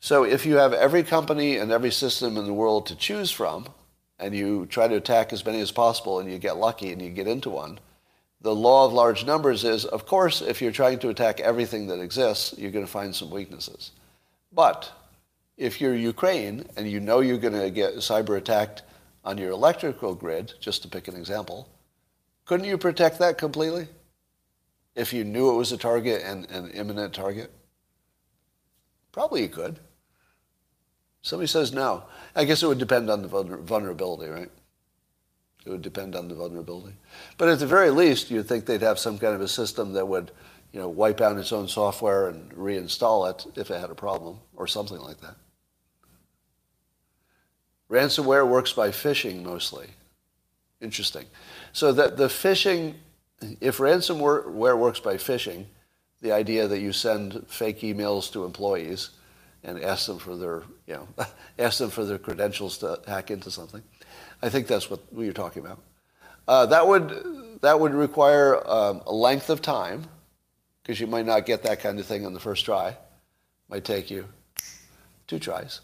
So 0.00 0.24
if 0.24 0.46
you 0.46 0.56
have 0.56 0.72
every 0.72 1.02
company 1.02 1.56
and 1.56 1.72
every 1.72 1.90
system 1.90 2.36
in 2.36 2.44
the 2.44 2.52
world 2.52 2.86
to 2.86 2.96
choose 2.96 3.30
from, 3.30 3.66
and 4.18 4.34
you 4.34 4.66
try 4.66 4.88
to 4.88 4.94
attack 4.94 5.32
as 5.32 5.44
many 5.44 5.60
as 5.60 5.72
possible, 5.72 6.20
and 6.20 6.30
you 6.30 6.38
get 6.38 6.56
lucky 6.56 6.92
and 6.92 7.02
you 7.02 7.10
get 7.10 7.26
into 7.26 7.50
one, 7.50 7.78
the 8.40 8.54
law 8.54 8.86
of 8.86 8.92
large 8.92 9.24
numbers 9.24 9.64
is, 9.64 9.84
of 9.84 10.06
course, 10.06 10.42
if 10.42 10.62
you're 10.62 10.72
trying 10.72 10.98
to 11.00 11.08
attack 11.08 11.40
everything 11.40 11.88
that 11.88 12.00
exists, 12.00 12.54
you're 12.56 12.70
going 12.70 12.84
to 12.84 12.90
find 12.90 13.14
some 13.14 13.30
weaknesses. 13.30 13.92
But 14.52 14.92
if 15.56 15.80
you're 15.80 15.94
Ukraine 15.94 16.66
and 16.76 16.90
you 16.90 17.00
know 17.00 17.20
you're 17.20 17.38
going 17.38 17.58
to 17.60 17.70
get 17.70 17.96
cyber 17.96 18.36
attacked 18.36 18.82
on 19.24 19.38
your 19.38 19.50
electrical 19.50 20.14
grid, 20.14 20.52
just 20.60 20.82
to 20.82 20.88
pick 20.88 21.08
an 21.08 21.16
example, 21.16 21.68
Couldn't 22.46 22.66
you 22.66 22.78
protect 22.78 23.18
that 23.18 23.38
completely? 23.38 23.88
If 24.94 25.12
you 25.12 25.24
knew 25.24 25.50
it 25.50 25.56
was 25.56 25.72
a 25.72 25.76
target 25.76 26.22
and 26.24 26.48
an 26.50 26.70
imminent 26.70 27.12
target? 27.12 27.50
Probably 29.12 29.42
you 29.42 29.48
could. 29.48 29.80
Somebody 31.22 31.48
says 31.48 31.72
no. 31.72 32.04
I 32.36 32.44
guess 32.44 32.62
it 32.62 32.68
would 32.68 32.78
depend 32.78 33.10
on 33.10 33.22
the 33.22 33.28
vulnerability, 33.28 34.30
right? 34.30 34.50
It 35.64 35.70
would 35.70 35.82
depend 35.82 36.14
on 36.14 36.28
the 36.28 36.36
vulnerability. 36.36 36.94
But 37.36 37.48
at 37.48 37.58
the 37.58 37.66
very 37.66 37.90
least, 37.90 38.30
you'd 38.30 38.46
think 38.46 38.64
they'd 38.64 38.82
have 38.82 39.00
some 39.00 39.18
kind 39.18 39.34
of 39.34 39.40
a 39.40 39.48
system 39.48 39.94
that 39.94 40.06
would, 40.06 40.30
you 40.72 40.78
know, 40.78 40.88
wipe 40.88 41.20
out 41.20 41.36
its 41.36 41.52
own 41.52 41.66
software 41.66 42.28
and 42.28 42.52
reinstall 42.52 43.28
it 43.28 43.58
if 43.58 43.72
it 43.72 43.80
had 43.80 43.90
a 43.90 43.94
problem 43.96 44.38
or 44.54 44.68
something 44.68 45.00
like 45.00 45.20
that. 45.22 45.34
Ransomware 47.96 48.46
works 48.46 48.74
by 48.74 48.90
phishing 48.90 49.42
mostly. 49.42 49.86
Interesting. 50.82 51.24
So 51.72 51.92
that 51.92 52.18
the 52.18 52.26
phishing, 52.26 52.94
if 53.62 53.78
ransomware 53.78 54.76
works 54.76 55.00
by 55.00 55.14
phishing, 55.14 55.64
the 56.20 56.30
idea 56.30 56.68
that 56.68 56.80
you 56.80 56.92
send 56.92 57.46
fake 57.48 57.80
emails 57.80 58.30
to 58.32 58.44
employees 58.44 59.10
and 59.64 59.82
ask 59.82 60.06
them 60.06 60.18
for 60.18 60.36
their, 60.36 60.64
you 60.86 60.94
know, 60.94 61.08
ask 61.58 61.78
them 61.78 61.88
for 61.88 62.04
their 62.04 62.18
credentials 62.18 62.76
to 62.78 63.00
hack 63.06 63.30
into 63.30 63.50
something. 63.50 63.82
I 64.42 64.50
think 64.50 64.66
that's 64.66 64.90
what 64.90 65.00
you're 65.16 65.32
talking 65.32 65.64
about. 65.64 65.80
Uh, 66.46 66.66
that 66.66 66.86
would 66.86 67.60
that 67.62 67.80
would 67.80 67.94
require 67.94 68.60
um, 68.68 69.00
a 69.06 69.12
length 69.12 69.48
of 69.48 69.62
time 69.62 70.04
because 70.82 71.00
you 71.00 71.06
might 71.06 71.24
not 71.24 71.46
get 71.46 71.62
that 71.62 71.80
kind 71.80 71.98
of 71.98 72.04
thing 72.04 72.26
on 72.26 72.34
the 72.34 72.40
first 72.40 72.66
try. 72.66 72.94
Might 73.70 73.86
take 73.86 74.10
you 74.10 74.28
two 75.26 75.38
tries. 75.38 75.80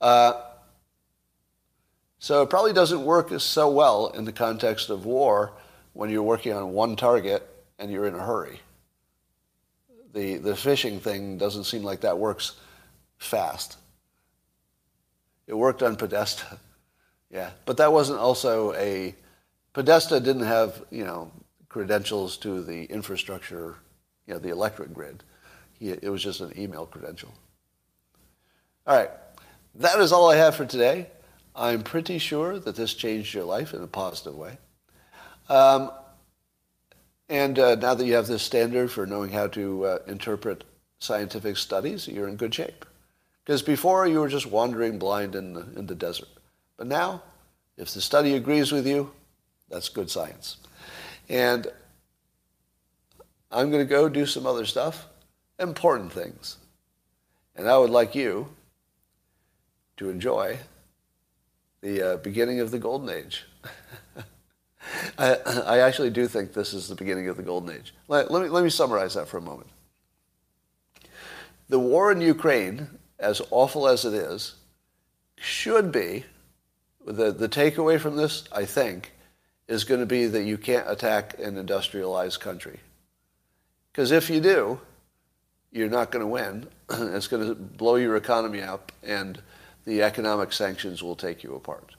Uh, 0.00 0.40
so 2.18 2.42
it 2.42 2.50
probably 2.50 2.72
doesn't 2.72 3.04
work 3.04 3.30
so 3.40 3.68
well 3.68 4.08
in 4.08 4.24
the 4.24 4.32
context 4.32 4.90
of 4.90 5.04
war 5.04 5.52
when 5.92 6.10
you're 6.10 6.22
working 6.22 6.52
on 6.52 6.72
one 6.72 6.96
target 6.96 7.48
and 7.78 7.90
you're 7.90 8.06
in 8.06 8.14
a 8.14 8.22
hurry. 8.22 8.60
The, 10.14 10.36
the 10.36 10.52
phishing 10.52 11.00
thing 11.00 11.36
doesn't 11.36 11.64
seem 11.64 11.82
like 11.82 12.00
that 12.00 12.18
works 12.18 12.52
fast. 13.18 13.76
It 15.46 15.54
worked 15.54 15.82
on 15.82 15.96
Podesta. 15.96 16.58
Yeah, 17.28 17.50
but 17.64 17.76
that 17.78 17.92
wasn't 17.92 18.20
also 18.20 18.72
a, 18.74 19.12
Podesta 19.72 20.20
didn't 20.20 20.44
have, 20.44 20.84
you 20.90 21.04
know, 21.04 21.32
credentials 21.68 22.36
to 22.38 22.62
the 22.62 22.84
infrastructure, 22.84 23.74
you 24.28 24.34
know, 24.34 24.38
the 24.38 24.50
electric 24.50 24.94
grid. 24.94 25.24
He, 25.78 25.90
it 25.90 26.08
was 26.08 26.22
just 26.22 26.40
an 26.40 26.52
email 26.56 26.86
credential. 26.86 27.34
All 28.86 28.96
right, 28.96 29.10
that 29.74 29.98
is 29.98 30.12
all 30.12 30.30
I 30.30 30.36
have 30.36 30.54
for 30.54 30.64
today. 30.64 31.08
I'm 31.56 31.82
pretty 31.82 32.18
sure 32.18 32.58
that 32.58 32.76
this 32.76 32.92
changed 32.92 33.32
your 33.32 33.44
life 33.44 33.72
in 33.72 33.82
a 33.82 33.86
positive 33.86 34.34
way. 34.34 34.58
Um, 35.48 35.90
and 37.28 37.58
uh, 37.58 37.76
now 37.76 37.94
that 37.94 38.04
you 38.04 38.14
have 38.14 38.26
this 38.26 38.42
standard 38.42 38.90
for 38.90 39.06
knowing 39.06 39.30
how 39.30 39.46
to 39.48 39.84
uh, 39.86 39.98
interpret 40.06 40.64
scientific 40.98 41.56
studies, 41.56 42.06
you're 42.06 42.28
in 42.28 42.36
good 42.36 42.54
shape. 42.54 42.84
Because 43.44 43.62
before 43.62 44.06
you 44.06 44.20
were 44.20 44.28
just 44.28 44.46
wandering 44.46 44.98
blind 44.98 45.34
in 45.34 45.54
the, 45.54 45.66
in 45.76 45.86
the 45.86 45.94
desert. 45.94 46.28
But 46.76 46.88
now, 46.88 47.22
if 47.76 47.92
the 47.94 48.00
study 48.00 48.34
agrees 48.34 48.70
with 48.70 48.86
you, 48.86 49.12
that's 49.70 49.88
good 49.88 50.10
science. 50.10 50.58
And 51.28 51.66
I'm 53.50 53.70
going 53.70 53.84
to 53.84 53.88
go 53.88 54.08
do 54.08 54.26
some 54.26 54.46
other 54.46 54.66
stuff, 54.66 55.06
important 55.58 56.12
things. 56.12 56.58
And 57.54 57.68
I 57.68 57.78
would 57.78 57.90
like 57.90 58.14
you 58.14 58.48
to 59.96 60.10
enjoy 60.10 60.58
the 61.86 62.14
uh, 62.14 62.16
beginning 62.16 62.58
of 62.58 62.72
the 62.72 62.80
Golden 62.80 63.08
Age. 63.08 63.44
I, 65.18 65.36
I, 65.66 65.78
actually 65.78 66.10
do 66.10 66.26
think 66.26 66.52
this 66.52 66.74
is 66.74 66.88
the 66.88 66.96
beginning 66.96 67.28
of 67.28 67.36
the 67.36 67.44
Golden 67.44 67.70
Age. 67.70 67.94
Let, 68.08 68.30
let, 68.30 68.42
me, 68.42 68.48
let 68.48 68.64
me 68.64 68.70
summarize 68.70 69.14
that 69.14 69.28
for 69.28 69.38
a 69.38 69.40
moment. 69.40 69.70
The 71.68 71.78
war 71.78 72.10
in 72.10 72.20
Ukraine, 72.20 72.88
as 73.20 73.40
awful 73.50 73.86
as 73.86 74.04
it 74.04 74.14
is, 74.14 74.56
should 75.36 75.92
be, 75.92 76.24
the, 77.06 77.30
the 77.30 77.48
takeaway 77.48 78.00
from 78.00 78.16
this, 78.16 78.44
I 78.50 78.64
think, 78.64 79.12
is 79.68 79.84
going 79.84 80.00
to 80.00 80.06
be 80.06 80.26
that 80.26 80.42
you 80.42 80.58
can't 80.58 80.90
attack 80.90 81.38
an 81.38 81.56
industrialized 81.56 82.40
country. 82.40 82.80
Because 83.92 84.10
if 84.10 84.28
you 84.28 84.40
do, 84.40 84.80
you're 85.70 85.88
not 85.88 86.10
going 86.10 86.24
to 86.24 86.26
win. 86.26 86.66
it's 87.14 87.28
going 87.28 87.46
to 87.46 87.54
blow 87.54 87.94
your 87.94 88.16
economy 88.16 88.62
up, 88.62 88.90
and 89.04 89.40
the 89.86 90.02
economic 90.02 90.52
sanctions 90.52 91.02
will 91.02 91.16
take 91.16 91.42
you 91.42 91.54
apart. 91.54 91.94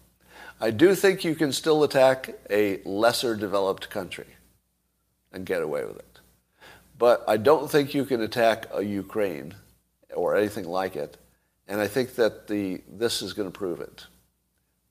I 0.62 0.72
do 0.72 0.94
think 0.94 1.24
you 1.24 1.34
can 1.34 1.52
still 1.52 1.84
attack 1.84 2.36
a 2.50 2.82
lesser 2.84 3.36
developed 3.36 3.90
country 3.90 4.28
and 5.32 5.46
get 5.46 5.64
away 5.64 5.84
with 5.86 5.98
it. 5.98 6.20
But 7.00 7.24
I 7.28 7.38
don't 7.38 7.72
think 7.72 7.94
you 7.94 8.06
can 8.06 8.22
attack 8.22 8.66
a 8.74 8.84
Ukraine 8.84 9.56
or 10.14 10.36
anything 10.36 10.68
like 10.68 10.96
it. 10.96 11.18
And 11.68 11.80
I 11.80 11.88
think 11.88 12.16
that 12.16 12.48
the, 12.48 12.82
this 12.90 13.22
is 13.22 13.34
going 13.34 13.52
to 13.52 13.58
prove 13.58 13.82
it. 13.82 14.06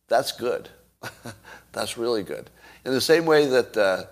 That's 0.09 0.33
good. 0.33 0.69
That's 1.73 1.99
really 1.99 2.23
good. 2.23 2.51
In 2.85 2.93
the 2.93 3.01
same 3.01 3.27
way 3.27 3.47
that 3.47 3.77
uh, 3.77 4.05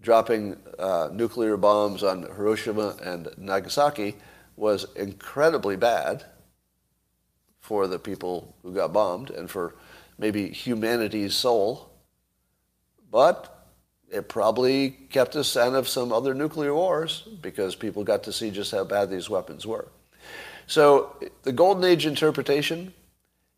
dropping 0.00 0.56
uh, 0.78 1.10
nuclear 1.12 1.56
bombs 1.56 2.02
on 2.02 2.22
Hiroshima 2.22 2.96
and 3.02 3.28
Nagasaki 3.36 4.16
was 4.56 4.86
incredibly 4.96 5.76
bad, 5.76 6.24
for 7.70 7.86
the 7.86 8.00
people 8.00 8.52
who 8.64 8.74
got 8.74 8.92
bombed 8.92 9.30
and 9.30 9.48
for 9.48 9.76
maybe 10.18 10.48
humanity's 10.48 11.34
soul. 11.34 11.88
But 13.12 13.68
it 14.10 14.28
probably 14.28 14.90
kept 14.90 15.36
us 15.36 15.56
out 15.56 15.74
of 15.74 15.86
some 15.86 16.12
other 16.12 16.34
nuclear 16.34 16.74
wars 16.74 17.28
because 17.40 17.76
people 17.76 18.02
got 18.02 18.24
to 18.24 18.32
see 18.32 18.50
just 18.50 18.72
how 18.72 18.82
bad 18.82 19.08
these 19.08 19.30
weapons 19.30 19.64
were. 19.68 19.86
So 20.66 21.14
the 21.44 21.52
Golden 21.52 21.84
Age 21.84 22.06
interpretation 22.06 22.92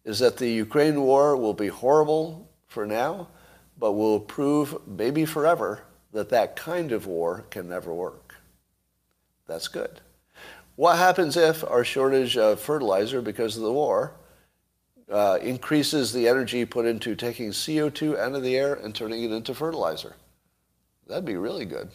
is 0.04 0.18
that 0.18 0.36
the 0.36 0.50
Ukraine 0.50 1.00
war 1.00 1.34
will 1.34 1.54
be 1.54 1.68
horrible 1.68 2.50
for 2.66 2.86
now, 2.86 3.28
but 3.78 3.92
will 3.92 4.20
prove 4.20 4.76
maybe 4.86 5.24
forever 5.24 5.84
that 6.12 6.28
that 6.28 6.54
kind 6.54 6.92
of 6.92 7.06
war 7.06 7.46
can 7.48 7.66
never 7.66 7.94
work. 7.94 8.34
That's 9.46 9.68
good. 9.68 10.02
What 10.76 10.96
happens 10.96 11.36
if 11.36 11.62
our 11.64 11.84
shortage 11.84 12.36
of 12.36 12.60
fertilizer 12.60 13.20
because 13.20 13.56
of 13.56 13.62
the 13.62 13.72
war 13.72 14.14
uh, 15.10 15.38
increases 15.42 16.12
the 16.12 16.26
energy 16.26 16.64
put 16.64 16.86
into 16.86 17.14
taking 17.14 17.50
CO2 17.50 18.18
out 18.18 18.34
of 18.34 18.42
the 18.42 18.56
air 18.56 18.74
and 18.74 18.94
turning 18.94 19.22
it 19.22 19.32
into 19.32 19.54
fertilizer? 19.54 20.16
That'd 21.06 21.26
be 21.26 21.36
really 21.36 21.66
good. 21.66 21.90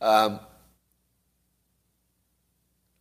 Um, 0.00 0.40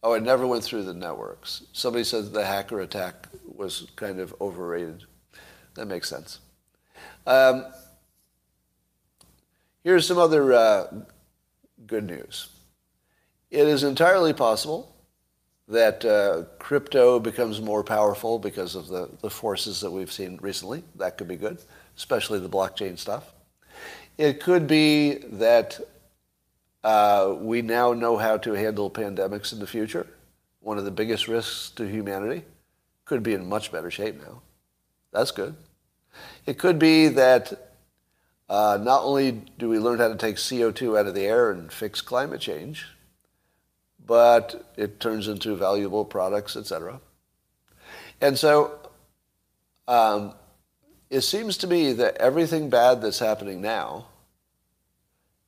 oh, 0.04 0.14
it 0.14 0.22
never 0.24 0.46
went 0.46 0.64
through 0.64 0.84
the 0.84 0.94
networks. 0.94 1.64
Somebody 1.74 2.04
said 2.04 2.34
the 2.34 2.46
hacker 2.46 2.82
attack 2.82 3.28
was 3.46 3.88
kind 3.96 4.20
of 4.20 4.36
overrated. 4.40 5.06
That 5.74 5.88
makes 5.88 6.10
sense. 6.10 6.40
Um, 7.26 7.66
here's 9.84 10.08
some 10.08 10.18
other 10.18 10.54
uh, 10.54 10.88
good 11.88 12.04
news. 12.06 12.50
It 13.50 13.68
is 13.68 13.84
entirely 13.84 14.34
possible 14.34 14.94
that 15.68 16.04
uh, 16.06 16.44
crypto 16.60 17.20
becomes 17.20 17.62
more 17.62 17.84
powerful 17.84 18.40
because 18.40 18.76
of 18.76 18.88
the, 18.88 19.10
the 19.22 19.30
forces 19.30 19.82
that 19.82 19.92
we've 19.92 20.12
seen 20.12 20.38
recently. 20.42 20.84
That 20.96 21.18
could 21.18 21.28
be 21.28 21.36
good, 21.36 21.58
especially 21.98 22.40
the 22.40 22.50
blockchain 22.50 22.98
stuff. 22.98 23.34
It 24.18 24.42
could 24.42 24.68
be 24.68 25.16
that 25.34 25.80
uh, 26.84 27.36
we 27.38 27.62
now 27.62 27.94
know 27.94 28.18
how 28.18 28.38
to 28.38 28.54
handle 28.54 28.90
pandemics 28.90 29.52
in 29.52 29.60
the 29.60 29.68
future. 29.68 30.08
One 30.62 30.78
of 30.78 30.86
the 30.86 30.92
biggest 30.92 31.28
risks 31.28 31.70
to 31.72 31.86
humanity 31.86 32.44
could 33.06 33.24
be 33.24 33.34
in 33.34 33.48
much 33.48 33.72
better 33.72 33.92
shape 33.92 34.20
now. 34.22 34.42
That's 35.12 35.32
good. 35.32 35.56
It 36.46 36.58
could 36.58 36.80
be 36.80 37.10
that 37.10 37.72
uh, 38.50 38.80
not 38.82 39.04
only 39.04 39.44
do 39.58 39.70
we 39.70 39.80
learn 39.80 40.00
how 40.00 40.08
to 40.08 40.16
take 40.16 40.38
CO2 40.38 40.98
out 40.98 41.08
of 41.08 41.14
the 41.14 41.26
air 41.26 41.52
and 41.52 41.72
fix 41.72 42.02
climate 42.02 42.42
change, 42.42 42.86
but 44.08 44.72
it 44.78 45.00
turns 45.00 45.28
into 45.28 45.56
valuable 45.56 46.06
products, 46.06 46.56
etc. 46.56 47.02
And 48.22 48.40
so 48.40 48.80
um, 49.88 50.34
it 51.10 51.22
seems 51.22 51.58
to 51.58 51.68
me 51.68 51.94
that 51.94 52.18
everything 52.18 52.70
bad 52.70 53.02
that's 53.02 53.20
happening 53.20 53.62
now 53.62 54.08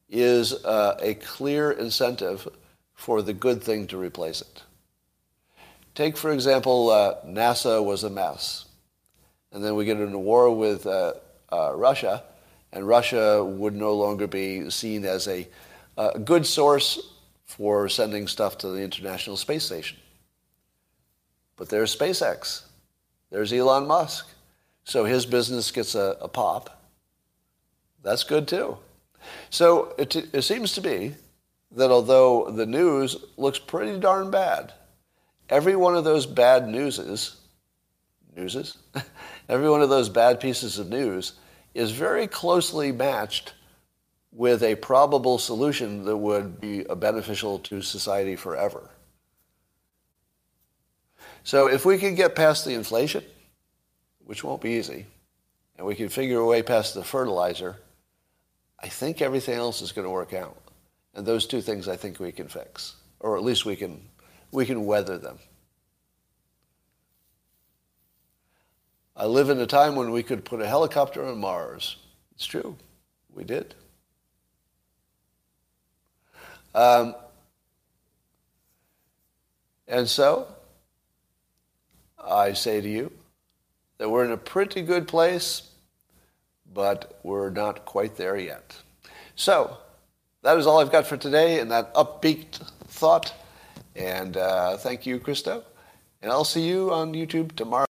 is 0.10 0.54
uh, 0.66 0.98
a 1.02 1.14
clear 1.16 1.72
incentive 1.72 2.48
for 2.94 3.22
the 3.22 3.34
good 3.34 3.64
thing 3.64 3.88
to 3.88 3.98
replace 3.98 4.42
it. 4.42 4.64
Take, 5.96 6.18
for 6.18 6.32
example, 6.32 6.90
uh, 6.90 7.16
NASA 7.26 7.84
was 7.84 8.04
a 8.04 8.10
mess. 8.10 8.66
And 9.52 9.64
then 9.64 9.76
we 9.76 9.86
get 9.86 10.00
into 10.00 10.20
war 10.20 10.56
with 10.56 10.86
uh, 10.86 11.14
uh 11.52 11.74
Russia, 11.76 12.24
and 12.72 12.88
Russia 12.88 13.44
would 13.44 13.74
no 13.74 13.96
longer 13.96 14.28
be 14.28 14.70
seen 14.70 15.06
as 15.06 15.28
a, 15.28 15.48
a 15.98 16.20
good 16.20 16.46
source 16.46 17.00
for 17.50 17.90
sending 17.90 18.28
stuff 18.28 18.60
to 18.60 18.68
the 18.68 18.84
International 18.84 19.36
Space 19.36 19.64
Station. 19.64 19.98
But 21.58 21.70
there's 21.70 21.98
SpaceX. 21.98 22.62
There's 23.32 23.52
Elon 23.52 23.88
Musk. 23.88 24.28
So 24.84 25.04
his 25.04 25.26
business 25.26 25.72
gets 25.72 25.96
a, 25.96 26.16
a 26.22 26.28
pop. 26.28 26.80
That's 28.04 28.24
good 28.24 28.48
too. 28.48 28.78
So 29.50 29.96
it, 29.98 30.16
it 30.16 30.44
seems 30.44 30.74
to 30.74 30.82
be 30.82 31.16
that 31.72 31.90
although 31.90 32.52
the 32.52 32.68
news 32.68 33.18
looks 33.36 33.58
pretty 33.58 34.00
darn 34.00 34.30
bad, 34.30 34.72
every 35.50 35.76
one 35.76 35.96
of 35.96 36.04
those 36.04 36.28
bad 36.28 36.68
newses, 36.68 37.36
newses, 38.38 38.78
every 39.50 39.72
one 39.72 39.82
of 39.82 39.90
those 39.90 40.08
bad 40.08 40.40
pieces 40.40 40.78
of 40.78 40.88
news 40.88 41.34
is 41.74 41.90
very 41.92 42.28
closely 42.28 42.92
matched 42.92 43.54
with 44.40 44.64
a 44.64 44.74
probable 44.76 45.38
solution 45.38 46.06
that 46.06 46.16
would 46.16 46.62
be 46.62 46.82
beneficial 46.96 47.60
to 47.60 47.82
society 47.82 48.38
forever. 48.38 48.90
So 51.44 51.68
if 51.68 51.84
we 51.84 51.98
can 51.98 52.16
get 52.16 52.38
past 52.38 52.64
the 52.64 52.74
inflation, 52.74 53.26
which 54.20 54.42
won't 54.42 54.62
be 54.62 54.70
easy, 54.70 55.06
and 55.78 55.86
we 55.86 55.94
can 55.94 56.08
figure 56.08 56.40
a 56.40 56.46
way 56.46 56.64
past 56.64 56.94
the 56.94 57.04
fertilizer, 57.04 57.76
I 58.82 58.88
think 58.88 59.22
everything 59.22 59.56
else 59.56 59.82
is 59.82 59.92
going 59.92 60.06
to 60.06 60.10
work 60.10 60.34
out. 60.34 60.58
And 61.16 61.26
those 61.26 61.46
two 61.46 61.60
things 61.60 61.90
I 61.90 61.98
think 61.98 62.22
we 62.22 62.32
can 62.32 62.48
fix, 62.48 62.96
or 63.20 63.36
at 63.36 63.44
least 63.44 63.66
we 63.66 63.76
can, 63.76 64.00
we 64.54 64.66
can 64.66 64.86
weather 64.86 65.18
them. 65.18 65.38
I 69.18 69.26
live 69.26 69.50
in 69.50 69.60
a 69.60 69.68
time 69.68 69.98
when 69.98 70.12
we 70.12 70.24
could 70.24 70.46
put 70.46 70.62
a 70.62 70.68
helicopter 70.68 71.26
on 71.26 71.40
Mars. 71.40 71.98
It's 72.36 72.46
true. 72.46 72.78
We 73.36 73.44
did. 73.44 73.76
Um, 76.74 77.16
and 79.88 80.08
so, 80.08 80.48
I 82.24 82.54
say 82.54 82.82
to 82.82 82.90
you 82.90 83.12
that 83.98 84.10
we're 84.10 84.26
in 84.26 84.32
a 84.32 84.38
pretty 84.38 84.82
good 84.82 85.08
place, 85.08 85.70
but 86.74 87.20
we're 87.24 87.50
not 87.50 87.86
quite 87.86 88.18
there 88.18 88.38
yet. 88.38 88.76
So, 89.36 89.78
that 90.42 90.58
is 90.58 90.68
all 90.68 90.80
I've 90.80 90.92
got 90.92 91.06
for 91.06 91.18
today 91.18 91.60
and 91.60 91.72
that 91.72 91.94
upbeat 91.96 92.58
thought. 92.88 93.34
And 93.96 94.38
uh, 94.38 94.78
thank 94.78 95.06
you, 95.06 95.20
Christo. 95.20 95.64
And 96.22 96.32
I'll 96.32 96.46
see 96.46 96.68
you 96.68 96.92
on 96.94 97.14
YouTube 97.14 97.56
tomorrow. 97.56 97.78